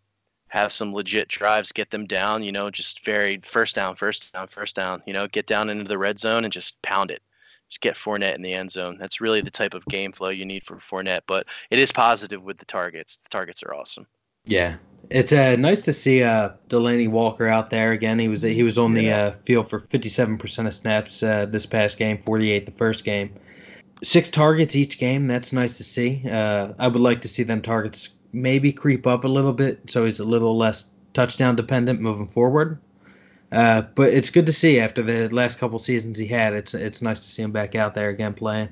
have 0.48 0.72
some 0.72 0.92
legit 0.92 1.28
drives, 1.28 1.72
get 1.72 1.90
them 1.90 2.06
down, 2.06 2.42
you 2.42 2.52
know, 2.52 2.70
just 2.70 3.04
very 3.04 3.40
first 3.42 3.74
down, 3.74 3.96
first 3.96 4.32
down, 4.32 4.48
first 4.48 4.76
down, 4.76 5.02
you 5.06 5.12
know, 5.12 5.26
get 5.28 5.46
down 5.46 5.68
into 5.68 5.84
the 5.84 5.98
red 5.98 6.18
zone 6.18 6.44
and 6.44 6.52
just 6.52 6.80
pound 6.82 7.10
it. 7.10 7.22
Just 7.74 7.80
get 7.80 7.96
Fournette 7.96 8.36
in 8.36 8.42
the 8.42 8.52
end 8.52 8.70
zone. 8.70 8.98
That's 9.00 9.20
really 9.20 9.40
the 9.40 9.50
type 9.50 9.74
of 9.74 9.84
game 9.86 10.12
flow 10.12 10.28
you 10.28 10.44
need 10.44 10.64
for 10.64 10.76
Fournette, 10.76 11.22
but 11.26 11.44
it 11.70 11.80
is 11.80 11.90
positive 11.90 12.40
with 12.44 12.58
the 12.58 12.64
targets. 12.64 13.16
The 13.16 13.28
targets 13.30 13.64
are 13.64 13.74
awesome. 13.74 14.06
Yeah. 14.44 14.76
It's 15.10 15.32
uh, 15.32 15.56
nice 15.56 15.82
to 15.82 15.92
see 15.92 16.22
uh, 16.22 16.50
Delanie 16.68 17.10
Walker 17.10 17.48
out 17.48 17.70
there 17.70 17.90
again. 17.90 18.20
He 18.20 18.28
was 18.28 18.42
he 18.42 18.62
was 18.62 18.78
on 18.78 18.94
the 18.94 19.10
uh, 19.10 19.32
field 19.44 19.68
for 19.68 19.80
57% 19.80 20.66
of 20.68 20.72
snaps 20.72 21.20
uh, 21.24 21.46
this 21.46 21.66
past 21.66 21.98
game, 21.98 22.16
48 22.16 22.64
the 22.64 22.70
first 22.70 23.04
game. 23.04 23.34
Six 24.04 24.30
targets 24.30 24.76
each 24.76 25.00
game. 25.00 25.24
That's 25.24 25.52
nice 25.52 25.76
to 25.78 25.82
see. 25.82 26.22
Uh, 26.30 26.74
I 26.78 26.86
would 26.86 27.02
like 27.02 27.20
to 27.22 27.28
see 27.28 27.42
them 27.42 27.60
targets 27.60 28.10
maybe 28.32 28.72
creep 28.72 29.04
up 29.04 29.24
a 29.24 29.28
little 29.28 29.52
bit, 29.52 29.80
so 29.88 30.04
he's 30.04 30.20
a 30.20 30.24
little 30.24 30.56
less 30.56 30.90
touchdown 31.12 31.56
dependent 31.56 32.00
moving 32.00 32.28
forward. 32.28 32.78
Uh, 33.54 33.82
but 33.94 34.12
it's 34.12 34.30
good 34.30 34.46
to 34.46 34.52
see 34.52 34.80
after 34.80 35.00
the 35.00 35.28
last 35.28 35.60
couple 35.60 35.78
seasons 35.78 36.18
he 36.18 36.26
had. 36.26 36.54
It's 36.54 36.74
it's 36.74 37.00
nice 37.00 37.20
to 37.20 37.28
see 37.28 37.42
him 37.42 37.52
back 37.52 37.76
out 37.76 37.94
there 37.94 38.08
again 38.08 38.34
playing. 38.34 38.68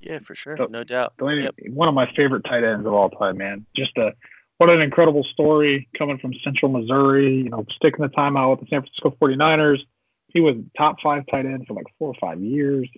Yeah, 0.00 0.18
for 0.18 0.34
sure, 0.34 0.56
no 0.68 0.84
doubt. 0.84 1.14
yep. 1.20 1.54
One 1.68 1.88
of 1.88 1.94
my 1.94 2.10
favorite 2.14 2.44
tight 2.44 2.64
ends 2.64 2.86
of 2.86 2.92
all 2.92 3.08
time, 3.08 3.38
man. 3.38 3.64
Just 3.74 3.96
a 3.96 4.14
what 4.58 4.68
an 4.68 4.82
incredible 4.82 5.24
story 5.24 5.88
coming 5.96 6.18
from 6.18 6.34
Central 6.44 6.70
Missouri. 6.70 7.34
You 7.34 7.48
know, 7.48 7.64
sticking 7.70 8.02
the 8.02 8.08
time 8.08 8.36
out 8.36 8.50
with 8.50 8.60
the 8.60 8.66
San 8.66 8.82
Francisco 8.82 9.16
49ers. 9.20 9.80
He 10.28 10.40
was 10.40 10.56
top 10.76 11.00
five 11.00 11.24
tight 11.30 11.46
end 11.46 11.66
for 11.66 11.72
like 11.72 11.86
four 11.98 12.08
or 12.08 12.14
five 12.20 12.40
years. 12.42 12.88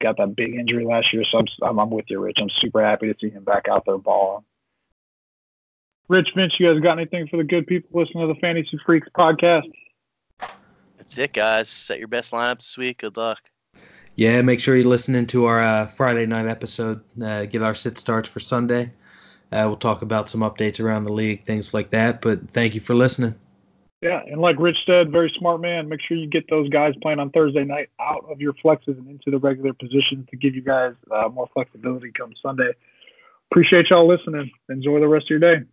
Got 0.00 0.16
that 0.16 0.34
big 0.34 0.54
injury 0.54 0.86
last 0.86 1.12
year, 1.12 1.24
so 1.24 1.44
I'm, 1.62 1.78
I'm 1.78 1.90
with 1.90 2.06
you, 2.08 2.20
Rich. 2.20 2.38
I'm 2.40 2.50
super 2.50 2.82
happy 2.82 3.12
to 3.12 3.18
see 3.20 3.28
him 3.28 3.44
back 3.44 3.68
out 3.68 3.84
there 3.84 3.98
balling. 3.98 4.44
Rich, 6.08 6.32
Vince, 6.34 6.58
you 6.58 6.72
guys 6.72 6.82
got 6.82 6.98
anything 6.98 7.28
for 7.28 7.36
the 7.36 7.44
good 7.44 7.66
people 7.66 8.00
listening 8.00 8.26
to 8.26 8.34
the 8.34 8.40
Fantasy 8.40 8.78
Freaks 8.84 9.08
podcast? 9.16 9.70
That's 11.04 11.18
it, 11.18 11.34
guys. 11.34 11.68
Set 11.68 11.98
your 11.98 12.08
best 12.08 12.32
lineup 12.32 12.60
this 12.60 12.78
week. 12.78 13.02
Good 13.02 13.18
luck. 13.18 13.42
Yeah, 14.16 14.40
make 14.40 14.58
sure 14.58 14.74
you 14.74 14.88
listen 14.88 15.14
into 15.14 15.44
our 15.44 15.60
uh, 15.60 15.86
Friday 15.86 16.24
night 16.24 16.46
episode. 16.46 17.02
Uh, 17.22 17.44
get 17.44 17.62
our 17.62 17.74
sit 17.74 17.98
starts 17.98 18.26
for 18.26 18.40
Sunday. 18.40 18.90
Uh, 19.52 19.64
we'll 19.66 19.76
talk 19.76 20.00
about 20.00 20.30
some 20.30 20.40
updates 20.40 20.82
around 20.82 21.04
the 21.04 21.12
league, 21.12 21.44
things 21.44 21.74
like 21.74 21.90
that. 21.90 22.22
But 22.22 22.50
thank 22.52 22.74
you 22.74 22.80
for 22.80 22.94
listening. 22.94 23.34
Yeah, 24.00 24.22
and 24.26 24.40
like 24.40 24.56
Rich 24.58 24.84
said, 24.86 25.12
very 25.12 25.30
smart 25.36 25.60
man. 25.60 25.90
Make 25.90 26.00
sure 26.00 26.16
you 26.16 26.26
get 26.26 26.48
those 26.48 26.70
guys 26.70 26.94
playing 27.02 27.18
on 27.18 27.28
Thursday 27.30 27.64
night 27.64 27.90
out 28.00 28.24
of 28.30 28.40
your 28.40 28.54
flexes 28.54 28.96
and 28.96 29.06
into 29.10 29.30
the 29.30 29.38
regular 29.38 29.74
positions 29.74 30.26
to 30.30 30.38
give 30.38 30.54
you 30.54 30.62
guys 30.62 30.94
uh, 31.10 31.28
more 31.28 31.48
flexibility 31.52 32.12
come 32.12 32.32
Sunday. 32.40 32.72
Appreciate 33.50 33.90
y'all 33.90 34.06
listening. 34.06 34.50
Enjoy 34.70 35.00
the 35.00 35.08
rest 35.08 35.26
of 35.26 35.30
your 35.30 35.38
day. 35.38 35.64